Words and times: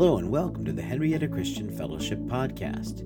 Hello 0.00 0.16
and 0.16 0.30
welcome 0.30 0.64
to 0.64 0.70
the 0.70 0.80
Henrietta 0.80 1.26
Christian 1.26 1.76
Fellowship 1.76 2.20
Podcast. 2.20 2.98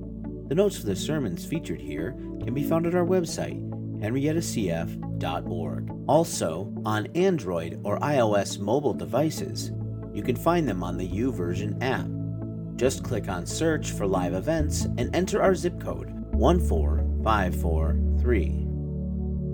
The 0.51 0.55
notes 0.55 0.77
for 0.77 0.85
the 0.85 0.95
sermons 0.95 1.43
featured 1.43 1.81
here 1.81 2.13
can 2.45 2.53
be 2.53 2.65
found 2.65 2.87
at 2.87 2.95
our 2.95 3.07
website, 3.07 3.59
henriettacf.org. 4.03 5.91
Also, 6.07 6.71
on 6.85 7.07
Android 7.15 7.81
or 7.83 7.99
iOS 8.01 8.59
mobile 8.59 8.93
devices, 8.93 9.73
you 10.13 10.23
can 10.23 10.37
find 10.37 10.69
them 10.69 10.83
on 10.83 10.99
the 10.99 11.09
YouVersion 11.09 11.83
app. 11.83 12.11
Just 12.77 13.03
click 13.03 13.27
on 13.27 13.47
Search 13.47 13.93
for 13.93 14.07
live 14.07 14.35
events 14.35 14.85
and 14.99 15.17
enter 15.17 15.41
our 15.41 15.55
zip 15.55 15.81
code 15.81 16.13
14543. 16.33 18.67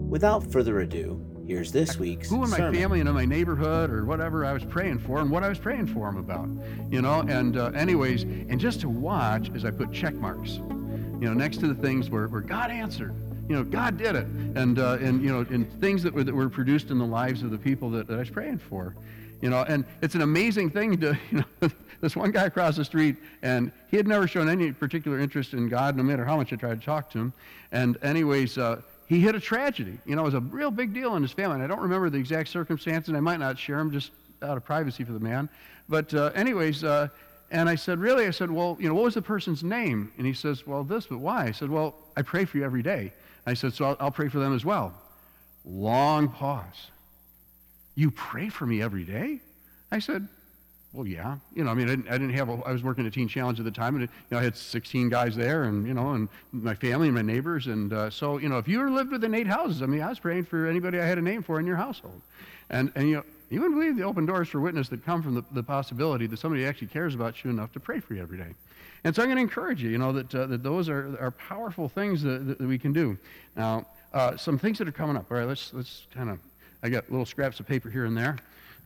Without 0.08 0.50
further 0.50 0.80
ado, 0.80 1.24
here's 1.48 1.72
this 1.72 1.98
week's 1.98 2.28
who 2.28 2.44
in 2.44 2.50
my 2.50 2.58
sermon. 2.58 2.78
family 2.78 3.00
and 3.00 3.08
in 3.08 3.14
my 3.14 3.24
neighborhood 3.24 3.90
or 3.90 4.04
whatever 4.04 4.44
I 4.44 4.52
was 4.52 4.62
praying 4.64 4.98
for 4.98 5.18
and 5.20 5.30
what 5.30 5.42
I 5.42 5.48
was 5.48 5.58
praying 5.58 5.86
for 5.86 6.06
them 6.06 6.18
about, 6.18 6.48
you 6.92 7.00
know. 7.00 7.20
And 7.20 7.56
uh, 7.56 7.70
anyways, 7.74 8.22
and 8.22 8.60
just 8.60 8.80
to 8.82 8.88
watch 8.88 9.50
as 9.54 9.64
I 9.64 9.70
put 9.70 9.90
check 9.90 10.14
marks, 10.14 10.56
you 10.56 11.26
know, 11.26 11.32
next 11.32 11.58
to 11.60 11.66
the 11.66 11.74
things 11.74 12.10
where, 12.10 12.28
where 12.28 12.42
God 12.42 12.70
answered, 12.70 13.14
you 13.48 13.56
know, 13.56 13.64
God 13.64 13.96
did 13.96 14.14
it, 14.14 14.26
and 14.26 14.78
uh, 14.78 14.98
and 15.00 15.22
you 15.22 15.32
know, 15.32 15.40
and 15.48 15.72
things 15.80 16.02
that 16.02 16.12
were 16.12 16.22
that 16.22 16.34
were 16.34 16.50
produced 16.50 16.90
in 16.90 16.98
the 16.98 17.06
lives 17.06 17.42
of 17.42 17.50
the 17.50 17.58
people 17.58 17.90
that, 17.92 18.06
that 18.08 18.14
I 18.14 18.18
was 18.18 18.30
praying 18.30 18.58
for, 18.58 18.94
you 19.40 19.48
know. 19.48 19.64
And 19.66 19.86
it's 20.02 20.14
an 20.14 20.20
amazing 20.20 20.68
thing 20.68 21.00
to, 21.00 21.18
you 21.30 21.44
know, 21.62 21.70
this 22.02 22.14
one 22.14 22.30
guy 22.30 22.44
across 22.44 22.76
the 22.76 22.84
street, 22.84 23.16
and 23.40 23.72
he 23.90 23.96
had 23.96 24.06
never 24.06 24.28
shown 24.28 24.50
any 24.50 24.70
particular 24.72 25.18
interest 25.18 25.54
in 25.54 25.70
God, 25.70 25.96
no 25.96 26.02
matter 26.02 26.26
how 26.26 26.36
much 26.36 26.52
I 26.52 26.56
tried 26.56 26.78
to 26.80 26.84
talk 26.84 27.10
to 27.12 27.18
him. 27.18 27.32
And 27.72 27.96
anyways. 28.02 28.58
Uh, 28.58 28.82
he 29.08 29.20
hit 29.20 29.34
a 29.34 29.40
tragedy. 29.40 29.98
You 30.04 30.16
know, 30.16 30.22
it 30.22 30.26
was 30.26 30.34
a 30.34 30.40
real 30.40 30.70
big 30.70 30.92
deal 30.92 31.16
in 31.16 31.22
his 31.22 31.32
family. 31.32 31.54
And 31.54 31.64
I 31.64 31.66
don't 31.66 31.80
remember 31.80 32.10
the 32.10 32.18
exact 32.18 32.50
circumstances. 32.50 33.08
and 33.08 33.16
I 33.16 33.20
might 33.20 33.40
not 33.40 33.58
share 33.58 33.78
them 33.78 33.90
just 33.90 34.12
out 34.42 34.56
of 34.56 34.64
privacy 34.64 35.02
for 35.02 35.12
the 35.12 35.20
man. 35.20 35.48
But, 35.88 36.12
uh, 36.12 36.30
anyways, 36.34 36.84
uh, 36.84 37.08
and 37.50 37.68
I 37.68 37.74
said, 37.74 37.98
Really? 37.98 38.26
I 38.26 38.30
said, 38.30 38.50
Well, 38.50 38.76
you 38.78 38.86
know, 38.88 38.94
what 38.94 39.04
was 39.04 39.14
the 39.14 39.22
person's 39.22 39.64
name? 39.64 40.12
And 40.18 40.26
he 40.26 40.34
says, 40.34 40.66
Well, 40.66 40.84
this, 40.84 41.06
but 41.06 41.18
why? 41.18 41.46
I 41.46 41.52
said, 41.52 41.70
Well, 41.70 41.94
I 42.16 42.22
pray 42.22 42.44
for 42.44 42.58
you 42.58 42.64
every 42.64 42.82
day. 42.82 43.12
I 43.46 43.54
said, 43.54 43.72
So 43.72 43.86
I'll, 43.86 43.96
I'll 43.98 44.10
pray 44.10 44.28
for 44.28 44.38
them 44.38 44.54
as 44.54 44.64
well. 44.64 44.92
Long 45.64 46.28
pause. 46.28 46.90
You 47.94 48.10
pray 48.10 48.50
for 48.50 48.66
me 48.66 48.82
every 48.82 49.04
day? 49.04 49.40
I 49.90 49.98
said, 49.98 50.28
well, 50.92 51.06
yeah. 51.06 51.36
You 51.54 51.64
know, 51.64 51.70
I 51.70 51.74
mean, 51.74 51.86
I 51.86 51.90
didn't, 51.90 52.08
I 52.08 52.12
didn't 52.12 52.34
have, 52.34 52.48
a, 52.48 52.54
I 52.64 52.72
was 52.72 52.82
working 52.82 53.06
at 53.06 53.12
Teen 53.12 53.28
Challenge 53.28 53.58
at 53.58 53.64
the 53.64 53.70
time, 53.70 53.96
and, 53.96 54.02
you 54.02 54.08
know, 54.30 54.38
I 54.38 54.42
had 54.42 54.56
16 54.56 55.08
guys 55.10 55.36
there, 55.36 55.64
and, 55.64 55.86
you 55.86 55.94
know, 55.94 56.12
and 56.12 56.28
my 56.52 56.74
family 56.74 57.08
and 57.08 57.14
my 57.14 57.22
neighbors. 57.22 57.66
And 57.66 57.92
uh, 57.92 58.10
so, 58.10 58.38
you 58.38 58.48
know, 58.48 58.58
if 58.58 58.66
you 58.66 58.88
lived 58.90 59.12
within 59.12 59.34
eight 59.34 59.46
houses, 59.46 59.82
I 59.82 59.86
mean, 59.86 60.00
I 60.00 60.08
was 60.08 60.18
praying 60.18 60.44
for 60.44 60.66
anybody 60.66 60.98
I 60.98 61.04
had 61.04 61.18
a 61.18 61.22
name 61.22 61.42
for 61.42 61.60
in 61.60 61.66
your 61.66 61.76
household. 61.76 62.20
And, 62.70 62.90
and 62.94 63.08
you 63.08 63.16
know, 63.16 63.24
you 63.50 63.60
wouldn't 63.60 63.78
believe 63.78 63.96
the 63.96 64.02
open 64.02 64.26
doors 64.26 64.48
for 64.48 64.60
witness 64.60 64.88
that 64.88 65.04
come 65.04 65.22
from 65.22 65.34
the, 65.34 65.44
the 65.52 65.62
possibility 65.62 66.26
that 66.26 66.38
somebody 66.38 66.66
actually 66.66 66.88
cares 66.88 67.14
about 67.14 67.42
you 67.44 67.50
enough 67.50 67.72
to 67.72 67.80
pray 67.80 68.00
for 68.00 68.14
you 68.14 68.22
every 68.22 68.38
day. 68.38 68.54
And 69.04 69.14
so 69.14 69.22
I'm 69.22 69.28
going 69.28 69.36
to 69.36 69.42
encourage 69.42 69.82
you, 69.82 69.90
you 69.90 69.98
know, 69.98 70.12
that, 70.12 70.34
uh, 70.34 70.46
that 70.46 70.62
those 70.62 70.88
are, 70.88 71.16
are 71.20 71.30
powerful 71.30 71.88
things 71.88 72.22
that, 72.22 72.46
that, 72.46 72.58
that 72.58 72.66
we 72.66 72.78
can 72.78 72.92
do. 72.92 73.16
Now, 73.56 73.86
uh, 74.12 74.36
some 74.36 74.58
things 74.58 74.78
that 74.78 74.88
are 74.88 74.92
coming 74.92 75.16
up. 75.16 75.30
All 75.30 75.38
right, 75.38 75.46
let's, 75.46 75.72
let's 75.72 76.06
kind 76.14 76.30
of, 76.30 76.38
I 76.82 76.88
got 76.88 77.10
little 77.10 77.26
scraps 77.26 77.60
of 77.60 77.66
paper 77.66 77.90
here 77.90 78.06
and 78.06 78.16
there. 78.16 78.36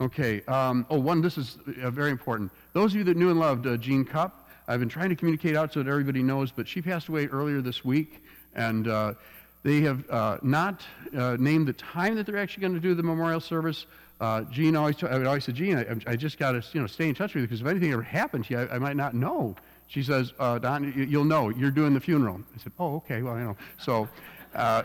Okay. 0.00 0.42
Um, 0.46 0.86
oh, 0.90 0.98
one, 0.98 1.20
this 1.20 1.38
is 1.38 1.58
uh, 1.82 1.90
very 1.90 2.10
important. 2.10 2.50
Those 2.72 2.92
of 2.92 2.98
you 2.98 3.04
that 3.04 3.16
knew 3.16 3.30
and 3.30 3.38
loved 3.38 3.66
uh, 3.66 3.76
Jean 3.76 4.04
Cupp, 4.04 4.48
I've 4.66 4.80
been 4.80 4.88
trying 4.88 5.10
to 5.10 5.16
communicate 5.16 5.56
out 5.56 5.72
so 5.72 5.82
that 5.82 5.88
everybody 5.88 6.22
knows, 6.22 6.50
but 6.50 6.66
she 6.66 6.80
passed 6.82 7.08
away 7.08 7.26
earlier 7.26 7.60
this 7.60 7.84
week, 7.84 8.22
and 8.54 8.88
uh, 8.88 9.14
they 9.62 9.80
have 9.82 10.08
uh, 10.10 10.38
not 10.42 10.82
uh, 11.16 11.36
named 11.38 11.68
the 11.68 11.72
time 11.74 12.14
that 12.16 12.26
they're 12.26 12.38
actually 12.38 12.62
going 12.62 12.74
to 12.74 12.80
do 12.80 12.94
the 12.94 13.02
memorial 13.02 13.40
service. 13.40 13.86
Uh, 14.20 14.42
Jean 14.42 14.76
always, 14.76 14.96
t- 14.96 15.06
I 15.06 15.18
would 15.18 15.26
always 15.26 15.44
say, 15.44 15.52
Jean, 15.52 15.78
I, 15.78 15.96
I 16.06 16.16
just 16.16 16.38
got 16.38 16.52
to, 16.52 16.64
you 16.72 16.80
know, 16.80 16.86
stay 16.86 17.08
in 17.08 17.14
touch 17.14 17.34
with 17.34 17.42
you 17.42 17.48
because 17.48 17.60
if 17.60 17.66
anything 17.66 17.92
ever 17.92 18.02
happened 18.02 18.44
to 18.46 18.54
you, 18.54 18.60
I, 18.60 18.77
I 18.77 18.78
might 18.78 18.96
not 18.96 19.14
know. 19.14 19.56
She 19.88 20.02
says, 20.02 20.33
Don, 20.38 20.92
you'll 20.96 21.24
know. 21.24 21.50
You're 21.50 21.70
doing 21.70 21.92
the 21.92 22.00
funeral. 22.00 22.40
I 22.55 22.62
said, 22.62 22.72
oh, 22.78 22.96
okay, 22.96 23.22
well, 23.22 23.36
you 23.36 23.44
know. 23.44 23.56
So. 23.78 24.08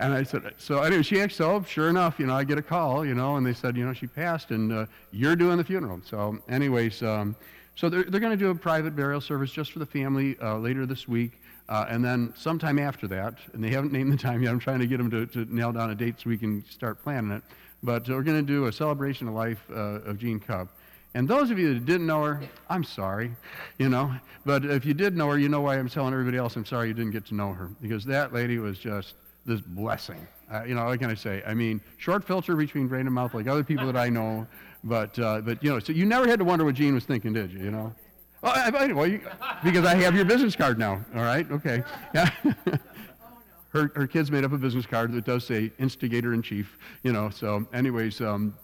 And 0.00 0.12
I 0.12 0.24
said, 0.24 0.54
so 0.58 0.82
anyway, 0.82 1.02
she 1.02 1.20
actually, 1.20 1.36
so 1.36 1.62
sure 1.62 1.88
enough, 1.88 2.18
you 2.18 2.26
know, 2.26 2.34
I 2.34 2.42
get 2.42 2.58
a 2.58 2.62
call, 2.62 3.06
you 3.06 3.14
know, 3.14 3.36
and 3.36 3.46
they 3.46 3.52
said, 3.52 3.76
you 3.76 3.86
know, 3.86 3.92
she 3.92 4.08
passed 4.08 4.50
and 4.50 4.72
uh, 4.72 4.86
you're 5.12 5.36
doing 5.36 5.56
the 5.56 5.64
funeral. 5.64 6.00
So, 6.04 6.38
anyways, 6.48 7.02
um, 7.02 7.36
so 7.76 7.88
they're, 7.88 8.02
they're 8.02 8.20
going 8.20 8.36
to 8.36 8.44
do 8.44 8.50
a 8.50 8.54
private 8.54 8.96
burial 8.96 9.20
service 9.20 9.52
just 9.52 9.72
for 9.72 9.78
the 9.78 9.86
family 9.86 10.36
uh, 10.42 10.58
later 10.58 10.84
this 10.84 11.06
week. 11.06 11.40
Uh, 11.68 11.86
and 11.88 12.04
then 12.04 12.32
sometime 12.36 12.78
after 12.78 13.06
that, 13.08 13.34
and 13.52 13.62
they 13.62 13.70
haven't 13.70 13.92
named 13.92 14.12
the 14.12 14.16
time 14.16 14.42
yet, 14.42 14.50
I'm 14.50 14.58
trying 14.58 14.80
to 14.80 14.86
get 14.86 14.98
them 14.98 15.10
to, 15.10 15.26
to 15.26 15.54
nail 15.54 15.72
down 15.72 15.90
a 15.90 15.94
date 15.94 16.16
so 16.18 16.28
we 16.28 16.38
can 16.38 16.64
start 16.68 17.02
planning 17.02 17.30
it. 17.30 17.42
But 17.82 18.08
we're 18.08 18.22
going 18.22 18.44
to 18.44 18.46
do 18.46 18.66
a 18.66 18.72
celebration 18.72 19.28
of 19.28 19.34
life 19.34 19.64
uh, 19.70 20.00
of 20.02 20.18
Jean 20.18 20.40
Cupp. 20.40 20.68
And 21.14 21.28
those 21.28 21.50
of 21.52 21.58
you 21.58 21.74
that 21.74 21.86
didn't 21.86 22.06
know 22.06 22.24
her, 22.24 22.42
I'm 22.68 22.82
sorry, 22.82 23.30
you 23.78 23.88
know. 23.88 24.12
But 24.44 24.64
if 24.64 24.84
you 24.84 24.94
did 24.94 25.16
know 25.16 25.30
her, 25.30 25.38
you 25.38 25.48
know 25.48 25.60
why 25.60 25.78
I'm 25.78 25.88
telling 25.88 26.12
everybody 26.12 26.36
else 26.36 26.56
I'm 26.56 26.64
sorry 26.64 26.88
you 26.88 26.94
didn't 26.94 27.12
get 27.12 27.24
to 27.26 27.34
know 27.34 27.52
her. 27.52 27.70
Because 27.80 28.04
that 28.06 28.32
lady 28.32 28.58
was 28.58 28.78
just 28.78 29.14
this 29.44 29.60
blessing. 29.60 30.26
Uh, 30.52 30.62
you 30.64 30.74
know, 30.74 30.84
what 30.84 30.98
can 30.98 31.10
I 31.10 31.14
say? 31.14 31.42
I 31.46 31.54
mean, 31.54 31.80
short 31.96 32.24
filter 32.24 32.54
between 32.54 32.86
brain 32.86 33.06
and 33.06 33.14
mouth, 33.14 33.34
like 33.34 33.46
other 33.46 33.64
people 33.64 33.86
that 33.86 33.96
I 33.96 34.08
know. 34.08 34.46
But, 34.82 35.18
uh, 35.18 35.40
but 35.40 35.62
you 35.62 35.70
know, 35.70 35.78
so 35.78 35.92
you 35.92 36.04
never 36.04 36.28
had 36.28 36.38
to 36.38 36.44
wonder 36.44 36.64
what 36.64 36.74
Jean 36.74 36.94
was 36.94 37.04
thinking, 37.04 37.32
did 37.32 37.52
you? 37.52 37.60
You 37.60 37.70
know. 37.70 37.94
Well, 38.42 38.52
I, 38.54 38.84
you, 39.06 39.22
because 39.64 39.86
I 39.86 39.94
have 39.94 40.14
your 40.14 40.26
business 40.26 40.54
card 40.54 40.78
now. 40.78 41.02
All 41.14 41.22
right. 41.22 41.50
Okay. 41.50 41.82
Yeah. 42.14 42.28
her, 43.70 43.90
her 43.94 44.06
kids 44.06 44.30
made 44.30 44.44
up 44.44 44.52
a 44.52 44.58
business 44.58 44.84
card 44.84 45.12
that 45.12 45.24
does 45.24 45.44
say 45.46 45.72
instigator 45.78 46.34
in 46.34 46.42
chief. 46.42 46.76
You 47.02 47.12
know. 47.12 47.30
So, 47.30 47.66
anyways, 47.72 48.20
um, 48.20 48.54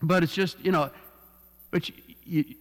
but 0.00 0.22
it's 0.22 0.34
just 0.34 0.58
you 0.64 0.72
know, 0.72 0.90
but. 1.70 1.90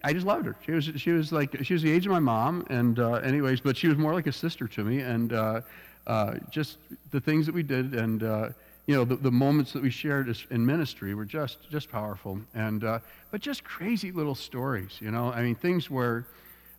I 0.04 0.14
just 0.14 0.26
loved 0.26 0.46
her. 0.46 0.56
She 0.66 0.72
was, 0.72 0.90
she 0.96 1.12
was 1.12 1.32
like, 1.32 1.64
she 1.64 1.74
was 1.74 1.84
the 1.84 1.92
age 1.92 2.06
of 2.06 2.12
my 2.12 2.20
mom, 2.20 2.66
and 2.70 2.98
uh, 3.00 3.14
anyways, 3.16 3.62
but 3.62 3.78
she 3.78 3.88
was 3.88 3.98
more 3.98 4.14
like 4.14 4.28
a 4.28 4.32
sister 4.32 4.68
to 4.68 4.84
me, 4.84 5.00
and 5.00 5.34
uh, 5.34 5.62
uh, 6.08 6.36
just 6.50 6.78
the 7.12 7.20
things 7.20 7.46
that 7.46 7.54
we 7.54 7.64
did 7.64 7.94
and 7.94 8.24
uh, 8.24 8.50
you 8.88 8.96
know 8.96 9.06
the, 9.06 9.16
the 9.16 9.32
moments 9.32 9.72
that 9.74 9.82
we 9.82 9.90
shared 9.90 10.36
in 10.50 10.66
ministry 10.66 11.14
were 11.14 11.26
just 11.26 11.70
just 11.70 11.92
powerful 11.92 12.40
and 12.56 12.84
uh, 12.84 13.00
but 13.30 13.42
just 13.42 13.64
crazy 13.64 14.12
little 14.12 14.36
stories 14.36 14.98
you 15.00 15.12
know 15.12 15.32
i 15.32 15.42
mean 15.42 15.56
things 15.56 15.90
where 15.90 16.26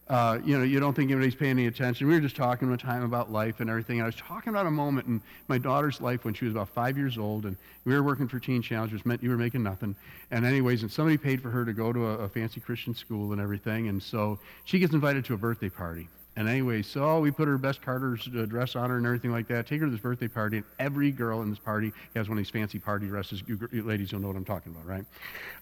uh, 0.08 0.38
you 0.44 0.58
know 0.58 0.64
you 0.64 0.80
don't 0.80 0.94
think 0.94 1.10
anybody's 1.10 1.34
paying 1.34 1.52
any 1.52 1.66
attention. 1.66 2.06
We 2.06 2.14
were 2.14 2.20
just 2.20 2.36
talking 2.36 2.68
one 2.68 2.78
time 2.78 3.02
about 3.02 3.30
life 3.30 3.60
and 3.60 3.70
everything 3.70 3.98
and 3.98 4.04
i 4.04 4.06
was 4.06 4.16
talking 4.16 4.50
about 4.50 4.66
a 4.66 4.70
moment 4.70 5.06
in 5.06 5.22
my 5.48 5.58
daughter's 5.58 6.00
life 6.00 6.24
when 6.24 6.34
she 6.34 6.44
was 6.44 6.54
about 6.54 6.68
five 6.68 6.96
years 6.96 7.18
old 7.18 7.44
and 7.44 7.56
we 7.84 7.94
were 7.94 8.02
working 8.02 8.28
for 8.28 8.38
teen 8.38 8.62
challenge 8.62 8.92
which 8.92 9.06
meant 9.06 9.22
you 9.22 9.30
were 9.30 9.36
making 9.36 9.62
nothing. 9.62 9.94
And 10.30 10.44
anyways 10.44 10.82
and 10.82 10.90
somebody 10.90 11.16
paid 11.16 11.40
for 11.40 11.50
her 11.50 11.64
to 11.64 11.72
go 11.72 11.92
to 11.92 12.06
a, 12.06 12.18
a 12.18 12.28
fancy 12.28 12.60
christian 12.60 12.94
school 12.94 13.32
and 13.32 13.40
everything 13.40 13.88
and 13.88 14.02
so 14.02 14.38
she 14.64 14.78
gets 14.78 14.92
invited 14.92 15.24
to 15.26 15.34
a 15.34 15.38
birthday 15.38 15.68
party 15.68 16.08
and 16.36 16.48
anyway, 16.48 16.82
so 16.82 17.20
we 17.20 17.30
put 17.30 17.46
her 17.46 17.58
best 17.58 17.82
Carter's 17.82 18.26
uh, 18.28 18.46
dress 18.46 18.74
on 18.74 18.88
her 18.88 18.96
and 18.96 19.04
everything 19.04 19.32
like 19.32 19.46
that. 19.48 19.66
Take 19.66 19.80
her 19.80 19.86
to 19.86 19.92
this 19.92 20.00
birthday 20.00 20.28
party, 20.28 20.58
and 20.58 20.66
every 20.78 21.10
girl 21.10 21.42
in 21.42 21.50
this 21.50 21.58
party 21.58 21.92
has 22.16 22.28
one 22.28 22.38
of 22.38 22.44
these 22.44 22.50
fancy 22.50 22.78
party 22.78 23.06
dresses. 23.06 23.42
You, 23.46 23.58
you 23.70 23.82
ladies, 23.82 24.12
you'll 24.12 24.22
know 24.22 24.28
what 24.28 24.36
I'm 24.36 24.44
talking 24.44 24.72
about, 24.72 24.86
right? 24.86 25.04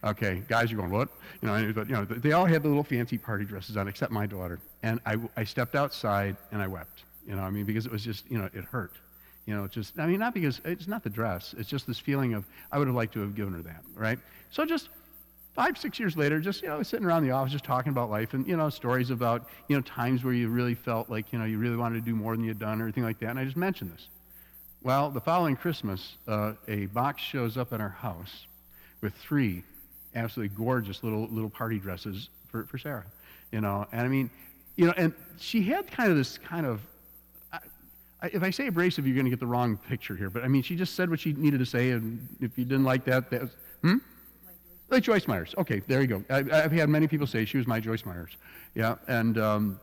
Okay, 0.05 0.43
guys, 0.49 0.71
you're 0.71 0.81
going 0.81 0.93
what? 0.93 1.09
You 1.43 1.49
know, 1.49 1.73
but 1.73 1.89
you 1.89 1.95
know, 1.95 2.05
they 2.05 2.33
all 2.33 2.47
had 2.47 2.63
the 2.63 2.69
little 2.69 2.85
fancy 2.85 3.19
party 3.19 3.45
dresses 3.45 3.77
on, 3.77 3.89
except 3.89 4.13
my 4.13 4.27
daughter. 4.27 4.61
And 4.83 5.01
I, 5.05 5.17
I 5.37 5.45
stepped 5.45 5.75
outside 5.75 6.37
and 6.53 6.63
I 6.63 6.69
wept. 6.69 7.03
You 7.27 7.35
know, 7.35 7.43
I 7.43 7.51
mean, 7.51 7.65
because 7.65 7.87
it 7.87 7.93
was 7.93 8.05
just, 8.05 8.31
you 8.31 8.39
know, 8.39 8.49
it 8.55 8.65
hurt. 8.65 8.93
You 9.47 9.57
know, 9.57 9.67
just, 9.67 9.99
I 9.99 10.07
mean, 10.07 10.21
not 10.21 10.35
because 10.35 10.61
it's 10.65 10.87
not 10.87 11.03
the 11.03 11.11
dress. 11.11 11.55
It's 11.59 11.69
just 11.69 11.87
this 11.87 11.99
feeling 11.99 12.35
of 12.35 12.45
I 12.71 12.79
would 12.79 12.87
have 12.87 12.95
liked 12.95 13.15
to 13.15 13.21
have 13.21 13.35
given 13.35 13.55
her 13.55 13.63
that, 13.63 13.83
right? 13.97 14.19
So 14.51 14.65
just 14.65 14.89
five, 15.55 15.77
six 15.77 15.99
years 15.99 16.17
later, 16.17 16.41
just, 16.41 16.63
you 16.63 16.69
know, 16.69 16.83
sitting 16.83 17.07
around 17.07 17.25
the 17.25 17.31
office 17.31 17.53
just 17.53 17.65
talking 17.65 17.91
about 17.91 18.11
life 18.11 18.35
and, 18.35 18.47
you 18.47 18.57
know, 18.57 18.71
stories 18.71 19.11
about, 19.11 19.49
you 19.69 19.77
know, 19.77 19.83
times 19.83 20.25
where 20.25 20.33
you 20.33 20.49
really 20.49 20.75
felt 20.75 21.11
like, 21.11 21.33
you 21.33 21.39
know, 21.39 21.45
you 21.45 21.59
really 21.59 21.77
wanted 21.77 21.97
to 21.97 22.05
do 22.05 22.15
more 22.15 22.37
than 22.37 22.45
you'd 22.45 22.59
done 22.59 22.81
or 22.81 22.85
anything 22.85 23.05
like 23.05 23.19
that. 23.21 23.31
And 23.31 23.39
I 23.39 23.45
just 23.45 23.57
mentioned 23.57 23.93
this. 23.93 24.09
Well, 24.83 25.11
the 25.11 25.21
following 25.21 25.57
Christmas, 25.57 26.17
uh, 26.27 26.53
a 26.69 26.87
box 26.87 27.23
shows 27.23 27.57
up 27.57 27.73
in 27.73 27.81
our 27.81 27.89
house 27.91 28.47
with 29.01 29.15
three 29.15 29.63
absolutely 30.15 30.55
gorgeous 30.57 31.03
little, 31.05 31.29
little 31.31 31.51
party 31.51 31.79
dresses 31.79 32.31
for, 32.51 32.65
for 32.65 32.79
Sarah, 32.79 33.07
you 33.53 33.61
know. 33.61 33.87
And 33.93 34.03
I 34.03 34.09
mean, 34.09 34.31
you 34.77 34.87
know, 34.87 34.95
and 34.97 35.13
she 35.39 35.63
had 35.63 35.91
kind 35.91 36.11
of 36.11 36.17
this 36.17 36.39
kind 36.39 36.67
of, 36.67 36.81
if 38.23 38.43
I 38.43 38.51
say 38.51 38.67
abrasive, 38.67 39.07
you're 39.07 39.15
going 39.15 39.25
to 39.25 39.31
get 39.31 39.41
the 39.41 39.47
wrong 39.47 39.77
picture 39.77 40.15
here. 40.15 40.31
But 40.31 40.45
I 40.45 40.49
mean, 40.49 40.63
she 40.63 40.77
just 40.77 40.95
said 40.95 41.11
what 41.11 41.21
she 41.21 41.33
needed 41.33 41.59
to 41.59 41.67
say. 41.67 41.91
And 41.91 42.27
if 42.41 42.59
you 42.59 42.65
didn't 42.65 42.85
like 42.85 43.05
that, 43.05 43.31
that 43.31 43.43
was, 43.43 43.51
hmm? 43.83 43.97
Like 44.91 45.05
Joyce 45.05 45.29
Myers. 45.29 45.55
Okay, 45.57 45.83
there 45.87 46.01
you 46.01 46.09
go. 46.09 46.25
I, 46.29 46.43
have 46.63 46.73
had 46.73 46.89
many 46.89 47.07
people 47.07 47.27
say 47.27 47.45
she 47.45 47.59
was 47.59 47.67
my 47.67 47.79
Joyce 47.79 48.05
Myers. 48.05 48.37
Yeah, 48.75 48.97
and 49.07 49.39
um, 49.39 49.81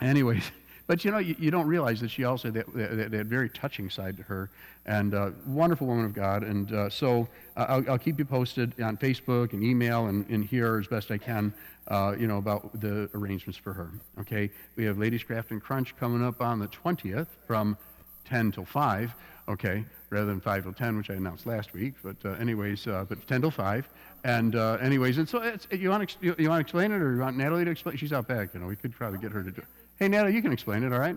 anyways, 0.00 0.50
but 0.88 1.04
you 1.04 1.12
know, 1.12 1.18
you, 1.18 1.36
you, 1.38 1.50
don't 1.52 1.68
realize 1.68 2.00
that 2.00 2.10
she 2.10 2.24
also 2.24 2.50
had 2.50 2.64
that, 2.74 3.10
that, 3.12 3.26
very 3.26 3.48
touching 3.48 3.88
side 3.88 4.16
to 4.16 4.24
her, 4.24 4.50
and 4.86 5.14
uh, 5.14 5.30
wonderful 5.46 5.86
woman 5.86 6.04
of 6.04 6.14
God. 6.14 6.42
And 6.42 6.72
uh, 6.72 6.90
so 6.90 7.28
uh, 7.56 7.66
I'll, 7.68 7.90
I'll, 7.92 7.98
keep 7.98 8.18
you 8.18 8.24
posted 8.24 8.80
on 8.80 8.96
Facebook 8.96 9.52
and 9.52 9.62
email 9.62 10.06
and, 10.06 10.28
and 10.28 10.44
here 10.44 10.78
as 10.80 10.88
best 10.88 11.12
I 11.12 11.18
can, 11.18 11.54
uh, 11.86 12.16
you 12.18 12.26
know, 12.26 12.38
about 12.38 12.80
the 12.80 13.08
arrangements 13.14 13.56
for 13.56 13.72
her. 13.72 13.92
Okay, 14.18 14.50
we 14.74 14.84
have 14.84 14.98
Ladies 14.98 15.22
Craft 15.22 15.52
and 15.52 15.62
Crunch 15.62 15.96
coming 15.96 16.24
up 16.24 16.42
on 16.42 16.58
the 16.58 16.68
20th 16.68 17.28
from 17.46 17.78
10 18.24 18.52
till 18.52 18.64
5, 18.64 19.14
okay, 19.48 19.84
rather 20.10 20.26
than 20.26 20.40
5 20.40 20.62
till 20.62 20.72
10, 20.72 20.96
which 20.96 21.10
I 21.10 21.14
announced 21.14 21.46
last 21.46 21.72
week. 21.72 21.94
But 22.02 22.16
uh, 22.24 22.30
anyways, 22.32 22.86
uh, 22.86 23.04
but 23.08 23.26
10 23.26 23.42
till 23.42 23.50
5. 23.50 23.88
And 24.24 24.56
uh, 24.56 24.78
anyways, 24.80 25.18
and 25.18 25.28
so 25.28 25.42
it's, 25.42 25.66
you 25.70 25.90
want 25.90 26.08
to 26.08 26.16
you, 26.20 26.34
you 26.38 26.48
want 26.48 26.60
to 26.60 26.62
explain 26.62 26.92
it, 26.92 27.02
or 27.02 27.14
you 27.14 27.20
want 27.20 27.36
Natalie 27.36 27.64
to 27.64 27.70
explain? 27.70 27.96
She's 27.96 28.12
out 28.12 28.26
back. 28.26 28.54
You 28.54 28.60
know, 28.60 28.66
we 28.66 28.76
could 28.76 28.92
probably 28.92 29.18
get 29.18 29.32
her 29.32 29.42
to 29.42 29.50
do. 29.50 29.60
it. 29.60 29.66
Hey, 29.98 30.08
Natalie, 30.08 30.34
you 30.34 30.42
can 30.42 30.52
explain 30.52 30.82
it. 30.82 30.92
All 30.92 30.98
right. 30.98 31.16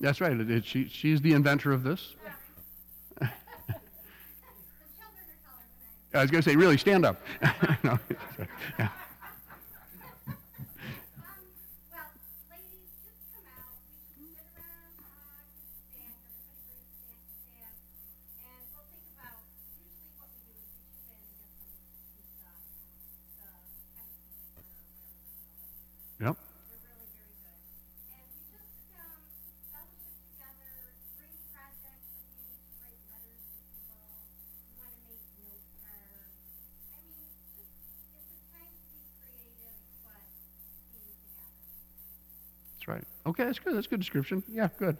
That's 0.00 0.20
right. 0.20 0.32
It, 0.32 0.50
it, 0.50 0.64
she, 0.64 0.88
she's 0.88 1.20
the 1.20 1.32
inventor 1.32 1.72
of 1.72 1.84
this. 1.84 2.16
I 6.14 6.20
was 6.20 6.30
going 6.30 6.42
to 6.42 6.50
say, 6.50 6.56
really, 6.56 6.76
stand 6.76 7.06
up. 7.06 7.20
no, 7.84 7.98
yeah. 8.78 8.88
That's 42.82 42.88
right. 42.88 43.04
Okay, 43.26 43.44
that's 43.44 43.60
good. 43.60 43.76
That's 43.76 43.86
good 43.86 44.00
description. 44.00 44.42
Yeah, 44.52 44.68
good. 44.76 44.96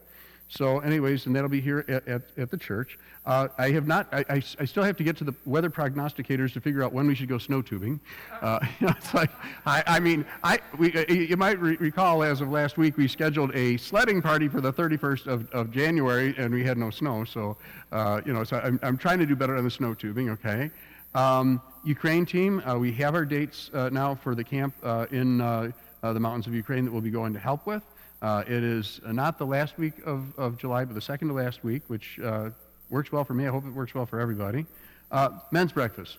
So, 0.47 0.79
anyways, 0.81 1.27
and 1.27 1.35
that'll 1.35 1.49
be 1.49 1.61
here 1.61 1.85
at, 1.89 2.07
at, 2.07 2.23
at 2.37 2.51
the 2.51 2.57
church. 2.57 2.97
Uh, 3.27 3.49
I 3.59 3.71
have 3.71 3.89
not, 3.89 4.07
I, 4.13 4.25
I, 4.29 4.43
I 4.61 4.65
still 4.67 4.85
have 4.85 4.97
to 4.99 5.03
get 5.03 5.17
to 5.17 5.25
the 5.25 5.35
weather 5.47 5.69
prognosticators 5.69 6.53
to 6.53 6.61
figure 6.61 6.85
out 6.85 6.93
when 6.93 7.09
we 7.09 7.17
should 7.17 7.29
go 7.29 7.39
snow 7.39 7.61
tubing. 7.61 7.99
Uh, 8.41 8.61
you 8.79 8.89
it's 8.97 9.15
like, 9.15 9.31
I, 9.67 9.83
I 9.87 9.99
mean, 9.99 10.25
I, 10.45 10.61
we, 10.79 10.93
uh, 10.95 11.13
you 11.13 11.37
might 11.37 11.59
re- 11.59 11.77
recall 11.77 12.23
as 12.23 12.41
of 12.41 12.51
last 12.51 12.79
week, 12.79 12.97
we 12.97 13.09
scheduled 13.09 13.53
a 13.57 13.79
sledding 13.79 14.23
party 14.23 14.47
for 14.47 14.61
the 14.61 14.73
31st 14.73 15.27
of, 15.27 15.51
of 15.51 15.73
January, 15.73 16.37
and 16.39 16.55
we 16.55 16.63
had 16.63 16.79
no 16.79 16.91
snow. 16.91 17.25
So, 17.25 17.57
uh, 17.91 18.21
you 18.25 18.33
know, 18.33 18.45
so 18.45 18.59
I'm, 18.59 18.79
I'm 18.85 18.97
trying 18.97 19.19
to 19.19 19.27
do 19.27 19.35
better 19.35 19.57
on 19.57 19.65
the 19.65 19.71
snow 19.71 19.95
tubing, 19.95 20.31
okay? 20.31 20.71
Um, 21.17 21.61
Ukraine 21.83 22.27
team, 22.27 22.63
uh, 22.65 22.79
we 22.79 22.93
have 22.93 23.17
our 23.17 23.25
dates 23.25 23.71
uh, 23.75 23.89
now 23.91 24.15
for 24.15 24.37
the 24.37 24.45
camp 24.45 24.73
in 25.11 25.73
the 26.11 26.19
mountains 26.19 26.49
of 26.49 26.55
Ukraine 26.55 26.85
that 26.85 26.91
we'll 26.91 27.01
be 27.01 27.11
going 27.11 27.33
to 27.33 27.39
help 27.39 27.65
with. 27.67 27.83
Uh, 28.21 28.43
it 28.47 28.65
is 28.65 29.01
not 29.07 29.39
the 29.39 29.47
last 29.47 29.79
week 29.79 29.95
of, 30.05 30.37
of 30.39 30.59
July, 30.59 30.85
but 30.85 30.95
the 30.95 31.01
second 31.01 31.29
to 31.29 31.35
last 31.35 31.63
week, 31.63 31.83
which 31.87 32.19
uh, 32.25 32.51
works 32.91 33.13
well 33.13 33.25
for 33.25 33.35
me. 33.35 33.47
I 33.47 33.51
hope 33.51 33.65
it 33.67 33.73
works 33.73 33.95
well 33.95 34.07
for 34.07 34.19
everybody. 34.19 34.67
Uh, 35.13 35.31
men's 35.53 35.73
breakfast. 35.73 36.19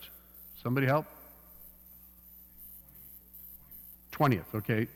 Somebody 0.61 0.87
help? 0.87 1.05
20th, 4.13 4.43
okay. 4.55 4.87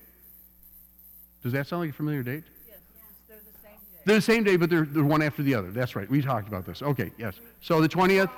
Does 1.44 1.52
that 1.54 1.68
sound 1.68 1.82
like 1.82 1.90
a 1.90 1.94
familiar 1.94 2.24
date? 2.24 2.44
Yes, 2.68 2.78
Yes. 2.96 3.06
they're 3.28 3.38
the 3.40 3.60
same 3.62 3.72
day. 3.72 4.00
They're 4.06 4.16
the 4.16 4.22
same 4.22 4.44
day, 4.44 4.56
but 4.58 4.70
they're, 4.70 4.86
they're 4.86 5.04
one 5.04 5.22
after 5.22 5.44
the 5.44 5.56
other. 5.56 5.72
That's 5.72 5.96
right. 5.96 6.10
We 6.10 6.22
talked 6.22 6.48
about 6.48 6.66
this. 6.66 6.82
Okay, 6.82 7.12
yes. 7.18 7.36
So 7.62 7.82
the 7.82 7.90
20th, 7.90 8.30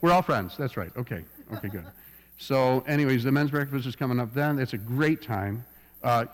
we're 0.00 0.12
all 0.12 0.22
friends. 0.22 0.56
That's 0.58 0.76
right. 0.76 0.90
Okay, 0.96 1.24
okay, 1.54 1.68
good. 1.68 1.84
So, 2.36 2.80
anyways, 2.88 3.22
the 3.22 3.30
men's 3.32 3.50
breakfast 3.52 3.86
is 3.86 3.94
coming 3.96 4.18
up 4.18 4.34
then. 4.34 4.58
It's 4.58 4.72
a 4.72 4.78
great 4.78 5.22
time. 5.22 5.64
Uh, 6.04 6.26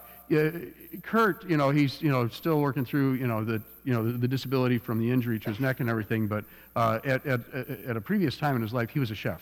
Kurt, 1.02 1.48
you 1.48 1.56
know, 1.56 1.70
he's 1.70 2.02
you 2.02 2.10
know 2.10 2.28
still 2.28 2.60
working 2.60 2.84
through 2.84 3.14
you 3.14 3.26
know 3.26 3.42
the 3.44 3.62
you 3.84 3.92
know 3.92 4.04
the, 4.04 4.12
the 4.12 4.28
disability 4.28 4.78
from 4.78 4.98
the 4.98 5.10
injury 5.10 5.40
to 5.40 5.50
his 5.50 5.58
neck 5.58 5.80
and 5.80 5.88
everything. 5.88 6.26
But 6.26 6.44
uh, 6.76 7.00
at, 7.04 7.24
at 7.26 7.40
at 7.86 7.96
a 7.96 8.00
previous 8.00 8.36
time 8.36 8.54
in 8.56 8.62
his 8.62 8.72
life, 8.72 8.90
he 8.90 9.00
was 9.00 9.10
a 9.10 9.14
chef. 9.14 9.40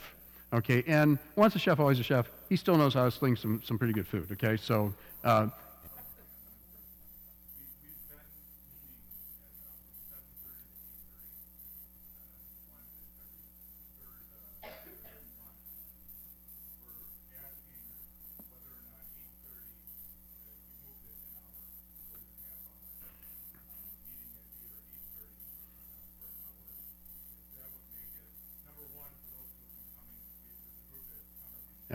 Okay, 0.52 0.82
and 0.86 1.18
once 1.36 1.54
a 1.56 1.58
chef, 1.58 1.80
always 1.80 2.00
a 2.00 2.02
chef. 2.02 2.30
He 2.48 2.56
still 2.56 2.76
knows 2.76 2.94
how 2.94 3.04
to 3.04 3.10
sling 3.10 3.36
some 3.36 3.60
some 3.64 3.78
pretty 3.78 3.92
good 3.92 4.06
food. 4.06 4.28
Okay, 4.32 4.56
so. 4.56 4.94
Uh, 5.24 5.48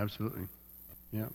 Absolutely. 0.03 0.47
Yeah. 1.13 1.27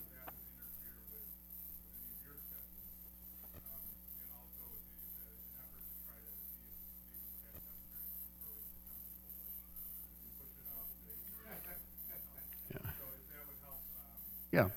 Yeah. 14.53 14.69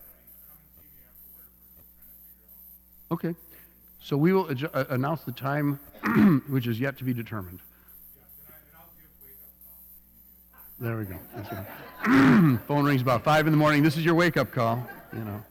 Okay. 3.11 3.35
So 3.99 4.15
we 4.15 4.31
will 4.31 4.45
adju- 4.45 4.69
uh, 4.73 4.85
announce 4.89 5.23
the 5.23 5.33
time, 5.33 5.79
which 6.49 6.65
is 6.65 6.79
yet 6.79 6.97
to 6.99 7.03
be 7.03 7.13
determined. 7.13 7.59
There 10.81 10.97
we 10.97 11.05
go. 11.05 11.15
Right. 11.35 12.59
Phone 12.67 12.85
rings 12.85 13.03
about 13.03 13.23
five 13.23 13.45
in 13.45 13.53
the 13.53 13.57
morning. 13.57 13.83
This 13.83 13.97
is 13.97 14.03
your 14.03 14.15
wake-up 14.15 14.51
call. 14.51 14.83
You 15.13 15.19
know. 15.19 15.43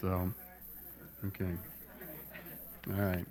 So, 0.00 0.32
okay. 1.26 1.50
All 2.88 3.02
right. 3.02 3.26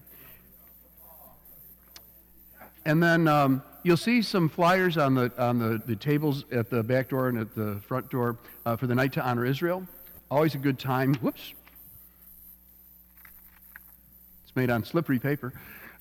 And 2.86 3.02
then 3.02 3.28
um, 3.28 3.64
you'll 3.82 3.98
see 3.98 4.22
some 4.22 4.48
flyers 4.48 4.96
on 4.96 5.16
the 5.16 5.32
on 5.40 5.58
the, 5.58 5.82
the 5.88 5.96
tables 5.96 6.46
at 6.52 6.70
the 6.70 6.84
back 6.84 7.10
door 7.10 7.30
and 7.30 7.40
at 7.40 7.56
the 7.56 7.82
front 7.88 8.12
door 8.12 8.38
uh, 8.68 8.76
for 8.76 8.86
the 8.86 8.94
night 8.94 9.14
to 9.14 9.22
honor 9.26 9.44
Israel. 9.44 9.88
Always 10.30 10.54
a 10.54 10.60
good 10.60 10.78
time. 10.78 11.16
Whoops. 11.16 11.56
It's 14.46 14.56
made 14.56 14.70
on 14.70 14.86
slippery 14.86 15.18
paper. 15.18 15.52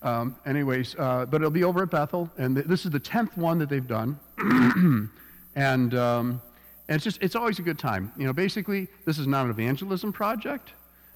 Um, 0.03 0.35
anyways, 0.45 0.95
uh, 0.99 1.25
but 1.25 1.41
it'll 1.41 1.49
be 1.49 1.63
over 1.63 1.81
at 1.81 1.89
Bethel, 1.89 2.29
and 2.37 2.55
th- 2.55 2.67
this 2.67 2.85
is 2.85 2.91
the 2.91 2.99
tenth 2.99 3.35
one 3.35 3.57
that 3.57 3.67
they've 3.67 3.87
done, 3.87 4.19
and 5.55 5.95
um, 5.95 6.41
and 6.87 6.95
it's 6.95 7.03
just 7.03 7.21
it's 7.21 7.35
always 7.35 7.59
a 7.59 7.63
good 7.63 7.79
time. 7.79 8.11
You 8.17 8.25
know, 8.25 8.33
basically, 8.33 8.87
this 9.05 9.19
is 9.19 9.27
not 9.27 9.45
an 9.45 9.51
evangelism 9.51 10.13
project. 10.13 10.73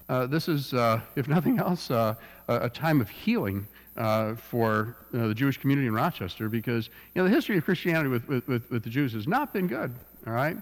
Uh, 0.10 0.26
this 0.26 0.50
is, 0.50 0.74
uh, 0.74 1.00
if 1.16 1.30
nothing 1.30 1.58
else, 1.58 1.90
uh, 1.90 2.16
a, 2.50 2.62
a 2.64 2.70
time 2.70 3.00
of 3.00 3.10
healing 3.10 3.66
uh, 3.96 4.36
for 4.36 4.98
uh, 5.14 5.28
the 5.28 5.34
Jewish 5.34 5.58
community 5.58 5.88
in 5.88 5.94
Rochester 5.94 6.50
because 6.50 6.90
you 7.14 7.22
know 7.22 7.28
the 7.28 7.34
history 7.34 7.58
of 7.58 7.64
Christianity 7.64 8.10
with, 8.10 8.28
with, 8.28 8.48
with, 8.48 8.70
with 8.70 8.84
the 8.84 8.90
Jews 8.90 9.14
has 9.14 9.28
not 9.28 9.54
been 9.54 9.68
good. 9.68 9.94
All 10.28 10.34
right, 10.34 10.58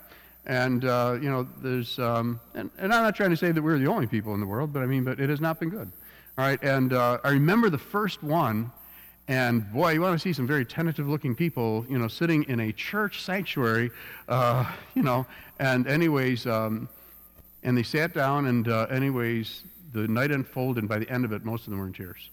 and 0.45 0.85
uh, 0.85 1.17
you 1.21 1.29
know 1.29 1.47
there's 1.61 1.97
um, 1.99 2.39
and, 2.53 2.69
and 2.77 2.93
I'm 2.93 3.03
not 3.03 3.15
trying 3.15 3.31
to 3.31 3.37
say 3.37 3.51
that 3.51 3.61
we're 3.61 3.79
the 3.79 3.87
only 3.87 4.07
people 4.07 4.33
in 4.33 4.39
the 4.39 4.45
world, 4.45 4.73
but 4.73 4.81
I 4.81 4.85
mean, 4.85 5.03
but 5.03 5.19
it 5.19 5.29
has 5.29 5.41
not 5.41 5.59
been 5.59 5.69
good. 5.69 5.91
All 6.37 6.45
right, 6.45 6.61
and 6.63 6.93
uh, 6.93 7.17
I 7.23 7.29
remember 7.29 7.69
the 7.69 7.77
first 7.77 8.23
one, 8.23 8.71
and 9.29 9.71
boy, 9.71 9.91
you 9.91 10.01
want 10.01 10.19
to 10.19 10.19
see 10.19 10.33
some 10.33 10.47
very 10.47 10.65
tentative-looking 10.65 11.35
people, 11.35 11.85
you 11.87 11.99
know, 11.99 12.07
sitting 12.07 12.45
in 12.45 12.59
a 12.61 12.71
church 12.71 13.21
sanctuary, 13.21 13.91
uh, 14.27 14.65
you 14.95 15.03
know, 15.03 15.23
and 15.59 15.85
anyways, 15.85 16.47
um, 16.47 16.89
and 17.61 17.77
they 17.77 17.83
sat 17.83 18.11
down, 18.15 18.47
and 18.47 18.67
uh, 18.67 18.87
anyways, 18.89 19.65
the 19.93 20.07
night 20.07 20.31
unfolded, 20.31 20.81
and 20.81 20.89
by 20.89 20.97
the 20.97 21.07
end 21.11 21.25
of 21.25 21.31
it, 21.31 21.45
most 21.45 21.65
of 21.65 21.69
them 21.69 21.79
were 21.79 21.85
in 21.85 21.93
tears. 21.93 22.31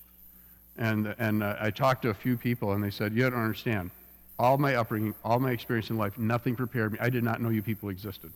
And, 0.78 1.14
and 1.18 1.42
uh, 1.42 1.56
I 1.60 1.70
talked 1.70 2.00
to 2.02 2.08
a 2.08 2.14
few 2.14 2.38
people, 2.38 2.72
and 2.72 2.82
they 2.82 2.90
said, 2.90 3.12
You 3.12 3.28
don't 3.28 3.34
understand. 3.34 3.90
All 4.38 4.56
my 4.56 4.76
upbringing, 4.76 5.14
all 5.22 5.38
my 5.38 5.50
experience 5.50 5.90
in 5.90 5.98
life, 5.98 6.16
nothing 6.16 6.56
prepared 6.56 6.94
me. 6.94 6.98
I 7.02 7.10
did 7.10 7.24
not 7.24 7.42
know 7.42 7.50
you 7.50 7.62
people 7.62 7.90
existed. 7.90 8.32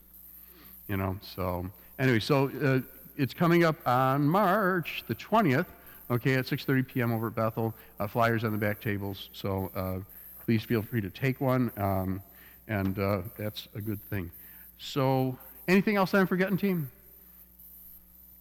You 0.86 0.98
know, 0.98 1.16
so 1.22 1.64
anyway, 1.98 2.20
so 2.20 2.50
uh, 2.62 2.80
it's 3.16 3.32
coming 3.32 3.64
up 3.64 3.76
on 3.86 4.26
March 4.26 5.02
the 5.08 5.14
20th, 5.14 5.66
okay, 6.10 6.34
at 6.34 6.46
6.30 6.46 6.86
p.m. 6.86 7.12
over 7.12 7.28
at 7.28 7.34
Bethel. 7.34 7.74
Uh, 7.98 8.06
flyers 8.06 8.44
on 8.44 8.52
the 8.52 8.58
back 8.58 8.80
tables, 8.80 9.30
so 9.32 9.70
uh, 9.74 9.98
please 10.44 10.62
feel 10.62 10.82
free 10.82 11.00
to 11.00 11.10
take 11.10 11.40
one, 11.40 11.70
um, 11.76 12.22
and 12.68 12.98
uh, 12.98 13.22
that's 13.38 13.68
a 13.74 13.80
good 13.80 14.02
thing. 14.10 14.30
So 14.78 15.38
anything 15.68 15.96
else 15.96 16.14
I'm 16.14 16.26
forgetting, 16.26 16.56
team? 16.56 16.90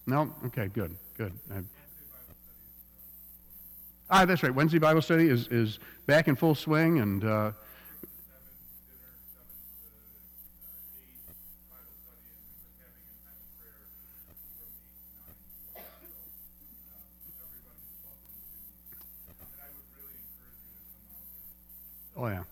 No? 0.07 0.33
Okay, 0.47 0.67
good, 0.67 0.95
good. 1.17 1.33
I, 1.53 1.59
Ah, 4.11 4.25
that's 4.25 4.41
right. 4.41 4.53
Wednesday 4.53 4.79
Bible 4.79 5.03
study 5.03 5.27
is, 5.27 5.47
is 5.49 5.77
back 6.07 6.27
in 6.27 6.35
full 6.35 6.55
swing, 6.55 6.99
and 6.99 7.23
Oh, 22.21 22.27
yeah. 22.27 22.43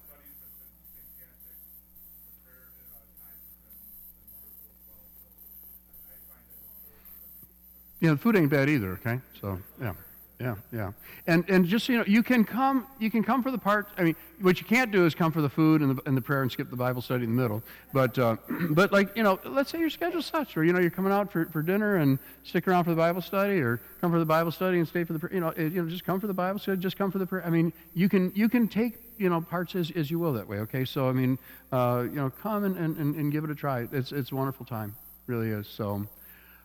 Yeah, 8.00 8.12
the 8.12 8.17
food 8.17 8.38
ain't 8.38 8.50
bad 8.50 8.69
either, 8.69 8.91
okay? 8.93 9.19
So, 9.41 9.59
yeah. 9.81 9.93
Yeah, 10.39 10.55
yeah. 10.71 10.91
And 11.25 11.50
and 11.50 11.65
just 11.65 11.88
so 11.88 11.93
you 11.93 11.97
know, 11.97 12.05
you 12.05 12.21
can 12.21 12.45
come 12.45 12.86
you 13.00 13.09
can 13.09 13.24
come 13.24 13.41
for 13.41 13.50
the 13.50 13.57
part 13.57 13.88
I 13.97 14.03
mean, 14.03 14.15
what 14.39 14.59
you 14.59 14.67
can't 14.67 14.91
do 14.91 15.07
is 15.07 15.15
come 15.15 15.31
for 15.31 15.41
the 15.41 15.50
food 15.50 15.81
and 15.81 15.97
the, 15.97 16.01
and 16.05 16.15
the 16.15 16.21
prayer 16.21 16.43
and 16.43 16.51
skip 16.51 16.69
the 16.69 16.75
Bible 16.75 17.01
study 17.01 17.24
in 17.24 17.36
the 17.36 17.41
middle. 17.41 17.63
But 17.91 18.19
uh, 18.19 18.36
but 18.69 18.91
like, 18.91 19.17
you 19.17 19.24
know, 19.24 19.39
let's 19.45 19.71
say 19.71 19.79
your 19.79 19.89
schedule's 19.89 20.27
such 20.27 20.55
or 20.55 20.63
you 20.63 20.74
know, 20.74 20.79
you're 20.79 20.91
coming 20.91 21.12
out 21.12 21.31
for, 21.31 21.45
for 21.45 21.63
dinner 21.63 21.95
and 21.95 22.19
stick 22.43 22.67
around 22.67 22.83
for 22.83 22.91
the 22.91 22.95
Bible 22.95 23.24
study 23.24 23.59
or 23.59 23.81
come 24.00 24.12
for 24.12 24.19
the 24.19 24.25
Bible 24.25 24.51
study 24.51 24.77
and 24.77 24.88
stay 24.88 25.03
for 25.03 25.13
the 25.13 25.29
you 25.33 25.39
know, 25.39 25.51
you 25.57 25.81
know, 25.81 25.89
just 25.89 26.05
come 26.05 26.19
for 26.19 26.27
the 26.27 26.36
Bible 26.36 26.59
study, 26.59 26.79
just 26.79 27.00
come 27.00 27.09
for 27.09 27.17
the 27.17 27.25
prayer. 27.25 27.43
I 27.43 27.50
mean, 27.50 27.74
you 27.95 28.07
can 28.07 28.31
you 28.36 28.47
can 28.47 28.67
take 28.67 29.07
you 29.17 29.29
know 29.29 29.41
parts 29.41 29.75
as, 29.75 29.91
as 29.91 30.09
you 30.12 30.19
will 30.19 30.33
that 30.33 30.47
way 30.47 30.59
okay 30.59 30.86
so 30.86 31.09
i 31.09 31.12
mean 31.12 31.38
uh, 31.71 32.03
you 32.03 32.15
know 32.15 32.29
come 32.41 32.63
and, 32.63 32.77
and, 32.77 32.97
and 32.97 33.31
give 33.31 33.43
it 33.43 33.50
a 33.50 33.55
try 33.55 33.88
it's 33.91 34.12
it's 34.12 34.31
a 34.31 34.36
wonderful 34.36 34.65
time 34.65 34.95
really 35.27 35.50
is 35.50 35.67
so 35.67 36.05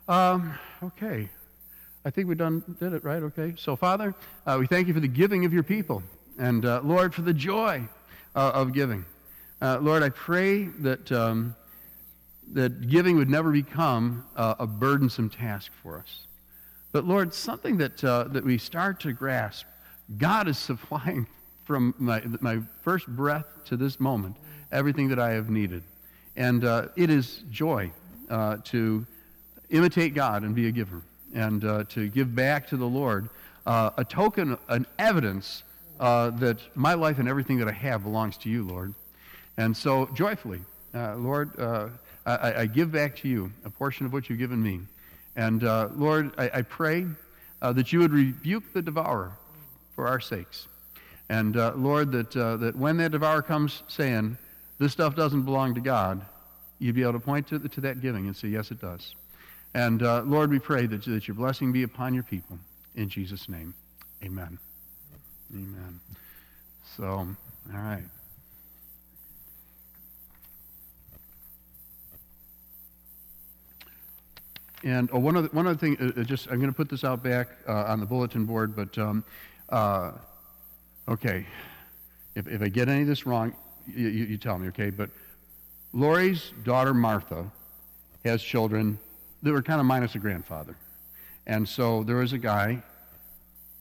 um, 0.09 0.54
okay 0.82 1.28
I 2.04 2.11
think 2.11 2.28
we 2.28 2.35
done 2.35 2.62
did 2.80 2.94
it 2.94 3.04
right. 3.04 3.23
Okay. 3.23 3.54
So 3.56 3.76
Father, 3.76 4.14
uh, 4.44 4.56
we 4.59 4.66
thank 4.66 4.88
you 4.88 4.94
for 4.94 5.00
the 5.00 5.09
giving 5.09 5.44
of 5.44 5.52
your 5.52 5.62
people, 5.62 6.02
and 6.38 6.64
uh, 6.64 6.80
Lord 6.82 7.14
for 7.14 7.23
the 7.23 7.35
joy 7.35 7.88
uh, 8.35 8.50
of 8.54 8.73
giving. 8.73 9.04
Uh, 9.61 9.78
Lord, 9.80 10.02
I 10.02 10.09
pray 10.09 10.64
that 10.80 11.12
um, 11.12 11.54
that 12.52 12.88
giving 12.88 13.16
would 13.16 13.30
never 13.30 13.52
become 13.52 14.25
uh, 14.37 14.56
a 14.59 14.66
burdensome 14.66 15.30
task 15.30 15.71
for 15.80 15.99
us, 15.99 16.26
but 16.90 17.04
Lord, 17.04 17.32
something 17.32 17.76
that 17.76 17.99
that 17.99 18.44
we 18.44 18.59
start 18.59 18.99
to 19.00 19.12
grasp. 19.12 19.66
God 20.18 20.49
is 20.49 20.59
supplying 20.71 21.28
from 21.73 21.95
my 21.99 22.23
my 22.41 22.61
first 22.83 23.07
breath 23.07 23.47
to 23.64 23.79
this 23.79 23.99
moment 23.99 24.37
everything 24.71 25.09
that 25.09 25.19
I 25.19 25.31
have 25.31 25.49
needed, 25.49 25.83
and 26.37 26.62
it 26.97 27.09
is 27.09 27.45
joy 27.50 27.91
to 28.29 29.07
imitate 29.71 30.12
God 30.14 30.43
and 30.43 30.55
be 30.55 30.69
a 30.69 30.71
giver 30.71 31.02
and 31.35 31.64
uh, 31.64 31.85
to 31.88 32.09
give 32.09 32.35
back 32.35 32.69
to 32.69 32.76
the 32.76 32.87
Lord 32.87 33.31
uh, 33.64 33.91
a 33.97 34.05
token, 34.05 34.59
an 34.69 34.87
evidence 34.99 35.62
uh, 35.99 36.31
that 36.31 36.59
my 36.75 36.93
life 36.95 37.19
and 37.19 37.26
everything 37.26 37.59
that 37.59 37.69
I 37.69 37.73
have 37.73 38.02
belongs 38.02 38.37
to 38.38 38.50
you, 38.50 38.64
Lord. 38.64 38.93
And 39.57 39.75
so, 39.75 40.07
joyfully, 40.14 40.61
uh, 40.95 41.17
Lord, 41.17 41.59
uh, 41.59 41.88
I, 42.26 42.55
I, 42.55 42.67
give 42.67 42.93
back 42.93 43.17
to 43.17 43.29
you 43.29 43.50
a 43.64 43.71
portion 43.71 44.05
of 44.05 44.12
what 44.12 44.29
you've 44.29 44.38
given 44.38 44.62
me. 44.62 44.81
And 45.37 45.64
uh, 45.64 45.88
Lord, 45.95 46.33
I, 46.37 46.50
I 46.52 46.62
pray 46.62 47.07
that 47.62 47.93
you 47.93 48.00
would 48.00 48.12
rebuke 48.12 48.75
the 48.75 48.83
devourer 48.83 49.33
for 49.95 50.07
our 50.07 50.21
sakes. 50.21 50.67
And 51.33 51.57
Lord, 51.83 52.12
that, 52.12 52.33
that 52.33 52.77
when 52.77 52.99
that 52.99 53.12
devourer 53.12 53.41
comes 53.41 53.83
saying, 53.89 54.37
this 54.79 54.93
stuff 54.93 55.17
doesn't 55.17 55.45
belong 55.45 55.75
to 55.77 55.81
God, 55.81 56.21
you'd 56.79 56.95
be 56.95 57.01
able 57.01 57.15
to 57.15 57.21
point 57.21 57.47
to, 57.49 57.59
to 57.59 57.81
that 57.81 58.03
giving 58.03 58.27
and 58.27 58.37
say, 58.37 58.49
yes, 58.49 58.71
it 58.71 58.83
does. 58.83 59.15
And 59.73 60.03
uh, 60.03 60.25
Lord, 60.27 60.51
we 60.51 60.59
pray 60.59 60.85
that, 60.85 61.05
that 61.07 61.27
your 61.27 61.35
blessing 61.35 61.73
be 61.73 61.85
upon 61.85 62.12
your 62.12 62.23
people. 62.23 62.59
In 62.95 63.09
Jesus' 63.09 63.49
name, 63.49 63.73
amen. 64.23 64.59
Amen. 65.55 66.01
So, 66.99 67.07
all 67.07 67.27
right. 67.73 68.05
And 74.85 75.09
oh, 75.15 75.19
one 75.19 75.37
other 75.37 75.49
one 75.53 75.67
other 75.67 75.79
thing, 75.79 75.97
uh, 75.99 76.21
uh 76.21 76.25
just 76.25 76.49
I'm 76.49 76.57
going 76.57 76.69
to 76.69 76.77
put 76.77 76.91
this 76.91 77.05
out 77.05 77.23
back 77.23 77.49
uh, 77.67 77.85
on 77.85 78.01
the 78.01 78.07
bulletin 78.07 78.45
board, 78.45 78.77
but 78.77 78.99
um, 78.99 79.25
uh, 79.71 80.12
okay, 81.12 81.47
if, 82.35 82.47
if 82.49 82.62
I 82.62 82.69
get 82.69 82.88
any 82.88 83.02
of 83.02 83.07
this 83.07 83.26
wrong, 83.26 83.54
you, 83.87 84.09
you, 84.09 84.25
you 84.25 84.38
tell 84.38 84.59
me, 84.59 84.69
okay? 84.69 84.90
But 84.90 85.11
Lori's 85.92 86.52
daughter 86.64 86.95
Martha 86.95 87.50
has 88.25 88.42
children 88.42 88.99
that 89.42 89.52
were 89.52 89.62
kind 89.62 89.81
of 89.81 89.87
minus 89.87 90.14
a 90.14 90.19
grandfather. 90.19 90.76
And 91.47 91.69
so 91.69 92.02
there 92.04 92.16
was 92.16 92.33
a 92.33 92.38
guy, 92.38 92.83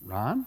Ron? 0.03 0.45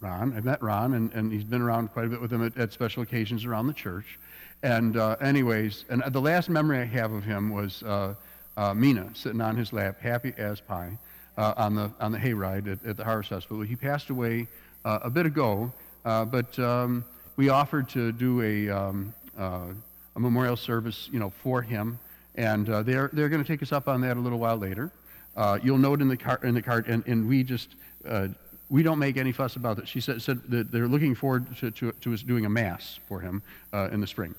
Ron. 0.00 0.34
I 0.36 0.40
met 0.40 0.62
Ron, 0.62 0.94
and, 0.94 1.12
and 1.12 1.32
he's 1.32 1.44
been 1.44 1.62
around 1.62 1.92
quite 1.92 2.06
a 2.06 2.08
bit 2.08 2.20
with 2.20 2.32
him 2.32 2.44
at, 2.44 2.56
at 2.56 2.72
special 2.72 3.02
occasions 3.02 3.44
around 3.44 3.66
the 3.66 3.72
church. 3.72 4.18
And, 4.62 4.96
uh, 4.96 5.16
anyways, 5.20 5.84
and 5.90 6.02
the 6.10 6.20
last 6.20 6.48
memory 6.48 6.78
I 6.78 6.84
have 6.84 7.12
of 7.12 7.24
him 7.24 7.50
was 7.50 7.82
uh, 7.82 8.14
uh, 8.56 8.72
Mina 8.72 9.10
sitting 9.14 9.40
on 9.40 9.56
his 9.56 9.72
lap, 9.72 10.00
happy 10.00 10.32
as 10.38 10.60
pie, 10.60 10.96
uh, 11.36 11.54
on, 11.56 11.74
the, 11.74 11.90
on 12.00 12.12
the 12.12 12.18
hayride 12.18 12.70
at, 12.70 12.86
at 12.86 12.96
the 12.96 13.04
Harvest 13.04 13.30
Festival. 13.30 13.62
He 13.62 13.76
passed 13.76 14.10
away 14.10 14.46
uh, 14.84 15.00
a 15.02 15.10
bit 15.10 15.26
ago, 15.26 15.72
uh, 16.04 16.24
but 16.24 16.58
um, 16.58 17.04
we 17.36 17.48
offered 17.48 17.88
to 17.90 18.12
do 18.12 18.42
a, 18.42 18.70
um, 18.70 19.14
a 19.36 20.20
memorial 20.20 20.56
service 20.56 21.08
you 21.12 21.18
know, 21.18 21.30
for 21.42 21.62
him. 21.62 21.98
And 22.36 22.68
uh, 22.68 22.82
they're, 22.82 23.10
they're 23.12 23.28
going 23.28 23.42
to 23.42 23.46
take 23.46 23.62
us 23.62 23.72
up 23.72 23.88
on 23.88 24.00
that 24.02 24.16
a 24.16 24.20
little 24.20 24.38
while 24.38 24.56
later. 24.56 24.90
Uh, 25.36 25.58
you'll 25.62 25.78
note 25.78 26.00
in 26.00 26.08
the 26.08 26.38
in 26.42 26.54
the 26.54 26.62
cart 26.62 26.86
and, 26.86 27.06
and 27.06 27.28
we 27.28 27.42
just, 27.42 27.74
uh, 28.08 28.28
we 28.70 28.82
don't 28.82 28.98
make 28.98 29.16
any 29.16 29.32
fuss 29.32 29.56
about 29.56 29.78
it. 29.78 29.88
She 29.88 30.00
said, 30.00 30.22
said 30.22 30.42
that 30.48 30.70
they're 30.70 30.88
looking 30.88 31.14
forward 31.14 31.56
to, 31.58 31.70
to, 31.72 31.92
to 31.92 32.14
us 32.14 32.22
doing 32.22 32.44
a 32.44 32.50
mass 32.50 32.98
for 33.08 33.20
him 33.20 33.42
uh, 33.72 33.88
in 33.92 34.00
the 34.00 34.06
spring. 34.06 34.34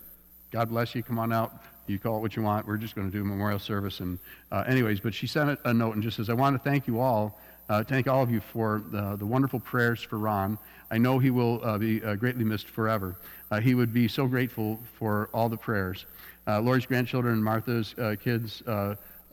God 0.52 0.70
bless 0.70 0.96
you. 0.96 1.04
Come 1.04 1.20
on 1.20 1.34
out. 1.34 1.54
You 1.88 2.00
call 2.00 2.18
it 2.18 2.22
what 2.22 2.36
you 2.36 2.42
want. 2.42 2.66
We're 2.66 2.78
just 2.78 2.96
going 2.96 3.10
to 3.10 3.16
do 3.16 3.22
a 3.22 3.26
memorial 3.26 3.60
service. 3.60 4.00
And 4.00 4.18
uh, 4.52 4.64
anyways, 4.68 5.00
but 5.00 5.14
she 5.14 5.28
sent 5.28 5.60
a 5.66 5.74
note 5.74 5.96
and 5.96 6.04
just 6.04 6.18
says, 6.18 6.30
I 6.30 6.34
want 6.34 6.56
to 6.56 6.70
thank 6.70 6.88
you 6.88 7.00
all 7.00 7.40
uh, 7.68 7.84
thank 7.84 8.08
all 8.08 8.22
of 8.22 8.30
you 8.30 8.40
for 8.40 8.84
the, 8.92 9.16
the, 9.16 9.26
wonderful 9.26 9.60
prayers 9.60 10.02
for 10.02 10.20
Ron. 10.20 10.58
I 10.92 11.00
know 11.00 11.18
he 11.18 11.32
will 11.32 11.60
uh, 11.64 11.78
be 11.80 12.04
uh, 12.04 12.16
greatly 12.16 12.44
missed 12.44 12.68
forever. 12.68 13.16
Uh, 13.50 13.60
he 13.60 13.74
would 13.74 13.92
be 13.92 14.08
so 14.08 14.28
grateful 14.28 14.80
for 15.00 15.30
all 15.34 15.50
the 15.50 15.58
prayers. 15.58 16.06
Uh, 16.48 16.60
Lori's 16.62 16.86
grandchildren 16.86 17.34
and 17.34 17.44
Martha's 17.44 17.96
uh, 17.98 18.16
kids 18.22 18.62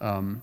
um, 0.01 0.43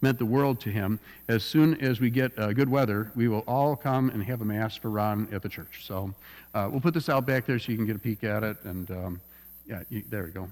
meant 0.00 0.18
the 0.18 0.26
world 0.26 0.60
to 0.60 0.70
him. 0.70 1.00
As 1.28 1.42
soon 1.42 1.80
as 1.80 1.98
we 1.98 2.08
get 2.08 2.36
good 2.36 2.68
weather, 2.68 3.10
we 3.16 3.26
will 3.26 3.42
all 3.48 3.74
come 3.74 4.10
and 4.10 4.22
have 4.22 4.40
a 4.40 4.44
mass 4.44 4.76
for 4.76 4.90
Ron 4.90 5.28
at 5.32 5.42
the 5.42 5.48
church. 5.48 5.84
So 5.84 6.14
we'll 6.54 6.80
put 6.80 6.94
this 6.94 7.08
out 7.08 7.26
back 7.26 7.46
there 7.46 7.58
so 7.58 7.72
you 7.72 7.78
can 7.78 7.86
get 7.86 7.96
a 7.96 8.00
peek 8.00 8.22
at 8.22 8.44
it. 8.44 8.58
And 8.62 8.90
um, 8.92 9.20
yeah, 9.66 9.82
you, 9.88 10.04
there 10.08 10.24
we 10.24 10.30
go. 10.30 10.48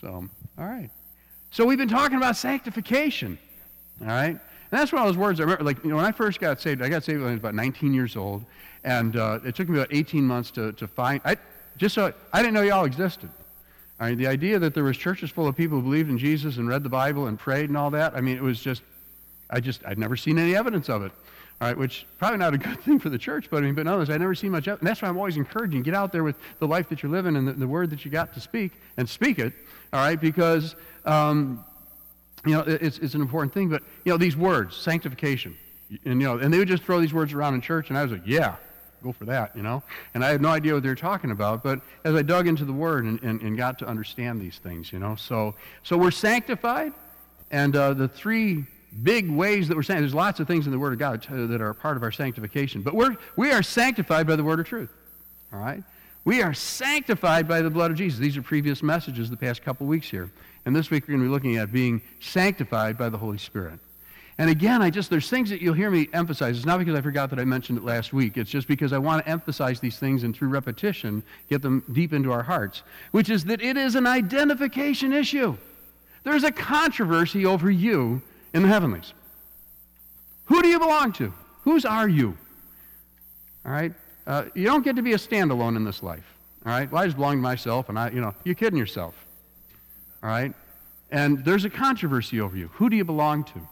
So, 0.00 0.28
all 0.58 0.64
right. 0.64 0.90
So 1.50 1.64
we've 1.64 1.78
been 1.78 1.88
talking 1.88 2.18
about 2.18 2.36
sanctification. 2.36 3.38
All 4.00 4.06
right. 4.06 4.38
And 4.70 4.78
that's 4.78 4.92
one 4.92 5.02
of 5.02 5.08
those 5.08 5.16
words 5.16 5.40
I 5.40 5.44
remember, 5.44 5.64
like, 5.64 5.82
you 5.82 5.90
know, 5.90 5.96
when 5.96 6.04
I 6.04 6.12
first 6.12 6.40
got 6.40 6.60
saved, 6.60 6.82
I 6.82 6.88
got 6.88 7.02
saved 7.02 7.20
when 7.20 7.28
I 7.28 7.32
was 7.32 7.40
about 7.40 7.54
19 7.54 7.94
years 7.94 8.16
old. 8.16 8.44
And 8.84 9.16
uh, 9.16 9.40
it 9.44 9.54
took 9.54 9.68
me 9.68 9.78
about 9.78 9.92
18 9.92 10.24
months 10.24 10.50
to, 10.52 10.72
to 10.72 10.86
find, 10.86 11.20
I, 11.24 11.36
just 11.76 11.94
so, 11.94 12.12
I 12.32 12.42
didn't 12.42 12.54
know 12.54 12.62
y'all 12.62 12.84
existed. 12.84 13.30
I 14.00 14.10
mean, 14.10 14.18
the 14.18 14.26
idea 14.26 14.58
that 14.58 14.74
there 14.74 14.84
was 14.84 14.96
churches 14.96 15.30
full 15.30 15.48
of 15.48 15.56
people 15.56 15.78
who 15.78 15.84
believed 15.84 16.10
in 16.10 16.18
Jesus 16.18 16.58
and 16.58 16.68
read 16.68 16.82
the 16.82 16.88
Bible 16.88 17.26
and 17.26 17.38
prayed 17.38 17.68
and 17.68 17.76
all 17.76 17.90
that, 17.90 18.14
I 18.14 18.20
mean, 18.20 18.36
it 18.36 18.42
was 18.42 18.60
just, 18.60 18.82
I 19.50 19.60
just, 19.60 19.84
I'd 19.84 19.98
never 19.98 20.16
seen 20.16 20.38
any 20.38 20.54
evidence 20.54 20.88
of 20.88 21.02
it. 21.02 21.12
All 21.60 21.66
right, 21.66 21.76
which 21.76 22.06
probably 22.18 22.38
not 22.38 22.54
a 22.54 22.58
good 22.58 22.80
thing 22.84 23.00
for 23.00 23.08
the 23.08 23.18
church, 23.18 23.48
but 23.50 23.58
I 23.58 23.60
mean, 23.62 23.74
but 23.74 23.86
others, 23.86 24.10
I 24.10 24.16
never 24.16 24.34
see 24.34 24.48
much. 24.48 24.68
And 24.68 24.78
that's 24.80 25.02
why 25.02 25.08
I'm 25.08 25.16
always 25.16 25.36
encouraging: 25.36 25.82
get 25.82 25.94
out 25.94 26.12
there 26.12 26.22
with 26.22 26.36
the 26.60 26.68
life 26.68 26.88
that 26.90 27.02
you're 27.02 27.10
living 27.10 27.34
and 27.34 27.48
the, 27.48 27.52
the 27.52 27.66
word 27.66 27.90
that 27.90 28.04
you 28.04 28.12
got 28.12 28.32
to 28.34 28.40
speak, 28.40 28.72
and 28.96 29.08
speak 29.08 29.40
it. 29.40 29.52
All 29.92 29.98
right, 29.98 30.20
because 30.20 30.76
um, 31.04 31.64
you 32.46 32.52
know, 32.52 32.60
it's, 32.60 32.98
it's 32.98 33.14
an 33.14 33.20
important 33.20 33.52
thing, 33.52 33.68
but, 33.68 33.82
you 34.04 34.12
know, 34.12 34.18
these 34.18 34.36
words, 34.36 34.76
sanctification, 34.76 35.56
and, 36.04 36.20
you 36.20 36.26
know, 36.26 36.38
and 36.38 36.52
they 36.52 36.58
would 36.58 36.68
just 36.68 36.82
throw 36.82 37.00
these 37.00 37.12
words 37.12 37.32
around 37.32 37.54
in 37.54 37.60
church, 37.60 37.88
and 37.88 37.98
I 37.98 38.02
was 38.02 38.12
like, 38.12 38.22
yeah, 38.24 38.56
go 39.02 39.12
for 39.12 39.24
that, 39.26 39.54
you 39.56 39.62
know? 39.62 39.82
And 40.14 40.24
I 40.24 40.28
had 40.30 40.40
no 40.40 40.48
idea 40.48 40.74
what 40.74 40.82
they 40.82 40.88
were 40.88 40.94
talking 40.94 41.30
about, 41.30 41.62
but 41.62 41.80
as 42.04 42.14
I 42.14 42.22
dug 42.22 42.46
into 42.46 42.64
the 42.64 42.72
Word 42.72 43.04
and, 43.04 43.22
and, 43.22 43.40
and 43.42 43.56
got 43.56 43.78
to 43.80 43.86
understand 43.86 44.40
these 44.40 44.58
things, 44.58 44.92
you 44.92 44.98
know, 44.98 45.16
so, 45.16 45.54
so 45.82 45.96
we're 45.96 46.10
sanctified, 46.10 46.92
and 47.50 47.74
uh, 47.74 47.94
the 47.94 48.08
three 48.08 48.64
big 49.02 49.30
ways 49.30 49.68
that 49.68 49.76
we're 49.76 49.82
sanctified, 49.82 50.04
there's 50.04 50.14
lots 50.14 50.40
of 50.40 50.46
things 50.46 50.66
in 50.66 50.72
the 50.72 50.78
Word 50.78 50.92
of 50.92 50.98
God 50.98 51.22
that 51.30 51.60
are 51.60 51.74
part 51.74 51.96
of 51.96 52.02
our 52.02 52.12
sanctification, 52.12 52.82
but 52.82 52.94
we're, 52.94 53.16
we 53.36 53.50
are 53.52 53.62
sanctified 53.62 54.26
by 54.26 54.36
the 54.36 54.44
Word 54.44 54.60
of 54.60 54.66
truth, 54.66 54.92
all 55.52 55.58
right? 55.58 55.82
We 56.24 56.42
are 56.42 56.52
sanctified 56.52 57.48
by 57.48 57.62
the 57.62 57.70
blood 57.70 57.90
of 57.90 57.96
Jesus. 57.96 58.18
These 58.18 58.36
are 58.36 58.42
previous 58.42 58.82
messages 58.82 59.30
the 59.30 59.36
past 59.36 59.62
couple 59.62 59.86
weeks 59.86 60.10
here. 60.10 60.30
And 60.68 60.76
this 60.76 60.90
week 60.90 61.04
we're 61.04 61.14
going 61.14 61.20
to 61.20 61.24
be 61.24 61.30
looking 61.30 61.56
at 61.56 61.72
being 61.72 62.02
sanctified 62.20 62.98
by 62.98 63.08
the 63.08 63.16
Holy 63.16 63.38
Spirit. 63.38 63.80
And 64.36 64.50
again, 64.50 64.82
I 64.82 64.90
just, 64.90 65.08
there's 65.08 65.30
things 65.30 65.48
that 65.48 65.62
you'll 65.62 65.72
hear 65.72 65.90
me 65.90 66.10
emphasize. 66.12 66.58
It's 66.58 66.66
not 66.66 66.78
because 66.78 66.94
I 66.94 67.00
forgot 67.00 67.30
that 67.30 67.38
I 67.38 67.46
mentioned 67.46 67.78
it 67.78 67.84
last 67.84 68.12
week. 68.12 68.36
It's 68.36 68.50
just 68.50 68.68
because 68.68 68.92
I 68.92 68.98
want 68.98 69.24
to 69.24 69.30
emphasize 69.30 69.80
these 69.80 69.98
things 69.98 70.24
and 70.24 70.36
through 70.36 70.48
repetition, 70.48 71.22
get 71.48 71.62
them 71.62 71.82
deep 71.92 72.12
into 72.12 72.32
our 72.32 72.42
hearts, 72.42 72.82
which 73.12 73.30
is 73.30 73.46
that 73.46 73.62
it 73.62 73.78
is 73.78 73.94
an 73.94 74.06
identification 74.06 75.14
issue. 75.14 75.56
There's 76.22 76.44
a 76.44 76.52
controversy 76.52 77.46
over 77.46 77.70
you 77.70 78.20
in 78.52 78.60
the 78.60 78.68
heavenlies. 78.68 79.14
Who 80.44 80.60
do 80.60 80.68
you 80.68 80.78
belong 80.78 81.14
to? 81.14 81.32
Whose 81.62 81.86
are 81.86 82.10
you? 82.10 82.36
All 83.64 83.72
right? 83.72 83.94
Uh, 84.26 84.44
you 84.54 84.66
don't 84.66 84.84
get 84.84 84.96
to 84.96 85.02
be 85.02 85.14
a 85.14 85.18
standalone 85.18 85.76
in 85.76 85.84
this 85.84 86.02
life. 86.02 86.26
All 86.66 86.72
right? 86.72 86.92
Well, 86.92 87.04
I 87.04 87.06
just 87.06 87.16
belong 87.16 87.36
to 87.36 87.42
myself, 87.42 87.88
and 87.88 87.98
I, 87.98 88.10
you 88.10 88.20
know, 88.20 88.34
you're 88.44 88.54
kidding 88.54 88.78
yourself. 88.78 89.14
All 90.22 90.28
right? 90.28 90.54
And 91.10 91.44
there's 91.44 91.64
a 91.64 91.70
controversy 91.70 92.40
over 92.40 92.56
you. 92.56 92.68
Who 92.74 92.90
do 92.90 92.96
you 92.96 93.04
belong 93.04 93.44
to? 93.44 93.68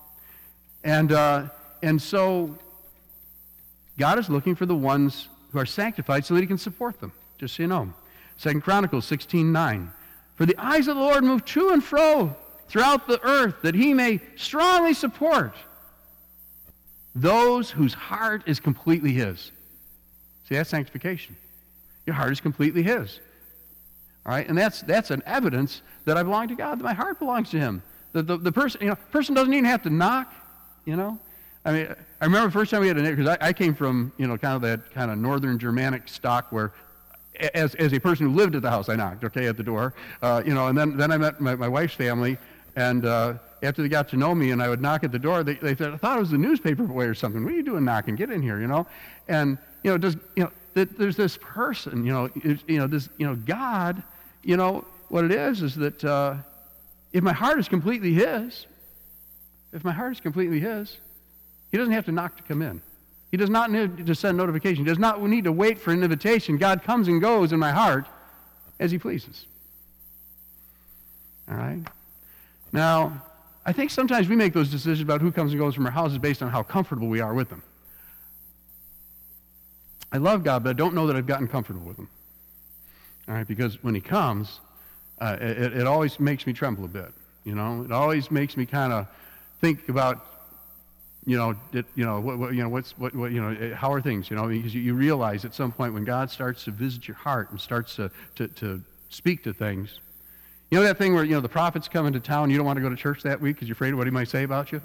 And, 0.84 1.12
uh, 1.12 1.48
and 1.82 2.00
so 2.00 2.56
God 3.98 4.18
is 4.18 4.28
looking 4.28 4.54
for 4.54 4.66
the 4.66 4.74
ones 4.74 5.28
who 5.50 5.58
are 5.58 5.66
sanctified 5.66 6.24
so 6.24 6.34
that 6.34 6.40
he 6.40 6.46
can 6.46 6.58
support 6.58 7.00
them. 7.00 7.12
just 7.38 7.56
so 7.56 7.62
you 7.62 7.66
know. 7.68 7.92
Second 8.36 8.62
Chronicles 8.62 9.04
16 9.06 9.52
9. 9.52 9.90
For 10.34 10.46
the 10.46 10.56
eyes 10.58 10.86
of 10.88 10.96
the 10.96 11.02
Lord 11.02 11.24
move 11.24 11.44
to 11.46 11.70
and 11.70 11.82
fro 11.82 12.36
throughout 12.68 13.06
the 13.06 13.22
earth, 13.24 13.62
that 13.62 13.74
he 13.74 13.94
may 13.94 14.20
strongly 14.36 14.92
support 14.92 15.54
those 17.14 17.70
whose 17.70 17.94
heart 17.94 18.42
is 18.46 18.60
completely 18.60 19.12
his. 19.12 19.50
See, 20.48 20.54
that's 20.54 20.68
sanctification. 20.68 21.36
Your 22.04 22.14
heart 22.14 22.32
is 22.32 22.40
completely 22.40 22.82
his. 22.82 23.18
All 24.26 24.32
right, 24.32 24.48
and 24.48 24.58
that's 24.58 24.82
that's 24.82 25.12
an 25.12 25.22
evidence 25.24 25.82
that 26.04 26.16
I 26.16 26.24
belong 26.24 26.48
to 26.48 26.56
God, 26.56 26.80
that 26.80 26.84
my 26.84 26.94
heart 26.94 27.20
belongs 27.20 27.48
to 27.50 27.58
him. 27.58 27.80
The, 28.12 28.22
the, 28.22 28.36
the 28.36 28.50
person, 28.50 28.80
you 28.82 28.88
know, 28.88 28.96
person 29.12 29.36
doesn't 29.36 29.54
even 29.54 29.64
have 29.66 29.84
to 29.84 29.90
knock, 29.90 30.32
you 30.84 30.96
know. 30.96 31.18
I 31.64 31.72
mean, 31.72 31.94
I 32.20 32.24
remember 32.24 32.48
the 32.48 32.52
first 32.52 32.72
time 32.72 32.80
we 32.80 32.88
had 32.88 32.96
a 32.96 33.02
neighbor, 33.02 33.16
because 33.16 33.38
I, 33.40 33.48
I 33.48 33.52
came 33.52 33.74
from, 33.74 34.12
you 34.18 34.26
know, 34.26 34.36
kind 34.36 34.56
of 34.56 34.62
that 34.62 34.90
kind 34.92 35.10
of 35.10 35.18
northern 35.18 35.58
Germanic 35.58 36.08
stock 36.08 36.50
where 36.50 36.72
as, 37.54 37.74
as 37.76 37.92
a 37.92 38.00
person 38.00 38.26
who 38.26 38.32
lived 38.32 38.56
at 38.56 38.62
the 38.62 38.70
house, 38.70 38.88
I 38.88 38.96
knocked, 38.96 39.22
okay, 39.24 39.46
at 39.46 39.56
the 39.56 39.62
door. 39.62 39.94
Uh, 40.22 40.42
you 40.44 40.54
know, 40.54 40.68
and 40.68 40.78
then, 40.78 40.96
then 40.96 41.12
I 41.12 41.18
met 41.18 41.40
my, 41.40 41.54
my 41.54 41.68
wife's 41.68 41.94
family, 41.94 42.38
and 42.74 43.04
uh, 43.04 43.34
after 43.62 43.82
they 43.82 43.88
got 43.88 44.08
to 44.08 44.16
know 44.16 44.34
me 44.34 44.50
and 44.50 44.62
I 44.62 44.68
would 44.68 44.80
knock 44.80 45.04
at 45.04 45.12
the 45.12 45.18
door, 45.18 45.44
they, 45.44 45.54
they 45.54 45.76
said, 45.76 45.92
I 45.92 45.96
thought 45.98 46.16
it 46.16 46.20
was 46.20 46.30
the 46.30 46.38
newspaper 46.38 46.84
boy 46.84 47.04
or 47.04 47.14
something. 47.14 47.44
What 47.44 47.52
are 47.52 47.56
you 47.56 47.62
doing 47.62 47.84
knocking? 47.84 48.16
Get 48.16 48.30
in 48.30 48.42
here, 48.42 48.60
you 48.60 48.66
know? 48.66 48.86
And, 49.28 49.58
you 49.82 49.90
know, 49.90 49.98
just, 49.98 50.18
you 50.34 50.44
know, 50.44 50.50
there's 50.74 51.16
this 51.16 51.38
person, 51.40 52.04
you 52.04 52.12
know, 52.12 52.30
you 52.66 52.78
know, 52.78 52.86
this, 52.86 53.08
you 53.18 53.26
know, 53.26 53.34
God, 53.34 54.02
you 54.46 54.56
know, 54.56 54.84
what 55.08 55.24
it 55.24 55.32
is 55.32 55.60
is 55.60 55.74
that 55.74 56.04
uh, 56.04 56.36
if 57.12 57.22
my 57.22 57.32
heart 57.32 57.58
is 57.58 57.68
completely 57.68 58.12
His, 58.12 58.66
if 59.72 59.84
my 59.84 59.92
heart 59.92 60.12
is 60.12 60.20
completely 60.20 60.60
His, 60.60 60.96
He 61.72 61.76
doesn't 61.76 61.92
have 61.92 62.04
to 62.04 62.12
knock 62.12 62.36
to 62.36 62.42
come 62.44 62.62
in. 62.62 62.80
He 63.32 63.36
does 63.36 63.50
not 63.50 63.72
need 63.72 64.06
to 64.06 64.14
send 64.14 64.38
notification. 64.38 64.84
He 64.84 64.88
does 64.88 65.00
not 65.00 65.20
need 65.20 65.44
to 65.44 65.52
wait 65.52 65.80
for 65.80 65.90
an 65.90 66.04
invitation. 66.04 66.58
God 66.58 66.84
comes 66.84 67.08
and 67.08 67.20
goes 67.20 67.52
in 67.52 67.58
my 67.58 67.72
heart 67.72 68.06
as 68.78 68.92
He 68.92 68.98
pleases. 68.98 69.46
All 71.50 71.56
right? 71.56 71.80
Now, 72.72 73.20
I 73.64 73.72
think 73.72 73.90
sometimes 73.90 74.28
we 74.28 74.36
make 74.36 74.52
those 74.52 74.70
decisions 74.70 75.00
about 75.00 75.20
who 75.20 75.32
comes 75.32 75.50
and 75.50 75.60
goes 75.60 75.74
from 75.74 75.86
our 75.86 75.92
houses 75.92 76.18
based 76.18 76.40
on 76.40 76.50
how 76.50 76.62
comfortable 76.62 77.08
we 77.08 77.20
are 77.20 77.34
with 77.34 77.48
them. 77.48 77.64
I 80.12 80.18
love 80.18 80.44
God, 80.44 80.62
but 80.62 80.70
I 80.70 80.74
don't 80.74 80.94
know 80.94 81.08
that 81.08 81.16
I've 81.16 81.26
gotten 81.26 81.48
comfortable 81.48 81.84
with 81.84 81.98
Him. 81.98 82.08
All 83.28 83.34
right, 83.34 83.46
because 83.46 83.82
when 83.82 83.94
He 83.94 84.00
comes, 84.00 84.60
uh, 85.20 85.36
it, 85.40 85.72
it 85.72 85.86
always 85.86 86.20
makes 86.20 86.46
me 86.46 86.52
tremble 86.52 86.84
a 86.84 86.88
bit. 86.88 87.12
You 87.44 87.54
know, 87.54 87.82
it 87.82 87.92
always 87.92 88.30
makes 88.30 88.56
me 88.56 88.66
kind 88.66 88.92
of 88.92 89.06
think 89.60 89.88
about, 89.88 90.26
you 91.24 91.36
know, 91.36 91.54
did, 91.72 91.86
you 91.94 92.04
know, 92.04 92.20
what, 92.20 92.38
what, 92.38 92.54
you 92.54 92.62
know, 92.62 92.68
what's, 92.68 92.98
what, 92.98 93.14
what, 93.14 93.32
you 93.32 93.40
know, 93.40 93.50
eh, 93.50 93.74
how 93.74 93.92
are 93.92 94.00
things? 94.00 94.30
You 94.30 94.36
know, 94.36 94.48
because 94.48 94.74
you, 94.74 94.80
you 94.80 94.94
realize 94.94 95.44
at 95.44 95.54
some 95.54 95.72
point 95.72 95.94
when 95.94 96.04
God 96.04 96.30
starts 96.30 96.64
to 96.64 96.70
visit 96.70 97.08
your 97.08 97.16
heart 97.16 97.50
and 97.50 97.60
starts 97.60 97.96
to, 97.96 98.10
to, 98.34 98.48
to 98.48 98.82
speak 99.08 99.44
to 99.44 99.52
things, 99.52 100.00
you 100.70 100.78
know 100.78 100.84
that 100.84 100.98
thing 100.98 101.14
where, 101.14 101.22
you 101.22 101.34
know, 101.34 101.40
the 101.40 101.48
prophet's 101.48 101.86
coming 101.86 102.12
to 102.12 102.20
town, 102.20 102.50
you 102.50 102.56
don't 102.56 102.66
want 102.66 102.76
to 102.76 102.80
go 102.80 102.88
to 102.88 102.96
church 102.96 103.22
that 103.22 103.40
week 103.40 103.56
because 103.56 103.68
you're 103.68 103.74
afraid 103.74 103.92
of 103.92 103.98
what 103.98 104.08
he 104.08 104.10
might 104.10 104.28
say 104.28 104.42
about 104.42 104.72
you? 104.72 104.82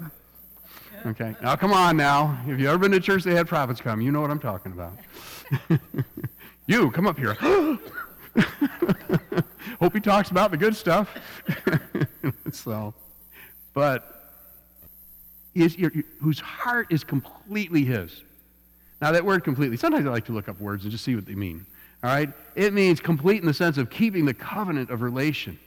Okay. 1.04 1.34
Now, 1.42 1.56
come 1.56 1.72
on 1.72 1.96
now. 1.96 2.40
If 2.46 2.60
you've 2.60 2.68
ever 2.68 2.78
been 2.78 2.92
to 2.92 3.00
church 3.00 3.24
they 3.24 3.34
had 3.34 3.48
prophets 3.48 3.80
come, 3.80 4.00
you 4.00 4.12
know 4.12 4.20
what 4.20 4.30
I'm 4.30 4.38
talking 4.38 4.70
about. 4.70 4.96
you, 6.66 6.92
come 6.92 7.08
up 7.08 7.18
here. 7.18 7.36
Hope 9.80 9.94
he 9.94 10.00
talks 10.00 10.30
about 10.30 10.50
the 10.50 10.56
good 10.56 10.76
stuff. 10.76 11.14
so, 12.52 12.94
but 13.74 14.22
is, 15.54 15.76
whose 16.20 16.40
heart 16.40 16.86
is 16.90 17.04
completely 17.04 17.84
his. 17.84 18.22
Now, 19.00 19.12
that 19.12 19.24
word 19.24 19.44
completely, 19.44 19.76
sometimes 19.76 20.06
I 20.06 20.10
like 20.10 20.26
to 20.26 20.32
look 20.32 20.48
up 20.48 20.60
words 20.60 20.84
and 20.84 20.92
just 20.92 21.04
see 21.04 21.14
what 21.14 21.26
they 21.26 21.34
mean. 21.34 21.66
All 22.04 22.10
right? 22.10 22.30
It 22.54 22.72
means 22.72 23.00
complete 23.00 23.40
in 23.40 23.46
the 23.46 23.54
sense 23.54 23.78
of 23.78 23.90
keeping 23.90 24.24
the 24.24 24.34
covenant 24.34 24.90
of 24.90 25.02
relation. 25.02 25.58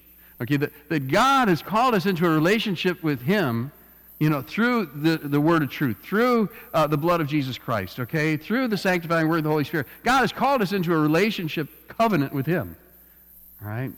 Okay, 0.42 0.57
that, 0.57 0.72
that 0.90 1.07
God 1.07 1.48
has 1.48 1.61
called 1.61 1.94
us 1.94 2.05
into 2.05 2.25
a 2.25 2.29
relationship 2.29 3.03
with 3.03 3.22
Him, 3.22 3.72
you 4.20 4.30
know, 4.30 4.42
through 4.42 4.86
the, 4.86 5.18
the 5.18 5.42
word 5.42 5.62
of 5.62 5.70
truth, 5.70 5.98
through 6.01 6.50
uh, 6.74 6.88
the 6.88 6.98
blood 6.98 7.20
of 7.20 7.28
Jesus 7.28 7.58
Christ, 7.58 8.00
okay, 8.00 8.38
through 8.38 8.70
the 8.70 8.78
sanctifying 8.78 9.28
word 9.28 9.40
of 9.40 9.44
the 9.44 9.50
Holy 9.50 9.66
Spirit. 9.66 9.88
God 10.04 10.22
has 10.22 10.32
called 10.32 10.62
us 10.62 10.72
into 10.72 10.94
a 10.94 10.98
relationship 10.98 11.68
covenant 11.88 12.34
with 12.34 12.46
Him. 12.46 12.75
All 13.62 13.68
right? 13.68 13.92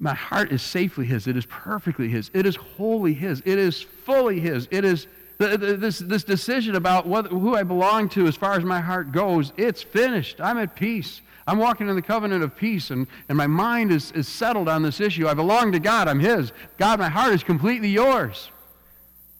My 0.00 0.14
heart 0.14 0.50
is 0.50 0.62
safely 0.62 1.06
His. 1.06 1.26
It 1.26 1.36
is 1.36 1.46
perfectly 1.46 2.08
His. 2.08 2.30
It 2.34 2.46
is 2.46 2.56
wholly 2.56 3.14
His. 3.14 3.40
It 3.44 3.58
is 3.58 3.80
fully 3.80 4.40
His. 4.40 4.66
It 4.70 4.84
is 4.84 5.06
the, 5.38 5.56
the, 5.56 5.76
this, 5.76 5.98
this 5.98 6.24
decision 6.24 6.76
about 6.76 7.06
what, 7.06 7.26
who 7.26 7.54
I 7.54 7.62
belong 7.62 8.08
to 8.10 8.26
as 8.26 8.36
far 8.36 8.54
as 8.54 8.64
my 8.64 8.80
heart 8.80 9.12
goes, 9.12 9.52
it's 9.56 9.82
finished. 9.82 10.40
I'm 10.40 10.58
at 10.58 10.74
peace. 10.74 11.20
I'm 11.46 11.58
walking 11.58 11.88
in 11.88 11.96
the 11.96 12.02
covenant 12.02 12.44
of 12.44 12.56
peace, 12.56 12.90
and, 12.90 13.06
and 13.28 13.36
my 13.36 13.46
mind 13.46 13.90
is, 13.90 14.12
is 14.12 14.28
settled 14.28 14.68
on 14.68 14.82
this 14.82 15.00
issue. 15.00 15.26
I 15.26 15.34
belong 15.34 15.72
to 15.72 15.80
God. 15.80 16.06
I'm 16.08 16.20
His. 16.20 16.52
God, 16.78 17.00
my 17.00 17.08
heart 17.08 17.32
is 17.32 17.42
completely 17.42 17.88
yours. 17.88 18.50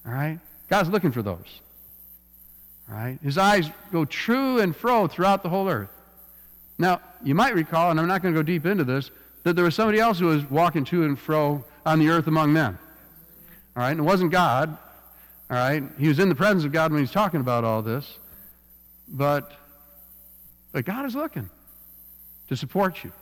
All 0.07 0.13
right? 0.13 0.41
God's 0.69 0.89
looking 0.89 1.13
for 1.13 1.23
those. 1.23 1.61
All 2.89 2.97
right? 2.97 3.19
His 3.23 3.39
eyes 3.39 3.71
go 3.93 4.05
true 4.05 4.59
and 4.61 4.75
fro 4.75 5.07
throughout 5.07 5.43
the 5.43 5.49
whole 5.49 5.69
earth. 5.69 5.91
Now, 6.79 7.01
you 7.23 7.35
might 7.35 7.55
recall, 7.55 7.91
and 7.91 8.01
I'm 8.01 8.09
not 8.09 8.23
going 8.23 8.35
to 8.35 8.39
go 8.39 8.43
deep 8.43 8.67
into 8.67 8.85
this, 8.85 9.11
that 9.45 9.55
there 9.55 9.65
was 9.65 9.75
somebody 9.75 10.01
else 10.01 10.19
who 10.19 10.27
was 10.27 10.49
walking 10.51 10.85
to 10.87 11.05
and 11.05 11.19
fro 11.19 11.65
on 11.87 12.01
the 12.01 12.09
earth 12.09 12.27
among 12.27 12.53
men. 12.53 12.79
All 13.77 13.83
right? 13.83 13.93
And 13.93 14.01
it 14.01 14.05
wasn't 14.05 14.33
God. 14.33 14.77
All 15.51 15.57
right? 15.57 15.85
He 15.99 16.09
was 16.09 16.19
in 16.19 16.29
the 16.29 16.35
presence 16.35 16.65
of 16.65 16.73
God 16.73 16.91
when 16.91 16.99
he 16.99 17.03
was 17.03 17.13
talking 17.13 17.41
about 17.41 17.63
all 17.63 17.83
this. 17.83 18.19
But, 19.07 19.53
but 20.73 20.85
God 20.85 21.07
is 21.07 21.15
looking 21.15 21.49
to 22.49 22.57
support 22.57 23.05
you, 23.05 23.13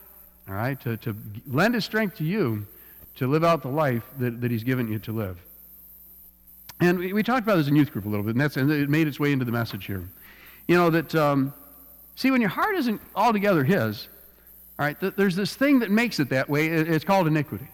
all 0.48 0.54
right, 0.54 0.80
to, 0.80 0.96
to 0.98 1.16
lend 1.46 1.74
his 1.74 1.85
strength 1.85 2.16
to 2.16 2.24
you 2.24 2.66
to 3.16 3.26
live 3.26 3.44
out 3.44 3.62
the 3.62 3.68
life 3.68 4.04
that, 4.18 4.40
that 4.40 4.50
he's 4.50 4.64
given 4.64 4.90
you 4.90 4.98
to 5.00 5.12
live. 5.12 5.38
And 6.80 6.98
we, 6.98 7.12
we 7.12 7.22
talked 7.22 7.42
about 7.42 7.56
this 7.56 7.68
in 7.68 7.76
youth 7.76 7.92
group 7.92 8.06
a 8.06 8.09
little 8.09 8.24
bit, 8.24 8.30
and, 8.30 8.40
that's, 8.40 8.56
and 8.56 8.70
it 8.70 8.88
made 8.88 9.06
its 9.06 9.20
way 9.20 9.33
into 9.33 9.44
the 9.44 9.52
message 9.52 9.85
here. 9.85 10.09
You 10.66 10.76
know, 10.76 10.90
that, 10.90 11.14
um, 11.14 11.52
see, 12.16 12.30
when 12.30 12.40
your 12.40 12.50
heart 12.50 12.76
isn't 12.76 13.00
altogether 13.14 13.64
his, 13.64 14.09
all 14.78 14.87
right, 14.87 14.98
th- 14.98 15.14
there's 15.16 15.37
this 15.37 15.54
thing 15.54 15.80
that 15.80 15.90
makes 15.90 16.20
it 16.20 16.30
that 16.30 16.48
way. 16.48 16.68
It's 16.68 17.04
called 17.04 17.26
iniquity. 17.26 17.68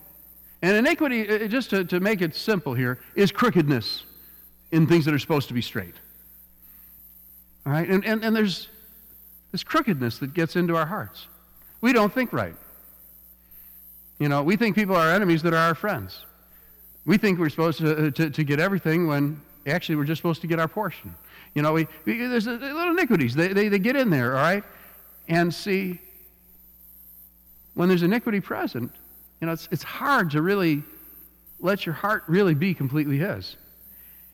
And 0.62 0.76
iniquity, 0.76 1.46
just 1.48 1.70
to, 1.70 1.84
to 1.84 2.00
make 2.00 2.22
it 2.22 2.34
simple 2.34 2.74
here, 2.74 2.98
is 3.14 3.30
crookedness 3.30 4.04
in 4.72 4.86
things 4.86 5.04
that 5.04 5.14
are 5.14 5.18
supposed 5.18 5.48
to 5.48 5.54
be 5.54 5.62
straight. 5.62 5.94
All 7.64 7.72
right? 7.72 7.88
And, 7.88 8.04
and, 8.04 8.24
and 8.24 8.34
there's 8.34 8.68
this 9.52 9.62
crookedness 9.62 10.18
that 10.18 10.34
gets 10.34 10.56
into 10.56 10.76
our 10.76 10.86
hearts. 10.86 11.28
We 11.86 11.92
don't 11.92 12.12
think 12.12 12.32
right. 12.32 12.56
You 14.18 14.28
know, 14.28 14.42
we 14.42 14.56
think 14.56 14.74
people 14.74 14.96
are 14.96 15.08
enemies 15.08 15.40
that 15.42 15.54
are 15.54 15.68
our 15.68 15.76
friends. 15.76 16.26
We 17.04 17.16
think 17.16 17.38
we're 17.38 17.48
supposed 17.48 17.78
to, 17.78 18.10
to, 18.10 18.28
to 18.28 18.42
get 18.42 18.58
everything 18.58 19.06
when 19.06 19.40
actually 19.68 19.94
we're 19.94 20.02
just 20.02 20.18
supposed 20.18 20.40
to 20.40 20.48
get 20.48 20.58
our 20.58 20.66
portion. 20.66 21.14
You 21.54 21.62
know, 21.62 21.72
we, 21.72 21.86
we 22.04 22.26
there's 22.26 22.48
little 22.48 22.90
iniquities. 22.90 23.36
They, 23.36 23.52
they, 23.52 23.68
they 23.68 23.78
get 23.78 23.94
in 23.94 24.10
there, 24.10 24.36
all 24.36 24.42
right? 24.42 24.64
And 25.28 25.54
see, 25.54 26.00
when 27.74 27.88
there's 27.88 28.02
iniquity 28.02 28.40
present, 28.40 28.90
you 29.40 29.46
know, 29.46 29.52
it's, 29.52 29.68
it's 29.70 29.84
hard 29.84 30.32
to 30.32 30.42
really 30.42 30.82
let 31.60 31.86
your 31.86 31.94
heart 31.94 32.24
really 32.26 32.54
be 32.54 32.74
completely 32.74 33.18
His. 33.18 33.56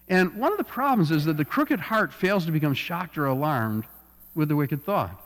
And 0.09 0.37
one 0.37 0.53
of 0.53 0.57
the 0.57 0.65
problems 0.65 1.11
is 1.11 1.27
that 1.27 1.37
the 1.37 1.45
crooked 1.45 1.81
heart 1.81 2.15
fails 2.15 2.47
to 2.47 2.51
become 2.51 2.73
shocked 2.73 3.19
or 3.19 3.27
alarmed 3.27 3.85
with 4.35 4.49
the 4.49 4.57
wicked 4.57 4.87
thought. 4.87 5.19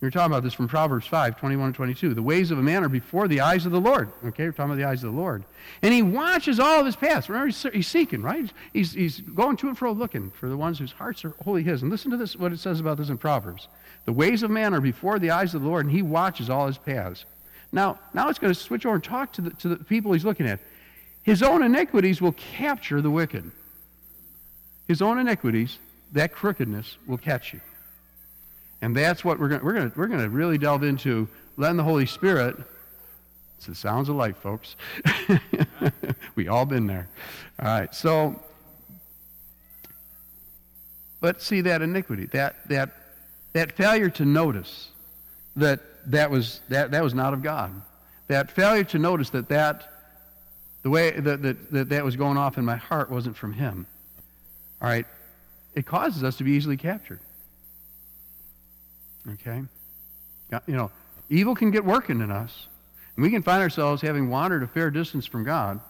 We 0.00 0.08
are 0.08 0.10
talking 0.10 0.30
about 0.30 0.42
this 0.42 0.52
from 0.52 0.68
Proverbs 0.68 1.06
5, 1.06 1.38
21 1.38 1.66
and 1.68 1.74
22. 1.74 2.12
The 2.12 2.22
ways 2.22 2.50
of 2.50 2.58
a 2.58 2.62
man 2.62 2.84
are 2.84 2.88
before 2.88 3.28
the 3.28 3.40
eyes 3.40 3.64
of 3.64 3.72
the 3.72 3.80
Lord. 3.80 4.10
Okay, 4.26 4.44
we're 4.44 4.52
talking 4.52 4.72
about 4.72 4.76
the 4.76 4.84
eyes 4.84 5.02
of 5.02 5.14
the 5.14 5.18
Lord. 5.18 5.42
And 5.80 5.94
he 5.94 6.02
watches 6.02 6.60
all 6.60 6.80
of 6.80 6.86
his 6.86 6.96
paths. 6.96 7.30
Remember, 7.30 7.46
he's, 7.46 7.62
he's 7.72 7.86
seeking, 7.86 8.20
right? 8.20 8.52
He's, 8.74 8.92
he's 8.92 9.20
going 9.20 9.56
to 9.56 9.68
and 9.68 9.78
fro 9.78 9.92
looking 9.92 10.30
for 10.32 10.50
the 10.50 10.56
ones 10.56 10.78
whose 10.78 10.92
hearts 10.92 11.24
are 11.24 11.30
wholly 11.42 11.62
his. 11.62 11.80
And 11.80 11.90
listen 11.90 12.10
to 12.10 12.18
this, 12.18 12.36
what 12.36 12.52
it 12.52 12.60
says 12.60 12.78
about 12.78 12.98
this 12.98 13.08
in 13.08 13.16
Proverbs. 13.16 13.68
The 14.04 14.12
ways 14.12 14.42
of 14.42 14.50
man 14.50 14.74
are 14.74 14.82
before 14.82 15.18
the 15.18 15.30
eyes 15.30 15.54
of 15.54 15.62
the 15.62 15.68
Lord, 15.68 15.86
and 15.86 15.94
he 15.94 16.02
watches 16.02 16.50
all 16.50 16.66
his 16.66 16.76
paths. 16.76 17.24
Now, 17.72 17.98
now 18.12 18.28
it's 18.28 18.38
going 18.38 18.52
to 18.52 18.60
switch 18.60 18.84
over 18.84 18.96
and 18.96 19.04
talk 19.04 19.32
to 19.34 19.40
the, 19.40 19.50
to 19.50 19.68
the 19.68 19.76
people 19.76 20.12
he's 20.12 20.26
looking 20.26 20.46
at. 20.46 20.60
His 21.22 21.42
own 21.42 21.62
iniquities 21.62 22.20
will 22.20 22.32
capture 22.32 23.00
the 23.00 23.10
wicked. 23.10 23.50
His 24.88 25.00
own 25.00 25.18
iniquities, 25.18 25.78
that 26.12 26.32
crookedness, 26.32 26.98
will 27.06 27.18
catch 27.18 27.54
you. 27.54 27.60
And 28.82 28.94
that's 28.94 29.24
what 29.24 29.38
we're 29.38 29.48
going 29.48 29.64
we're 29.64 29.72
going 29.72 29.92
we're 29.96 30.08
to 30.08 30.28
really 30.28 30.58
delve 30.58 30.82
into 30.82 31.28
letting 31.56 31.76
the 31.76 31.84
Holy 31.84 32.06
Spirit. 32.06 32.56
It's 33.56 33.66
the 33.66 33.74
sounds 33.74 34.08
of 34.08 34.16
life, 34.16 34.36
folks. 34.36 34.76
we 36.34 36.48
all 36.48 36.66
been 36.66 36.86
there. 36.86 37.08
All 37.58 37.66
right. 37.66 37.94
So 37.94 38.40
but 41.20 41.42
see 41.42 41.62
that 41.62 41.82
iniquity, 41.82 42.26
that 42.26 42.56
that 42.68 42.90
that 43.52 43.72
failure 43.72 44.10
to 44.10 44.24
notice 44.24 44.90
that 45.56 45.80
that 46.06 46.30
was 46.30 46.60
that, 46.68 46.90
that 46.90 47.02
was 47.02 47.14
not 47.14 47.32
of 47.32 47.42
God. 47.42 47.82
That 48.28 48.50
failure 48.50 48.84
to 48.84 48.98
notice 48.98 49.30
that 49.30 49.48
that 49.48 49.88
the 50.82 50.90
way 50.90 51.10
that, 51.10 51.42
that, 51.42 51.72
that 51.72 51.88
that 51.88 52.04
was 52.04 52.16
going 52.16 52.36
off 52.36 52.58
in 52.58 52.64
my 52.64 52.76
heart 52.76 53.10
wasn't 53.10 53.36
from 53.36 53.54
him. 53.54 53.86
All 54.80 54.88
right. 54.88 55.06
It 55.74 55.84
causes 55.84 56.22
us 56.22 56.36
to 56.36 56.44
be 56.44 56.52
easily 56.52 56.76
captured. 56.76 57.20
Okay? 59.32 59.62
You 60.66 60.76
know, 60.76 60.90
evil 61.28 61.54
can 61.54 61.70
get 61.70 61.84
working 61.84 62.20
in 62.20 62.30
us, 62.30 62.68
and 63.16 63.22
we 63.22 63.30
can 63.30 63.42
find 63.42 63.62
ourselves 63.62 64.02
having 64.02 64.28
wandered 64.28 64.62
a 64.62 64.66
fair 64.66 64.90
distance 64.90 65.26
from 65.26 65.44
God 65.44 65.80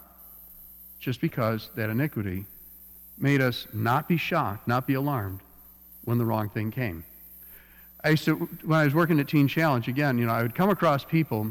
just 0.98 1.20
because 1.20 1.68
that 1.76 1.90
iniquity 1.90 2.46
made 3.18 3.40
us 3.40 3.66
not 3.72 4.08
be 4.08 4.16
shocked, 4.16 4.66
not 4.66 4.86
be 4.86 4.94
alarmed 4.94 5.40
when 6.04 6.18
the 6.18 6.24
wrong 6.24 6.48
thing 6.48 6.70
came. 6.70 7.04
I 8.02 8.10
used 8.10 8.24
to, 8.26 8.36
when 8.36 8.78
I 8.78 8.84
was 8.84 8.94
working 8.94 9.18
at 9.20 9.28
Teen 9.28 9.48
Challenge, 9.48 9.88
again, 9.88 10.18
you 10.18 10.26
know, 10.26 10.32
I 10.32 10.42
would 10.42 10.54
come 10.54 10.70
across 10.70 11.04
people 11.04 11.48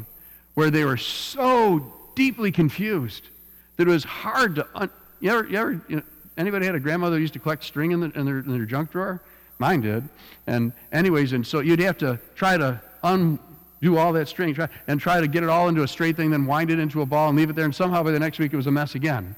where 0.54 0.70
they 0.70 0.84
were 0.84 0.96
so 0.96 1.92
deeply 2.14 2.50
confused 2.50 3.28
that 3.76 3.86
it 3.86 3.90
was 3.90 4.04
hard 4.04 4.54
to. 4.56 4.66
Un- 4.74 4.90
you 5.20 5.30
ever, 5.30 5.46
you 5.46 5.58
ever, 5.58 5.72
you 5.88 5.96
know, 5.96 6.02
anybody 6.36 6.66
had 6.66 6.74
a 6.74 6.80
grandmother 6.80 7.16
who 7.16 7.22
used 7.22 7.34
to 7.34 7.38
collect 7.38 7.62
string 7.62 7.92
in, 7.92 8.00
the, 8.00 8.10
in, 8.18 8.24
their, 8.24 8.38
in 8.38 8.50
their 8.56 8.64
junk 8.64 8.90
drawer? 8.90 9.22
Mine 9.58 9.80
did. 9.80 10.08
And, 10.46 10.72
anyways, 10.92 11.32
and 11.32 11.46
so 11.46 11.60
you'd 11.60 11.80
have 11.80 11.98
to 11.98 12.18
try 12.34 12.56
to 12.56 12.80
undo 13.02 13.96
all 13.96 14.12
that 14.12 14.28
string 14.28 14.54
try, 14.54 14.68
and 14.86 15.00
try 15.00 15.20
to 15.20 15.28
get 15.28 15.42
it 15.42 15.48
all 15.48 15.68
into 15.68 15.82
a 15.82 15.88
straight 15.88 16.16
thing, 16.16 16.30
then 16.30 16.46
wind 16.46 16.70
it 16.70 16.78
into 16.78 17.02
a 17.02 17.06
ball 17.06 17.28
and 17.28 17.38
leave 17.38 17.50
it 17.50 17.56
there, 17.56 17.64
and 17.64 17.74
somehow 17.74 18.02
by 18.02 18.10
the 18.10 18.18
next 18.18 18.38
week 18.38 18.52
it 18.52 18.56
was 18.56 18.66
a 18.66 18.70
mess 18.70 18.94
again. 18.94 19.34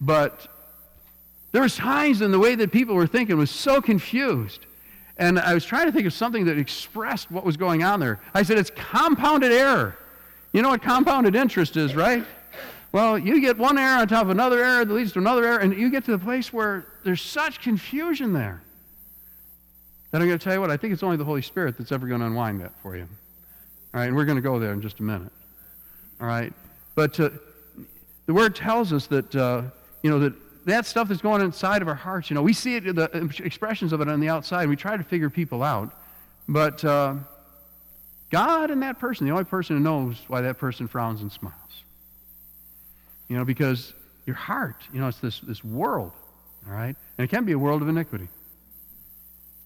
But 0.00 0.48
there 1.52 1.62
was 1.62 1.76
times 1.76 2.22
in 2.22 2.32
the 2.32 2.38
way 2.38 2.54
that 2.54 2.72
people 2.72 2.94
were 2.94 3.06
thinking 3.06 3.36
was 3.36 3.50
so 3.50 3.80
confused. 3.80 4.66
And 5.18 5.38
I 5.38 5.54
was 5.54 5.64
trying 5.64 5.86
to 5.86 5.92
think 5.92 6.06
of 6.06 6.12
something 6.12 6.46
that 6.46 6.58
expressed 6.58 7.30
what 7.30 7.44
was 7.44 7.56
going 7.56 7.84
on 7.84 8.00
there. 8.00 8.20
I 8.34 8.42
said, 8.42 8.58
it's 8.58 8.70
compounded 8.70 9.52
error. 9.52 9.96
You 10.52 10.62
know 10.62 10.70
what 10.70 10.82
compounded 10.82 11.36
interest 11.36 11.76
is, 11.76 11.94
right? 11.94 12.24
Well, 12.92 13.18
you 13.18 13.40
get 13.40 13.56
one 13.56 13.78
error 13.78 14.00
on 14.00 14.08
top 14.08 14.24
of 14.24 14.30
another 14.30 14.62
error 14.62 14.84
that 14.84 14.92
leads 14.92 15.12
to 15.12 15.18
another 15.18 15.44
error, 15.46 15.58
and 15.58 15.74
you 15.74 15.90
get 15.90 16.04
to 16.06 16.10
the 16.10 16.18
place 16.18 16.52
where 16.52 16.86
there's 17.04 17.22
such 17.22 17.60
confusion 17.60 18.32
there. 18.32 18.62
That 20.12 20.20
I'm 20.20 20.28
going 20.28 20.38
to 20.38 20.44
tell 20.44 20.54
you 20.54 20.60
what, 20.60 20.70
I 20.70 20.76
think 20.76 20.92
it's 20.92 21.02
only 21.02 21.16
the 21.16 21.24
Holy 21.24 21.42
Spirit 21.42 21.76
that's 21.76 21.90
ever 21.90 22.06
going 22.06 22.20
to 22.20 22.26
unwind 22.26 22.60
that 22.60 22.72
for 22.82 22.96
you. 22.96 23.08
All 23.94 24.00
right, 24.00 24.06
and 24.06 24.16
we're 24.16 24.24
going 24.24 24.36
to 24.36 24.42
go 24.42 24.58
there 24.58 24.72
in 24.72 24.80
just 24.80 25.00
a 25.00 25.02
minute. 25.02 25.32
All 26.20 26.26
right? 26.26 26.52
But 26.94 27.18
uh, 27.18 27.30
the 28.26 28.34
Word 28.34 28.54
tells 28.54 28.92
us 28.92 29.06
that, 29.08 29.34
uh, 29.34 29.62
you 30.02 30.10
know, 30.10 30.18
that 30.20 30.34
that 30.64 30.86
stuff 30.86 31.08
that's 31.08 31.20
going 31.20 31.42
inside 31.42 31.82
of 31.82 31.88
our 31.88 31.94
hearts, 31.94 32.30
you 32.30 32.34
know, 32.34 32.42
we 32.42 32.52
see 32.52 32.76
it, 32.76 32.94
the 32.94 33.32
expressions 33.42 33.92
of 33.92 34.00
it 34.00 34.08
on 34.08 34.20
the 34.20 34.28
outside. 34.28 34.68
We 34.68 34.76
try 34.76 34.96
to 34.96 35.02
figure 35.02 35.28
people 35.28 35.62
out. 35.62 35.92
But 36.48 36.84
uh, 36.84 37.16
God 38.30 38.70
and 38.70 38.82
that 38.82 38.98
person, 38.98 39.26
the 39.26 39.32
only 39.32 39.44
person 39.44 39.76
who 39.76 39.82
knows 39.82 40.16
why 40.28 40.42
that 40.42 40.58
person 40.58 40.86
frowns 40.88 41.20
and 41.22 41.32
smiles. 41.32 41.56
You 43.28 43.36
know, 43.36 43.44
because 43.44 43.92
your 44.26 44.36
heart, 44.36 44.76
you 44.92 45.00
know, 45.00 45.08
it's 45.08 45.18
this, 45.18 45.40
this 45.40 45.64
world, 45.64 46.12
all 46.66 46.74
right? 46.74 46.94
And 47.18 47.24
it 47.24 47.28
can 47.28 47.44
be 47.44 47.52
a 47.52 47.58
world 47.58 47.82
of 47.82 47.88
iniquity. 47.88 48.28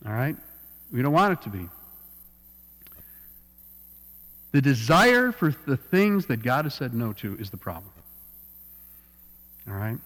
All 0.07 0.13
right? 0.13 0.37
We 0.93 1.03
don't 1.03 1.13
want 1.13 1.33
it 1.33 1.43
to 1.43 1.49
be. 1.49 1.69
The 4.53 4.63
desire 4.63 5.33
for 5.33 5.55
the 5.67 5.77
things 5.77 6.27
that 6.27 6.43
God 6.43 6.65
has 6.65 6.75
said 6.75 6.95
no 6.95 7.13
to 7.15 7.37
is 7.39 7.51
the 7.51 7.57
problem. 7.57 7.93
All 9.69 9.75
right? 9.75 9.99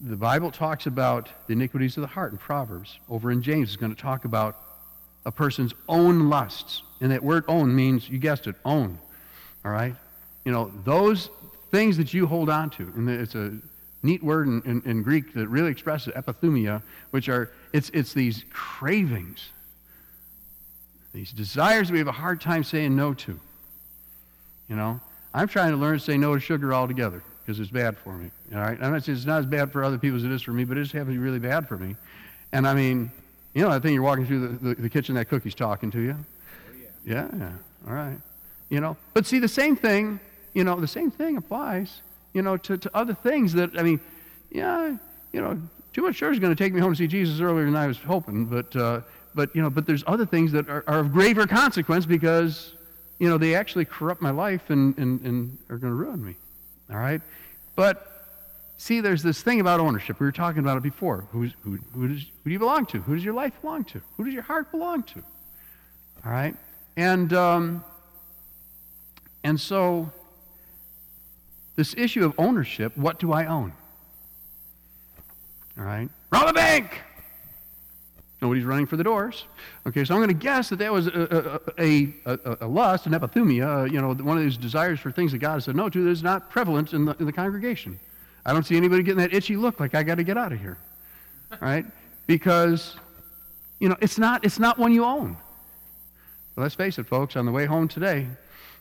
The 0.00 0.16
Bible 0.16 0.50
talks 0.50 0.86
about 0.86 1.30
the 1.46 1.54
iniquities 1.54 1.96
of 1.96 2.02
the 2.02 2.08
heart 2.08 2.32
in 2.32 2.38
Proverbs. 2.38 2.98
Over 3.08 3.30
in 3.30 3.40
James, 3.40 3.68
it's 3.68 3.76
going 3.76 3.94
to 3.94 4.00
talk 4.00 4.24
about 4.24 4.60
a 5.24 5.32
person's 5.32 5.72
own 5.88 6.28
lusts. 6.28 6.82
And 7.00 7.12
that 7.12 7.22
word 7.22 7.44
own 7.48 7.74
means, 7.74 8.08
you 8.08 8.18
guessed 8.18 8.46
it, 8.46 8.56
own. 8.64 8.98
All 9.64 9.70
right? 9.70 9.94
You 10.44 10.52
know, 10.52 10.70
those 10.84 11.30
things 11.70 11.96
that 11.96 12.12
you 12.12 12.26
hold 12.26 12.50
on 12.50 12.70
to, 12.70 12.82
and 12.82 13.08
it's 13.08 13.34
a 13.34 13.54
neat 14.06 14.22
word 14.22 14.46
in, 14.46 14.62
in, 14.62 14.82
in 14.84 15.02
Greek 15.02 15.34
that 15.34 15.48
really 15.48 15.70
expresses 15.70 16.14
epithumia, 16.14 16.82
which 17.10 17.28
are, 17.28 17.50
it's, 17.72 17.90
it's 17.90 18.14
these 18.14 18.44
cravings, 18.50 19.50
these 21.12 21.32
desires 21.32 21.90
we 21.90 21.98
have 21.98 22.08
a 22.08 22.12
hard 22.12 22.40
time 22.40 22.64
saying 22.64 22.94
no 22.96 23.12
to. 23.14 23.38
You 24.68 24.76
know, 24.76 25.00
I'm 25.34 25.48
trying 25.48 25.72
to 25.72 25.76
learn 25.76 25.98
to 25.98 26.04
say 26.04 26.16
no 26.16 26.34
to 26.34 26.40
sugar 26.40 26.72
altogether 26.72 27.22
because 27.44 27.60
it's 27.60 27.70
bad 27.70 27.96
for 27.98 28.16
me. 28.16 28.30
All 28.54 28.60
right, 28.60 28.78
I'm 28.80 28.92
not 28.92 29.04
saying 29.04 29.16
it's 29.16 29.26
not 29.26 29.40
as 29.40 29.46
bad 29.46 29.70
for 29.70 29.84
other 29.84 29.98
people 29.98 30.16
as 30.16 30.24
it 30.24 30.32
is 30.32 30.42
for 30.42 30.52
me, 30.52 30.64
but 30.64 30.76
it 30.76 30.82
just 30.82 30.92
happens 30.92 31.14
to 31.14 31.18
be 31.18 31.24
really 31.24 31.38
bad 31.38 31.68
for 31.68 31.76
me. 31.76 31.96
And 32.52 32.66
I 32.66 32.74
mean, 32.74 33.10
you 33.54 33.62
know, 33.62 33.70
I 33.70 33.78
think 33.78 33.94
you're 33.94 34.02
walking 34.02 34.26
through 34.26 34.48
the, 34.48 34.68
the, 34.68 34.82
the 34.82 34.90
kitchen, 34.90 35.14
that 35.14 35.28
cookie's 35.28 35.54
talking 35.54 35.90
to 35.90 36.00
you. 36.00 36.16
Oh, 36.16 36.88
yeah. 37.04 37.28
Yeah, 37.38 37.50
all 37.86 37.94
right. 37.94 38.18
You 38.68 38.80
know, 38.80 38.96
but 39.14 39.26
see, 39.26 39.38
the 39.38 39.48
same 39.48 39.76
thing, 39.76 40.20
you 40.52 40.64
know, 40.64 40.80
the 40.80 40.88
same 40.88 41.10
thing 41.10 41.36
applies, 41.36 42.02
you 42.36 42.42
know, 42.42 42.58
to, 42.58 42.76
to 42.76 42.90
other 42.94 43.14
things 43.14 43.54
that, 43.54 43.78
I 43.78 43.82
mean, 43.82 43.98
yeah, 44.50 44.94
you 45.32 45.40
know, 45.40 45.58
too 45.94 46.02
much 46.02 46.16
sugar 46.16 46.32
is 46.32 46.38
going 46.38 46.54
to 46.54 46.64
take 46.64 46.74
me 46.74 46.80
home 46.80 46.92
to 46.92 46.98
see 46.98 47.06
Jesus 47.06 47.40
earlier 47.40 47.64
than 47.64 47.74
I 47.74 47.86
was 47.86 47.96
hoping, 47.96 48.44
but, 48.44 48.76
uh, 48.76 49.00
but 49.34 49.56
you 49.56 49.62
know, 49.62 49.70
but 49.70 49.86
there's 49.86 50.04
other 50.06 50.26
things 50.26 50.52
that 50.52 50.68
are, 50.68 50.84
are 50.86 50.98
of 50.98 51.12
graver 51.12 51.46
consequence 51.46 52.04
because, 52.04 52.74
you 53.18 53.30
know, 53.30 53.38
they 53.38 53.54
actually 53.54 53.86
corrupt 53.86 54.20
my 54.20 54.30
life 54.30 54.68
and, 54.68 54.96
and, 54.98 55.22
and 55.22 55.56
are 55.70 55.78
going 55.78 55.90
to 55.90 55.96
ruin 55.96 56.22
me. 56.22 56.36
All 56.90 56.98
right? 56.98 57.22
But 57.74 58.06
see, 58.76 59.00
there's 59.00 59.22
this 59.22 59.40
thing 59.40 59.60
about 59.60 59.80
ownership. 59.80 60.20
We 60.20 60.26
were 60.26 60.32
talking 60.32 60.58
about 60.58 60.76
it 60.76 60.82
before. 60.82 61.26
Who's, 61.32 61.54
who, 61.62 61.78
who, 61.94 62.08
does, 62.08 62.20
who 62.20 62.50
do 62.50 62.52
you 62.52 62.58
belong 62.58 62.84
to? 62.86 63.00
Who 63.00 63.14
does 63.14 63.24
your 63.24 63.32
life 63.32 63.54
belong 63.62 63.84
to? 63.84 64.02
Who 64.18 64.24
does 64.24 64.34
your 64.34 64.42
heart 64.42 64.70
belong 64.70 65.04
to? 65.04 65.22
All 66.22 66.32
right? 66.32 66.54
And, 66.98 67.32
um, 67.32 67.82
and 69.42 69.58
so, 69.58 70.12
this 71.76 71.94
issue 71.96 72.24
of 72.24 72.34
ownership 72.38 72.96
what 72.96 73.18
do 73.18 73.32
I 73.32 73.46
own? 73.46 73.72
All 75.78 75.84
right? 75.84 76.08
Rob 76.32 76.48
a 76.48 76.52
bank! 76.52 77.02
Nobody's 78.42 78.64
running 78.64 78.86
for 78.86 78.96
the 78.96 79.04
doors. 79.04 79.46
Okay, 79.86 80.04
so 80.04 80.14
I'm 80.14 80.20
going 80.20 80.28
to 80.28 80.34
guess 80.34 80.68
that 80.68 80.78
that 80.80 80.92
was 80.92 81.06
a, 81.06 81.60
a, 81.78 82.14
a, 82.26 82.56
a 82.62 82.66
lust, 82.66 83.06
an 83.06 83.12
epithumia, 83.12 83.82
uh, 83.82 83.84
you 83.84 84.00
know, 84.00 84.12
one 84.12 84.36
of 84.36 84.42
these 84.42 84.58
desires 84.58 85.00
for 85.00 85.10
things 85.10 85.32
that 85.32 85.38
God 85.38 85.62
said 85.62 85.74
no 85.74 85.88
to 85.88 86.04
that 86.04 86.10
is 86.10 86.22
not 86.22 86.50
prevalent 86.50 86.92
in 86.92 87.06
the, 87.06 87.16
in 87.18 87.24
the 87.24 87.32
congregation. 87.32 87.98
I 88.44 88.52
don't 88.52 88.64
see 88.64 88.76
anybody 88.76 89.02
getting 89.02 89.20
that 89.20 89.32
itchy 89.32 89.56
look 89.56 89.80
like 89.80 89.94
I 89.94 90.02
got 90.02 90.16
to 90.16 90.22
get 90.22 90.36
out 90.36 90.52
of 90.52 90.60
here. 90.60 90.76
All 91.50 91.58
right? 91.60 91.86
Because, 92.26 92.96
you 93.80 93.88
know, 93.88 93.96
it's 94.00 94.18
not, 94.18 94.44
it's 94.44 94.58
not 94.58 94.78
one 94.78 94.92
you 94.92 95.04
own. 95.04 95.36
Let's 96.56 96.74
face 96.74 96.98
it, 96.98 97.06
folks, 97.06 97.36
on 97.36 97.46
the 97.46 97.52
way 97.52 97.66
home 97.66 97.88
today, 97.88 98.26